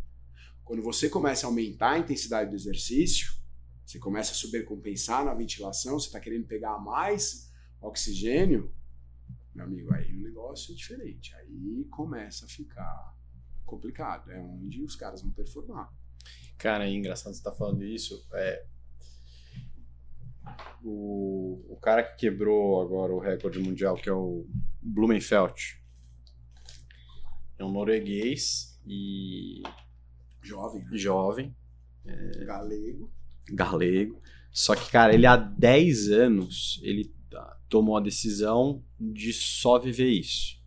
Quando 0.64 0.82
você 0.82 1.08
começa 1.08 1.46
a 1.46 1.48
aumentar 1.48 1.92
a 1.92 1.98
intensidade 1.98 2.50
do 2.50 2.56
exercício, 2.56 3.32
você 3.84 3.98
começa 3.98 4.32
a 4.32 4.34
supercompensar 4.34 5.24
na 5.24 5.32
ventilação, 5.32 5.98
você 5.98 6.06
está 6.06 6.18
querendo 6.18 6.46
pegar 6.46 6.78
mais 6.78 7.52
oxigênio, 7.80 8.74
meu 9.56 9.64
amigo, 9.64 9.94
aí 9.94 10.14
o 10.14 10.20
negócio 10.20 10.72
é 10.72 10.76
diferente. 10.76 11.34
Aí 11.34 11.86
começa 11.90 12.44
a 12.44 12.48
ficar 12.48 13.16
complicado. 13.64 14.30
É 14.30 14.38
onde 14.38 14.82
os 14.82 14.94
caras 14.94 15.22
vão 15.22 15.32
performar. 15.32 15.90
Cara, 16.58 16.86
é 16.86 16.92
engraçado 16.92 17.32
você 17.32 17.40
estar 17.40 17.52
tá 17.52 17.56
falando 17.56 17.82
isso. 17.84 18.26
É, 18.34 18.66
o, 20.82 21.64
o 21.68 21.76
cara 21.80 22.02
que 22.02 22.16
quebrou 22.16 22.80
agora 22.82 23.12
o 23.12 23.18
recorde 23.18 23.58
mundial, 23.58 23.96
que 23.96 24.08
é 24.08 24.12
o 24.12 24.46
Blumenfeld, 24.82 25.82
é 27.58 27.64
um 27.64 27.72
norueguês 27.72 28.78
e. 28.86 29.62
Jovem. 30.42 30.84
Né? 30.84 30.98
Jovem. 30.98 31.56
É, 32.04 32.44
galego. 32.44 33.12
Galego. 33.50 34.20
Só 34.52 34.74
que, 34.74 34.90
cara, 34.90 35.14
ele 35.14 35.26
há 35.26 35.36
10 35.36 36.10
anos 36.10 36.80
ele 36.82 37.14
tomou 37.68 37.96
a 37.96 38.00
decisão 38.00 38.82
de 38.98 39.32
só 39.32 39.78
viver 39.78 40.08
isso. 40.08 40.60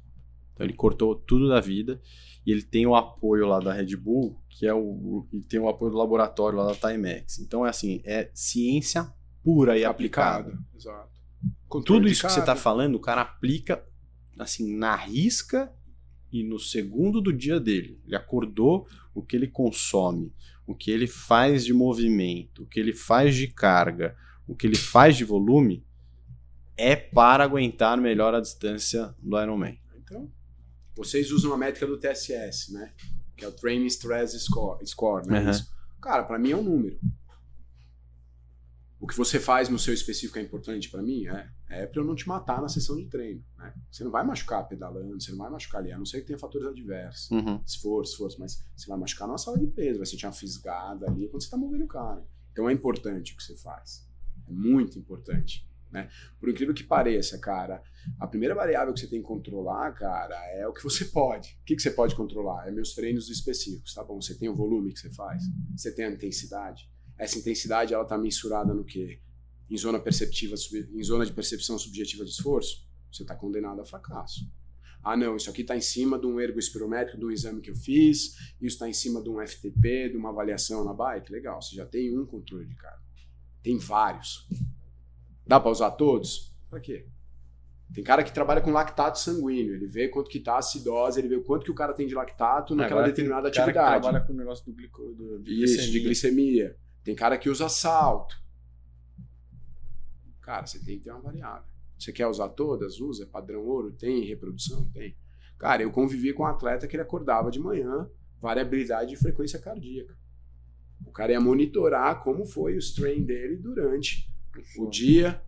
Então 0.54 0.66
ele 0.66 0.74
cortou 0.74 1.16
tudo 1.16 1.48
da 1.48 1.60
vida 1.60 2.02
e 2.46 2.52
ele 2.52 2.64
tem 2.64 2.86
o 2.86 2.96
apoio 2.96 3.48
lá 3.48 3.60
da 3.60 3.74
Red 3.74 3.96
Bull, 3.96 4.42
que 4.50 4.66
é 4.66 4.74
o 4.74 5.28
e 5.32 5.42
tem 5.42 5.60
o 5.60 5.70
apoio 5.70 5.92
do 5.92 5.98
laboratório 5.98 6.60
lá 6.60 6.74
da 6.74 6.76
Timex. 6.76 7.40
Então 7.40 7.66
é 7.66 7.70
assim, 7.70 8.02
é 8.04 8.30
ciência 8.34 9.14
pura 9.44 9.78
e 9.78 9.86
aplicada. 9.86 10.50
aplicada. 10.50 10.66
Exato. 10.76 11.20
Controle 11.68 12.02
Tudo 12.02 12.12
isso 12.12 12.26
que 12.26 12.32
você 12.34 12.40
está 12.40 12.56
falando, 12.56 12.96
o 12.96 13.00
cara 13.00 13.22
aplica 13.22 13.84
assim 14.38 14.76
na 14.76 14.96
risca 14.96 15.72
e 16.32 16.44
no 16.44 16.60
segundo 16.60 17.22
do 17.22 17.32
dia 17.32 17.60
dele. 17.60 18.00
Ele 18.06 18.16
acordou, 18.16 18.88
o 19.14 19.22
que 19.22 19.36
ele 19.36 19.48
consome, 19.48 20.34
o 20.66 20.76
que 20.76 20.92
ele 20.92 21.08
faz 21.08 21.66
de 21.66 21.74
movimento, 21.74 22.64
o 22.64 22.66
que 22.66 22.80
ele 22.80 22.94
faz 22.94 23.36
de 23.36 23.48
carga, 23.48 24.16
o 24.48 24.56
que 24.56 24.68
ele 24.68 24.78
faz 24.78 25.18
de 25.18 25.24
volume 25.24 25.86
é 26.80 26.96
para 26.96 27.44
aguentar 27.44 28.00
melhor 28.00 28.34
a 28.34 28.40
distância 28.40 29.14
do 29.20 29.40
Ironman. 29.40 29.78
Então, 29.98 30.32
vocês 30.96 31.30
usam 31.30 31.54
a 31.54 31.58
métrica 31.58 31.86
do 31.86 31.98
TSS, 31.98 32.72
né? 32.72 32.94
Que 33.36 33.44
é 33.44 33.48
o 33.48 33.52
Training 33.52 33.86
Stress 33.88 34.40
Score, 34.40 34.86
score 34.88 35.28
né? 35.28 35.52
Uhum. 35.52 35.60
Cara, 36.02 36.24
para 36.24 36.40
mim 36.40 36.52
é 36.52 36.56
um 36.56 36.64
número. 36.64 36.98
O 38.98 39.06
que 39.08 39.16
você 39.16 39.40
faz 39.40 39.68
no 39.70 39.78
seu 39.78 39.94
específico 39.94 40.40
é 40.40 40.42
importante 40.42 40.90
para 40.90 41.02
mim? 41.02 41.28
É. 41.28 41.50
É 41.70 41.86
para 41.86 42.02
eu 42.02 42.06
não 42.06 42.16
te 42.16 42.28
matar 42.28 42.62
na 42.62 42.68
sessão 42.68 42.96
de 42.96 43.06
treino. 43.06 43.44
Né? 43.58 43.74
Você 43.92 44.04
não 44.04 44.12
vai 44.12 44.26
machucar 44.26 44.68
pedalando, 44.68 45.22
você 45.22 45.32
não 45.32 45.38
vai 45.38 45.50
machucar 45.50 45.82
ali, 45.82 45.92
a 45.92 45.98
não 45.98 46.06
ser 46.06 46.22
que 46.22 46.28
tenha 46.28 46.40
fatores 46.40 46.68
adversos. 46.68 47.30
Uhum. 47.30 47.62
Esforço, 47.66 48.14
esforço, 48.14 48.40
mas 48.40 48.64
você 48.76 48.88
vai 48.88 48.98
machucar 48.98 49.28
numa 49.28 49.38
sala 49.38 49.58
de 49.60 49.68
peso, 49.68 50.00
vai 50.00 50.06
sentir 50.06 50.26
uma 50.26 50.32
fisgada 50.32 51.06
ali 51.08 51.28
quando 51.28 51.42
você 51.42 51.48
está 51.48 51.58
movendo 51.58 51.84
o 51.84 51.88
cara. 51.88 52.26
Então 52.52 52.70
é 52.70 52.74
importante 52.74 53.34
o 53.34 53.38
que 53.38 53.44
você 53.44 53.56
faz. 53.56 54.08
É 54.48 54.52
muito 54.52 54.98
importante. 54.98 55.69
Né? 55.92 56.10
Por 56.40 56.50
incrível 56.50 56.74
que 56.74 56.84
pareça, 56.84 57.40
cara, 57.40 57.82
a 58.20 58.28
primeira 58.28 58.54
variável 58.54 58.94
que 58.94 59.00
você 59.00 59.08
tem 59.08 59.22
que 59.22 59.28
controlar, 59.28 59.92
cara, 59.94 60.36
é 60.54 60.68
o 60.68 60.74
que 60.74 60.84
você 60.84 61.06
pode. 61.06 61.58
O 61.62 61.66
que, 61.66 61.76
que 61.76 61.82
você 61.82 61.92
pode 61.92 62.16
controlar? 62.16 62.68
É 62.68 62.72
meus 62.72 62.94
treinos 62.94 63.30
específicos, 63.30 63.94
tá 63.94 64.04
bom? 64.04 64.22
Você 64.22 64.36
tem 64.36 64.50
o 64.50 64.56
volume 64.56 64.94
que 64.94 65.00
você 65.00 65.10
faz, 65.10 65.44
você 65.76 65.94
tem 65.94 66.06
a 66.06 66.12
intensidade, 66.12 66.90
essa 67.20 67.38
intensidade 67.38 67.94
ela 67.94 68.04
está 68.04 68.18
mensurada 68.18 68.74
no 68.74 68.86
quê? 68.86 69.20
Em 69.70 69.78
zona 69.78 70.00
perceptiva, 70.00 70.56
em 70.94 71.04
zona 71.04 71.26
de 71.26 71.34
percepção 71.34 71.78
subjetiva 71.78 72.24
de 72.24 72.32
esforço, 72.32 72.88
você 73.12 73.24
está 73.24 73.36
condenado 73.36 73.82
a 73.82 73.86
fracasso. 73.86 74.50
Ah, 75.04 75.16
não, 75.16 75.36
isso 75.36 75.50
aqui 75.50 75.62
está 75.62 75.76
em 75.76 75.82
cima 75.82 76.18
de 76.18 76.26
um 76.26 76.40
ergo 76.40 76.60
espirométrico, 76.60 77.18
de 77.18 77.26
um 77.26 77.32
exame 77.32 77.62
que 77.62 77.70
eu 77.70 77.76
fiz, 77.76 78.36
isso 78.62 78.76
está 78.76 78.88
em 78.88 78.94
cima 78.94 79.22
de 79.22 79.30
um 79.30 79.46
FTP, 79.46 80.10
de 80.10 80.18
uma 80.18 80.30
avaliação 80.30 80.84
na 80.84 80.94
bike. 80.94 81.32
Legal, 81.32 81.62
você 81.62 81.76
já 81.76 81.86
tem 81.86 82.18
um 82.18 82.26
controle 82.26 82.66
de 82.66 82.76
carga. 82.76 83.02
Tem 83.62 83.78
vários. 83.78 84.48
Dá 85.50 85.60
para 85.60 85.72
usar 85.72 85.90
todos? 85.90 86.56
Para 86.70 86.80
quê? 86.80 87.08
Tem 87.92 88.04
cara 88.04 88.24
que 88.24 88.32
trabalha 88.32 88.62
com 88.62 88.70
lactato 88.70 89.18
sanguíneo, 89.18 89.74
ele 89.74 89.88
vê 89.88 90.08
quanto 90.08 90.30
que 90.30 90.40
tá 90.40 90.54
a 90.54 90.58
acidose, 90.60 91.20
ele 91.20 91.28
vê 91.28 91.40
quanto 91.40 91.66
que 91.66 91.72
o 91.72 91.74
cara 91.74 91.92
tem 91.92 92.06
de 92.06 92.14
lactato 92.14 92.76
naquela 92.76 93.00
Agora 93.00 93.12
determinada 93.12 93.48
atividade. 93.48 93.74
Cara 93.74 93.96
que 93.96 94.02
trabalha 94.04 94.24
com 94.24 94.34
o 94.34 94.36
negócio 94.36 94.64
do, 94.64 94.72
glico, 94.72 95.02
do 95.16 95.40
de 95.40 95.52
Isso, 95.52 95.74
glicemia. 95.74 95.92
de 95.92 96.00
glicemia. 96.02 96.78
Tem 97.04 97.16
cara 97.16 97.36
que 97.36 97.50
usa 97.50 97.68
salto. 97.68 98.40
Cara, 100.40 100.68
você 100.68 100.78
tem 100.78 101.00
que 101.00 101.06
ter 101.06 101.12
uma 101.12 101.22
variável. 101.22 101.68
Você 101.98 102.14
quer 102.14 102.28
usar 102.28 102.50
todas? 102.50 103.00
Usa. 103.00 103.26
Padrão 103.26 103.66
ouro? 103.66 103.92
Tem. 103.92 104.24
Reprodução? 104.26 104.88
Tem. 104.94 105.18
Cara, 105.58 105.82
eu 105.82 105.92
convivi 105.92 106.32
com 106.32 106.44
um 106.44 106.46
atleta 106.46 106.88
que 106.88 106.96
ele 106.96 107.02
acordava 107.02 107.50
de 107.50 107.60
manhã, 107.60 108.08
variabilidade 108.40 109.10
de 109.10 109.18
frequência 109.18 109.58
cardíaca. 109.58 110.16
O 111.08 111.12
cara 111.12 111.32
ia 111.32 111.42
monitorar 111.42 112.22
como 112.24 112.46
foi 112.46 112.76
o 112.76 112.78
strain 112.78 113.24
dele 113.24 113.58
durante 113.58 114.29
o 114.78 114.90
dia, 114.90 115.42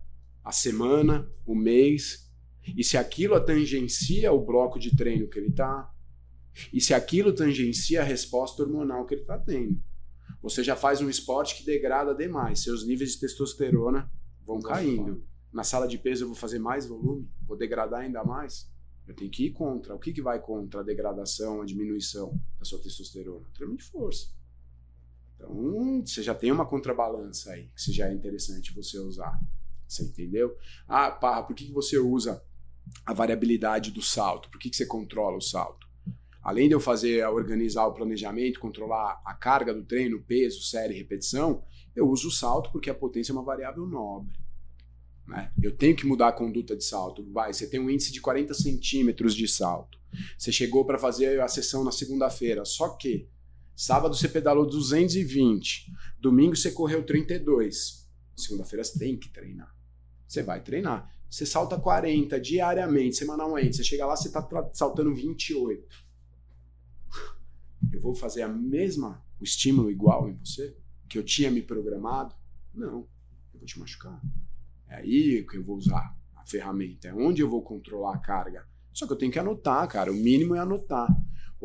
a 0.44 0.52
semana, 0.52 1.28
o 1.46 1.54
mês, 1.54 2.30
e 2.76 2.84
se 2.84 2.96
aquilo 2.96 3.38
tangencia 3.40 4.32
o 4.32 4.44
bloco 4.44 4.78
de 4.78 4.94
treino 4.96 5.28
que 5.28 5.38
ele 5.38 5.48
está, 5.48 5.90
e 6.72 6.80
se 6.80 6.92
aquilo 6.94 7.32
tangencia 7.32 8.02
a 8.02 8.04
resposta 8.04 8.62
hormonal 8.62 9.06
que 9.06 9.14
ele 9.14 9.22
está 9.22 9.38
tendo 9.38 9.82
você 10.42 10.64
já 10.64 10.74
faz 10.74 11.00
um 11.00 11.08
esporte 11.08 11.56
que 11.56 11.64
degrada 11.64 12.12
demais. 12.14 12.62
Seus 12.62 12.84
níveis 12.84 13.12
de 13.12 13.20
testosterona 13.20 14.10
vão 14.44 14.60
caindo. 14.60 15.24
Na 15.52 15.62
sala 15.62 15.86
de 15.86 15.96
peso 15.96 16.24
eu 16.24 16.28
vou 16.28 16.36
fazer 16.36 16.58
mais 16.58 16.86
volume, 16.86 17.30
vou 17.46 17.56
degradar 17.56 18.00
ainda 18.00 18.24
mais. 18.24 18.68
Eu 19.06 19.14
tenho 19.14 19.30
que 19.30 19.46
ir 19.46 19.52
contra. 19.52 19.94
O 19.94 19.98
que, 19.98 20.12
que 20.12 20.20
vai 20.20 20.40
contra 20.40 20.80
a 20.80 20.82
degradação, 20.82 21.62
a 21.62 21.64
diminuição 21.64 22.40
da 22.58 22.64
sua 22.64 22.80
testosterona? 22.80 23.46
Treino 23.54 23.76
de 23.76 23.84
força. 23.84 24.28
Então, 25.42 26.06
você 26.06 26.22
já 26.22 26.34
tem 26.34 26.52
uma 26.52 26.66
contrabalança 26.66 27.52
aí, 27.52 27.68
que 27.76 27.92
já 27.92 28.08
é 28.08 28.12
interessante 28.12 28.74
você 28.74 28.98
usar. 28.98 29.38
Você 29.86 30.04
entendeu? 30.04 30.56
Ah, 30.88 31.10
Parra, 31.10 31.42
por 31.42 31.54
que, 31.54 31.70
você 31.72 31.98
usa 31.98 32.42
a 33.04 33.12
variabilidade 33.12 33.90
do 33.90 34.02
salto? 34.02 34.50
Por 34.50 34.58
que, 34.58 34.72
você 34.72 34.86
controla 34.86 35.36
o 35.36 35.42
salto? 35.42 35.92
além 36.42 36.66
de 36.66 36.74
eu 36.74 36.80
fazer, 36.80 37.24
organizar 37.28 37.86
o 37.86 37.94
planejamento, 37.94 38.58
controlar 38.58 39.22
a 39.24 39.32
carga 39.32 39.72
do 39.72 39.84
treino, 39.84 40.20
peso, 40.20 40.62
série, 40.62 40.94
repetição, 40.94 41.62
eu 41.94 42.08
uso 42.08 42.28
o 42.28 42.32
salto 42.32 42.70
porque 42.72 42.90
a 42.90 42.94
potência 42.94 43.32
é 43.32 43.34
uma 43.34 43.44
variável 43.44 43.86
nobre. 43.86 44.36
Né? 45.26 45.52
Eu 45.62 45.76
tenho 45.76 45.94
que 45.94 46.06
mudar 46.06 46.28
a 46.28 46.32
conduta 46.32 46.76
de 46.76 46.84
salto. 46.84 47.24
Vai, 47.32 47.52
você 47.52 47.68
tem 47.68 47.78
um 47.78 47.88
índice 47.88 48.12
de 48.12 48.20
40 48.20 48.54
centímetros 48.54 49.34
de 49.34 49.46
salto. 49.46 49.98
Você 50.36 50.50
chegou 50.50 50.84
para 50.84 50.98
fazer 50.98 51.40
a 51.40 51.48
sessão 51.48 51.84
na 51.84 51.92
segunda-feira, 51.92 52.64
só 52.64 52.88
que 52.90 53.28
sábado 53.76 54.14
você 54.14 54.28
pedalou 54.28 54.66
220, 54.66 55.92
domingo 56.20 56.56
você 56.56 56.70
correu 56.70 57.02
32. 57.02 58.08
Segunda-feira 58.36 58.84
você 58.84 58.98
tem 58.98 59.16
que 59.16 59.28
treinar. 59.28 59.74
Você 60.26 60.42
vai 60.42 60.62
treinar. 60.62 61.10
Você 61.28 61.46
salta 61.46 61.78
40 61.78 62.38
diariamente, 62.40 63.16
semanalmente. 63.16 63.76
Você 63.76 63.84
chega 63.84 64.06
lá, 64.06 64.16
você 64.16 64.28
está 64.28 64.46
saltando 64.72 65.14
28 65.14 66.12
eu 67.92 68.00
vou 68.00 68.14
fazer 68.14 68.42
a 68.42 68.48
mesma, 68.48 69.22
o 69.40 69.44
estímulo 69.44 69.90
igual 69.90 70.28
em 70.28 70.34
você, 70.34 70.76
que 71.08 71.18
eu 71.18 71.24
tinha 71.24 71.50
me 71.50 71.62
programado? 71.62 72.34
Não, 72.72 73.06
eu 73.52 73.58
vou 73.58 73.64
te 73.64 73.78
machucar. 73.78 74.20
É 74.88 74.96
aí 74.96 75.44
que 75.46 75.56
eu 75.56 75.64
vou 75.64 75.76
usar 75.76 76.16
a 76.36 76.44
ferramenta, 76.44 77.08
é 77.08 77.14
onde 77.14 77.42
eu 77.42 77.48
vou 77.48 77.62
controlar 77.62 78.14
a 78.14 78.18
carga. 78.18 78.66
Só 78.92 79.06
que 79.06 79.12
eu 79.12 79.16
tenho 79.16 79.32
que 79.32 79.38
anotar, 79.38 79.86
cara, 79.88 80.12
o 80.12 80.14
mínimo 80.14 80.54
é 80.54 80.58
anotar. 80.58 81.08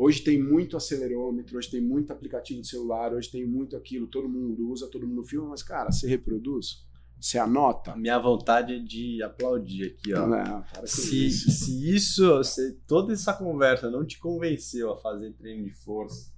Hoje 0.00 0.20
tem 0.20 0.40
muito 0.40 0.76
acelerômetro, 0.76 1.58
hoje 1.58 1.68
tem 1.68 1.80
muito 1.80 2.12
aplicativo 2.12 2.60
de 2.60 2.68
celular, 2.68 3.12
hoje 3.12 3.28
tem 3.28 3.44
muito 3.44 3.76
aquilo, 3.76 4.06
todo 4.06 4.28
mundo 4.28 4.70
usa, 4.70 4.86
todo 4.86 5.04
mundo 5.04 5.24
filma, 5.24 5.48
mas, 5.48 5.60
cara, 5.60 5.90
você 5.90 6.06
reproduz? 6.06 6.86
Você 7.20 7.36
anota? 7.36 7.96
Minha 7.96 8.16
vontade 8.16 8.74
é 8.74 8.78
de 8.78 9.20
aplaudir 9.24 9.86
aqui, 9.86 10.14
ó. 10.14 10.24
Não, 10.24 10.64
se, 10.84 11.26
isso. 11.26 11.50
se 11.50 11.92
isso, 11.92 12.44
se 12.44 12.74
toda 12.86 13.12
essa 13.12 13.32
conversa 13.32 13.90
não 13.90 14.06
te 14.06 14.20
convenceu 14.20 14.92
a 14.92 14.96
fazer 14.96 15.32
treino 15.32 15.64
de 15.64 15.74
força, 15.74 16.32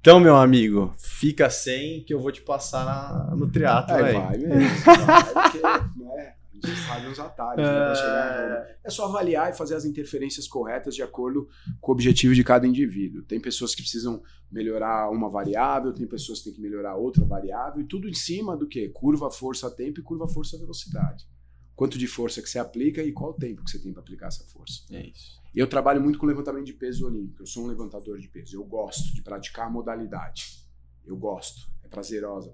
então, 0.00 0.20
meu 0.20 0.36
amigo, 0.36 0.92
fica 0.96 1.50
sem 1.50 2.02
que 2.04 2.14
eu 2.14 2.20
vou 2.20 2.30
te 2.30 2.40
passar 2.40 2.84
na, 2.84 3.36
no 3.36 3.50
triatlo 3.50 3.96
é, 3.96 4.12
vai 4.12 4.38
mesmo. 4.38 4.68
vai, 5.04 5.34
porque, 5.34 5.58
né, 6.62 6.74
gente 6.74 6.86
sabe 6.86 7.06
os 7.06 7.18
atalhos. 7.18 7.64
Né, 7.64 7.72
pra 7.72 7.94
chegar 7.94 8.78
é 8.84 8.90
só 8.90 9.06
avaliar 9.06 9.50
e 9.50 9.56
fazer 9.56 9.74
as 9.74 9.84
interferências 9.84 10.48
corretas 10.48 10.94
de 10.94 11.02
acordo 11.02 11.48
com 11.80 11.92
o 11.92 11.94
objetivo 11.94 12.34
de 12.34 12.42
cada 12.42 12.66
indivíduo. 12.66 13.22
Tem 13.22 13.40
pessoas 13.40 13.74
que 13.74 13.82
precisam 13.82 14.22
melhorar 14.50 15.10
uma 15.10 15.28
variável, 15.28 15.92
tem 15.92 16.06
pessoas 16.06 16.38
que 16.38 16.44
têm 16.46 16.54
que 16.54 16.60
melhorar 16.60 16.96
outra 16.96 17.24
variável, 17.24 17.80
e 17.80 17.84
tudo 17.84 18.08
em 18.08 18.14
cima 18.14 18.56
do 18.56 18.66
que? 18.66 18.88
Curva, 18.88 19.30
força, 19.30 19.70
tempo 19.70 20.00
e 20.00 20.02
curva, 20.02 20.26
força, 20.26 20.58
velocidade. 20.58 21.26
Quanto 21.76 21.96
de 21.96 22.08
força 22.08 22.42
que 22.42 22.48
você 22.48 22.58
aplica 22.58 23.02
e 23.02 23.12
qual 23.12 23.32
tempo 23.34 23.62
que 23.62 23.70
você 23.70 23.78
tem 23.78 23.92
para 23.92 24.02
aplicar 24.02 24.26
essa 24.26 24.44
força. 24.44 24.82
É 24.90 25.06
isso. 25.06 25.38
Eu 25.54 25.66
trabalho 25.66 26.00
muito 26.00 26.18
com 26.18 26.26
levantamento 26.26 26.66
de 26.66 26.72
peso 26.72 27.06
olímpico. 27.06 27.42
Eu 27.42 27.46
sou 27.46 27.64
um 27.64 27.66
levantador 27.68 28.18
de 28.18 28.28
peso. 28.28 28.56
Eu 28.56 28.64
gosto 28.64 29.14
de 29.14 29.22
praticar 29.22 29.66
a 29.68 29.70
modalidade. 29.70 30.66
Eu 31.06 31.16
gosto. 31.16 31.70
É 31.84 31.88
prazerosa. 31.88 32.52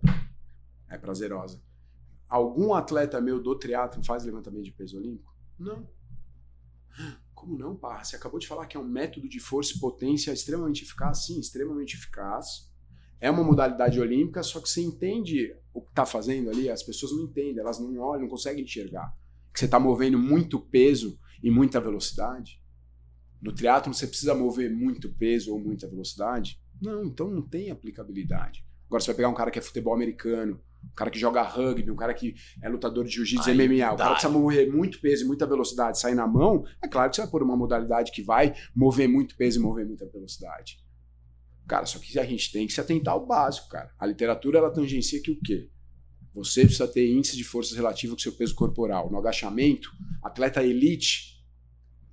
É 0.88 0.98
prazerosa. 0.98 1.60
Algum 2.28 2.74
atleta 2.74 3.20
meu 3.20 3.42
do 3.42 3.56
triatlo 3.56 4.02
faz 4.04 4.24
levantamento 4.24 4.64
de 4.64 4.72
peso 4.72 4.96
olímpico? 4.96 5.34
Não. 5.58 5.88
Como 7.34 7.58
não, 7.58 7.76
Parra? 7.76 8.04
Você 8.04 8.16
acabou 8.16 8.38
de 8.38 8.46
falar 8.46 8.66
que 8.66 8.76
é 8.76 8.80
um 8.80 8.88
método 8.88 9.28
de 9.28 9.38
força 9.38 9.74
e 9.76 9.80
potência 9.80 10.32
extremamente 10.32 10.84
eficaz? 10.84 11.26
Sim, 11.26 11.38
extremamente 11.38 11.94
eficaz. 11.94 12.72
É 13.20 13.30
uma 13.30 13.44
modalidade 13.44 14.00
olímpica, 14.00 14.42
só 14.42 14.60
que 14.60 14.68
você 14.68 14.82
entende 14.82 15.54
o 15.72 15.80
que 15.82 15.90
está 15.90 16.06
fazendo 16.06 16.50
ali, 16.50 16.70
as 16.70 16.82
pessoas 16.82 17.12
não 17.12 17.24
entendem, 17.24 17.58
elas 17.58 17.78
não 17.78 17.98
olham, 17.98 18.22
não 18.22 18.28
conseguem 18.28 18.64
enxergar. 18.64 19.14
Que 19.52 19.58
você 19.58 19.64
está 19.64 19.78
movendo 19.78 20.18
muito 20.18 20.58
peso 20.58 21.18
e 21.42 21.50
muita 21.50 21.80
velocidade. 21.80 22.60
No 23.40 23.52
triatlo 23.52 23.92
você 23.92 24.06
precisa 24.06 24.34
mover 24.34 24.70
muito 24.70 25.12
peso 25.12 25.52
ou 25.52 25.60
muita 25.60 25.88
velocidade? 25.88 26.60
Não, 26.80 27.04
então 27.04 27.28
não 27.28 27.42
tem 27.42 27.70
aplicabilidade. 27.70 28.64
Agora 28.86 29.02
você 29.02 29.08
vai 29.08 29.16
pegar 29.16 29.28
um 29.28 29.34
cara 29.34 29.50
que 29.50 29.58
é 29.58 29.62
futebol 29.62 29.94
americano, 29.94 30.60
um 30.84 30.94
cara 30.94 31.10
que 31.10 31.18
joga 31.18 31.42
rugby, 31.42 31.90
um 31.90 31.96
cara 31.96 32.14
que 32.14 32.34
é 32.62 32.68
lutador 32.68 33.04
de 33.04 33.10
jiu-jitsu 33.10 33.50
MMA, 33.50 33.92
o 33.92 33.96
cara 33.96 34.10
precisa 34.12 34.32
mover 34.32 34.70
muito 34.70 35.00
peso 35.00 35.24
e 35.24 35.26
muita 35.26 35.46
velocidade, 35.46 35.98
sair 35.98 36.14
na 36.14 36.26
mão, 36.26 36.64
é 36.82 36.88
claro 36.88 37.10
que 37.10 37.16
você 37.16 37.22
vai 37.22 37.30
pôr 37.30 37.42
uma 37.42 37.56
modalidade 37.56 38.12
que 38.12 38.22
vai 38.22 38.54
mover 38.74 39.08
muito 39.08 39.36
peso 39.36 39.58
e 39.58 39.62
mover 39.62 39.86
muita 39.86 40.06
velocidade. 40.06 40.78
Cara, 41.66 41.86
só 41.86 41.98
que 41.98 42.18
a 42.18 42.24
gente 42.24 42.52
tem 42.52 42.66
que 42.66 42.72
se 42.72 42.80
atentar 42.80 43.14
ao 43.14 43.26
básico, 43.26 43.68
cara. 43.68 43.90
A 43.98 44.06
literatura 44.06 44.58
ela 44.58 44.70
tangencia 44.70 45.20
que 45.22 45.30
o 45.30 45.40
quê? 45.40 45.70
Você 46.34 46.62
precisa 46.62 46.86
ter 46.86 47.10
índice 47.10 47.36
de 47.36 47.44
forças 47.44 47.76
relativa 47.76 48.14
com 48.14 48.20
seu 48.20 48.32
peso 48.32 48.54
corporal. 48.54 49.10
No 49.10 49.18
agachamento, 49.18 49.90
atleta 50.22 50.62
elite, 50.62 51.42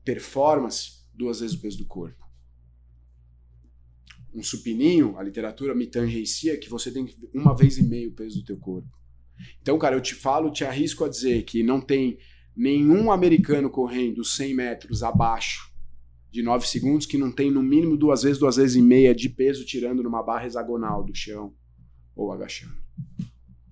performance, 0.05 1.05
duas 1.13 1.41
vezes 1.41 1.57
o 1.57 1.61
peso 1.61 1.79
do 1.79 1.85
corpo 1.85 2.20
um 4.33 4.41
supininho, 4.41 5.17
a 5.17 5.23
literatura 5.23 5.75
me 5.75 5.87
tangencia 5.87 6.57
que 6.57 6.69
você 6.69 6.91
tem 6.91 7.07
uma 7.33 7.55
vez 7.55 7.77
e 7.77 7.83
meio 7.83 8.09
o 8.09 8.13
peso 8.13 8.39
do 8.39 8.45
teu 8.45 8.57
corpo. 8.57 8.89
Então, 9.61 9.77
cara, 9.77 9.95
eu 9.95 10.01
te 10.01 10.15
falo, 10.15 10.51
te 10.51 10.63
arrisco 10.63 11.03
a 11.03 11.09
dizer 11.09 11.43
que 11.43 11.63
não 11.63 11.81
tem 11.81 12.17
nenhum 12.55 13.11
americano 13.11 13.69
correndo 13.69 14.23
100 14.23 14.53
metros 14.53 15.03
abaixo 15.03 15.71
de 16.31 16.41
9 16.41 16.65
segundos 16.65 17.05
que 17.05 17.17
não 17.17 17.31
tem 17.31 17.51
no 17.51 17.61
mínimo 17.61 17.97
duas 17.97 18.23
vezes, 18.23 18.37
duas 18.37 18.55
vezes 18.55 18.75
e 18.75 18.81
meia 18.81 19.13
de 19.13 19.27
peso 19.29 19.65
tirando 19.65 20.01
numa 20.01 20.23
barra 20.23 20.45
hexagonal 20.45 21.03
do 21.03 21.13
chão 21.13 21.53
ou 22.15 22.31
agachando. 22.31 22.81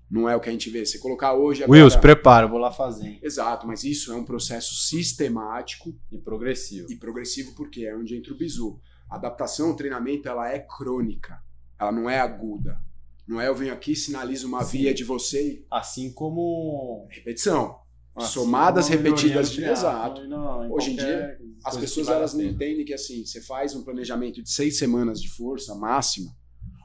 Não 0.09 0.27
é 0.27 0.35
o 0.35 0.39
que 0.39 0.49
a 0.49 0.51
gente 0.51 0.69
vê. 0.71 0.83
Se 0.85 0.99
colocar 0.99 1.35
hoje. 1.35 1.63
Agora... 1.63 1.79
Wills, 1.79 1.95
prepara, 1.99 2.47
vou 2.47 2.57
lá 2.57 2.71
fazer. 2.71 3.19
Exato, 3.21 3.67
mas 3.67 3.83
isso 3.83 4.11
é 4.11 4.15
um 4.15 4.25
processo 4.25 4.73
sistemático. 4.73 5.95
E 6.11 6.17
progressivo. 6.17 6.91
E 6.91 6.95
progressivo 6.95 7.53
porque 7.53 7.85
é 7.85 7.95
onde 7.95 8.15
entra 8.15 8.33
o 8.33 8.37
bizu. 8.37 8.79
A 9.09 9.15
adaptação, 9.15 9.71
o 9.71 9.75
treinamento, 9.75 10.27
ela 10.27 10.51
é 10.51 10.59
crônica. 10.59 11.41
Ela 11.79 11.91
não 11.91 12.09
é 12.09 12.19
aguda. 12.19 12.79
Não 13.27 13.39
é 13.39 13.47
eu 13.47 13.55
venho 13.55 13.73
aqui, 13.73 13.95
sinalizo 13.95 14.47
uma 14.47 14.63
Sim. 14.63 14.79
via 14.79 14.93
de 14.93 15.03
você. 15.03 15.63
Assim 15.69 16.11
como. 16.11 17.07
Repetição. 17.09 17.79
Assim 18.15 18.33
Somadas 18.33 18.87
repetidas 18.87 19.51
de. 19.51 19.63
Exato. 19.63 20.27
Não, 20.27 20.71
Hoje 20.71 20.91
em 20.91 20.95
dia, 20.95 21.39
as 21.63 21.77
pessoas 21.77 22.07
elas 22.09 22.33
não 22.33 22.43
entendem 22.43 22.83
que 22.83 22.93
assim, 22.93 23.25
você 23.25 23.41
faz 23.41 23.75
um 23.75 23.83
planejamento 23.83 24.41
de 24.41 24.49
seis 24.51 24.77
semanas 24.77 25.21
de 25.21 25.29
força 25.29 25.75
máxima, 25.75 26.35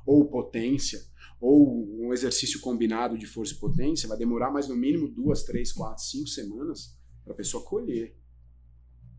ou 0.06 0.26
potência, 0.28 1.00
ou 1.40 1.86
um 1.98 2.12
exercício 2.12 2.60
combinado 2.60 3.18
de 3.18 3.26
força 3.26 3.54
e 3.54 3.58
potência, 3.58 4.08
vai 4.08 4.18
demorar 4.18 4.50
mais 4.50 4.68
no 4.68 4.76
mínimo 4.76 5.08
duas, 5.08 5.42
três, 5.42 5.72
quatro, 5.72 6.02
cinco 6.02 6.28
semanas 6.28 6.96
para 7.24 7.32
a 7.32 7.36
pessoa 7.36 7.64
colher. 7.64 8.16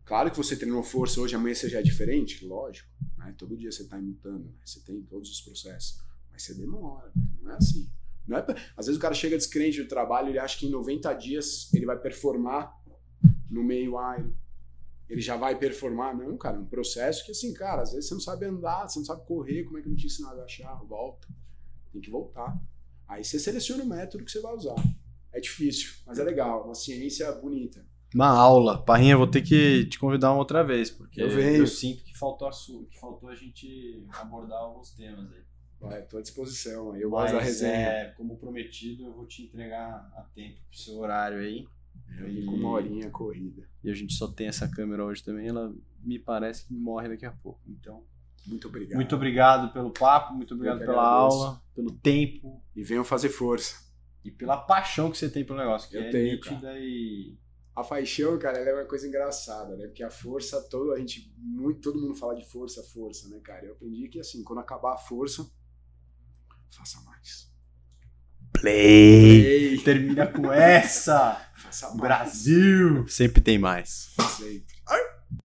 Claro 0.06 0.30
que 0.30 0.36
você 0.36 0.56
treinou 0.56 0.84
força 0.84 1.20
hoje, 1.20 1.34
amanhã 1.34 1.52
você 1.52 1.68
já 1.68 1.80
é 1.80 1.82
diferente, 1.82 2.46
lógico. 2.46 2.88
Né? 3.18 3.34
Todo 3.36 3.56
dia 3.56 3.72
você 3.72 3.82
está 3.82 3.98
imitando, 3.98 4.44
né? 4.44 4.60
você 4.64 4.78
tem 4.80 5.02
todos 5.02 5.28
os 5.28 5.40
processos. 5.40 6.00
Mas 6.30 6.44
você 6.44 6.54
demora, 6.54 7.10
né? 7.14 7.22
não 7.42 7.50
é 7.50 7.56
assim. 7.56 7.90
Não 8.24 8.38
é 8.38 8.42
pra... 8.42 8.54
Às 8.76 8.86
vezes 8.86 8.98
o 8.98 9.02
cara 9.02 9.14
chega 9.14 9.36
descrente 9.36 9.82
do 9.82 9.88
trabalho, 9.88 10.28
ele 10.28 10.38
acha 10.38 10.56
que 10.56 10.66
em 10.66 10.70
90 10.70 11.12
dias 11.14 11.74
ele 11.74 11.84
vai 11.84 11.98
performar 11.98 12.72
no 13.50 13.64
meio 13.64 13.94
Iron. 14.14 14.32
Ele 15.08 15.20
já 15.20 15.36
vai 15.36 15.58
performar. 15.58 16.16
Não, 16.16 16.36
cara, 16.38 16.56
é 16.56 16.60
um 16.60 16.66
processo 16.66 17.24
que 17.24 17.32
assim, 17.32 17.52
cara, 17.52 17.82
às 17.82 17.90
vezes 17.90 18.06
você 18.08 18.14
não 18.14 18.20
sabe 18.20 18.46
andar, 18.46 18.88
você 18.88 19.00
não 19.00 19.06
sabe 19.06 19.26
correr, 19.26 19.64
como 19.64 19.78
é 19.78 19.82
que 19.82 19.88
não 19.88 19.96
te 19.96 20.06
ensino 20.06 20.28
a 20.28 20.32
agachar? 20.32 20.84
Volta. 20.84 21.26
Tem 21.92 22.00
que 22.00 22.10
voltar. 22.10 22.56
Aí 23.08 23.24
você 23.24 23.40
seleciona 23.40 23.82
o 23.82 23.86
método 23.86 24.24
que 24.24 24.30
você 24.30 24.40
vai 24.40 24.54
usar. 24.54 24.76
É 25.32 25.40
difícil, 25.40 25.94
mas 26.06 26.20
é 26.20 26.22
legal, 26.22 26.64
uma 26.64 26.76
ciência 26.76 27.30
bonita 27.32 27.84
uma 28.14 28.28
aula. 28.28 28.82
Parrinha, 28.82 29.16
vou 29.16 29.26
ter 29.26 29.42
que 29.42 29.86
te 29.86 29.98
convidar 29.98 30.30
uma 30.30 30.38
outra 30.38 30.62
vez, 30.62 30.90
porque 30.90 31.22
eu, 31.22 31.28
eu 31.28 31.66
sinto 31.66 32.04
que 32.04 32.16
faltou, 32.16 32.48
a 32.48 32.52
sua, 32.52 32.84
que 32.86 32.98
faltou 32.98 33.28
a 33.28 33.34
gente 33.34 34.04
abordar 34.08 34.58
alguns 34.58 34.90
temas 34.90 35.30
aí. 35.32 35.46
Vai, 35.80 36.00
estou 36.00 36.18
à 36.18 36.22
disposição. 36.22 36.96
Eu 36.96 37.10
gosto 37.10 37.34
da 37.34 37.40
resenha. 37.40 37.88
É, 37.88 38.04
como 38.16 38.36
prometido, 38.36 39.04
eu 39.04 39.12
vou 39.12 39.26
te 39.26 39.42
entregar 39.42 40.10
a 40.16 40.22
tempo 40.34 40.58
pro 40.68 40.78
seu 40.78 40.98
horário 40.98 41.38
aí. 41.38 41.66
Eu 42.18 42.28
e... 42.28 42.44
com 42.46 42.54
uma 42.54 42.70
horinha 42.70 43.10
corrida. 43.10 43.68
E 43.84 43.90
a 43.90 43.94
gente 43.94 44.14
só 44.14 44.28
tem 44.28 44.48
essa 44.48 44.68
câmera 44.68 45.04
hoje 45.04 45.22
também, 45.22 45.48
ela 45.48 45.74
me 46.02 46.18
parece 46.18 46.66
que 46.66 46.74
morre 46.74 47.08
daqui 47.08 47.26
a 47.26 47.32
pouco. 47.32 47.60
Então. 47.68 48.02
Muito 48.46 48.68
obrigado. 48.68 48.96
Muito 48.96 49.14
obrigado 49.14 49.72
pelo 49.72 49.90
papo, 49.90 50.32
muito 50.32 50.54
obrigado 50.54 50.78
pela 50.78 51.04
aula, 51.04 51.60
pelo 51.74 51.90
tempo. 51.90 52.62
E 52.74 52.82
venham 52.82 53.04
fazer 53.04 53.28
força. 53.28 53.84
E 54.24 54.30
pela 54.30 54.56
paixão 54.56 55.10
que 55.10 55.18
você 55.18 55.28
tem 55.28 55.44
pelo 55.44 55.58
negócio, 55.58 55.90
que 55.90 55.96
eu 55.96 56.02
é 56.02 56.10
tenho, 56.10 56.32
nítida 56.36 56.60
cara. 56.60 56.78
e 56.78 57.36
a 57.76 57.84
paixão, 57.84 58.38
cara, 58.38 58.58
ela 58.58 58.70
é 58.70 58.74
uma 58.74 58.88
coisa 58.88 59.06
engraçada, 59.06 59.76
né? 59.76 59.86
Porque 59.86 60.02
a 60.02 60.10
força, 60.10 60.62
todo, 60.62 60.94
a 60.94 60.98
gente, 60.98 61.30
muito, 61.36 61.82
todo 61.82 62.00
mundo 62.00 62.14
fala 62.14 62.34
de 62.34 62.42
força, 62.42 62.82
força, 62.82 63.28
né, 63.28 63.38
cara? 63.40 63.66
Eu 63.66 63.74
aprendi 63.74 64.08
que, 64.08 64.18
assim, 64.18 64.42
quando 64.42 64.60
acabar 64.60 64.94
a 64.94 64.98
força, 64.98 65.46
faça 66.74 66.98
mais. 67.02 67.52
Play! 68.50 69.42
Play. 69.42 69.78
Termina 69.82 70.26
com 70.26 70.50
essa! 70.50 71.50
Faça 71.54 71.88
mais. 71.88 72.00
Brasil! 72.00 73.06
Sempre 73.08 73.42
tem 73.42 73.58
mais. 73.58 74.14
Sempre. 74.38 74.75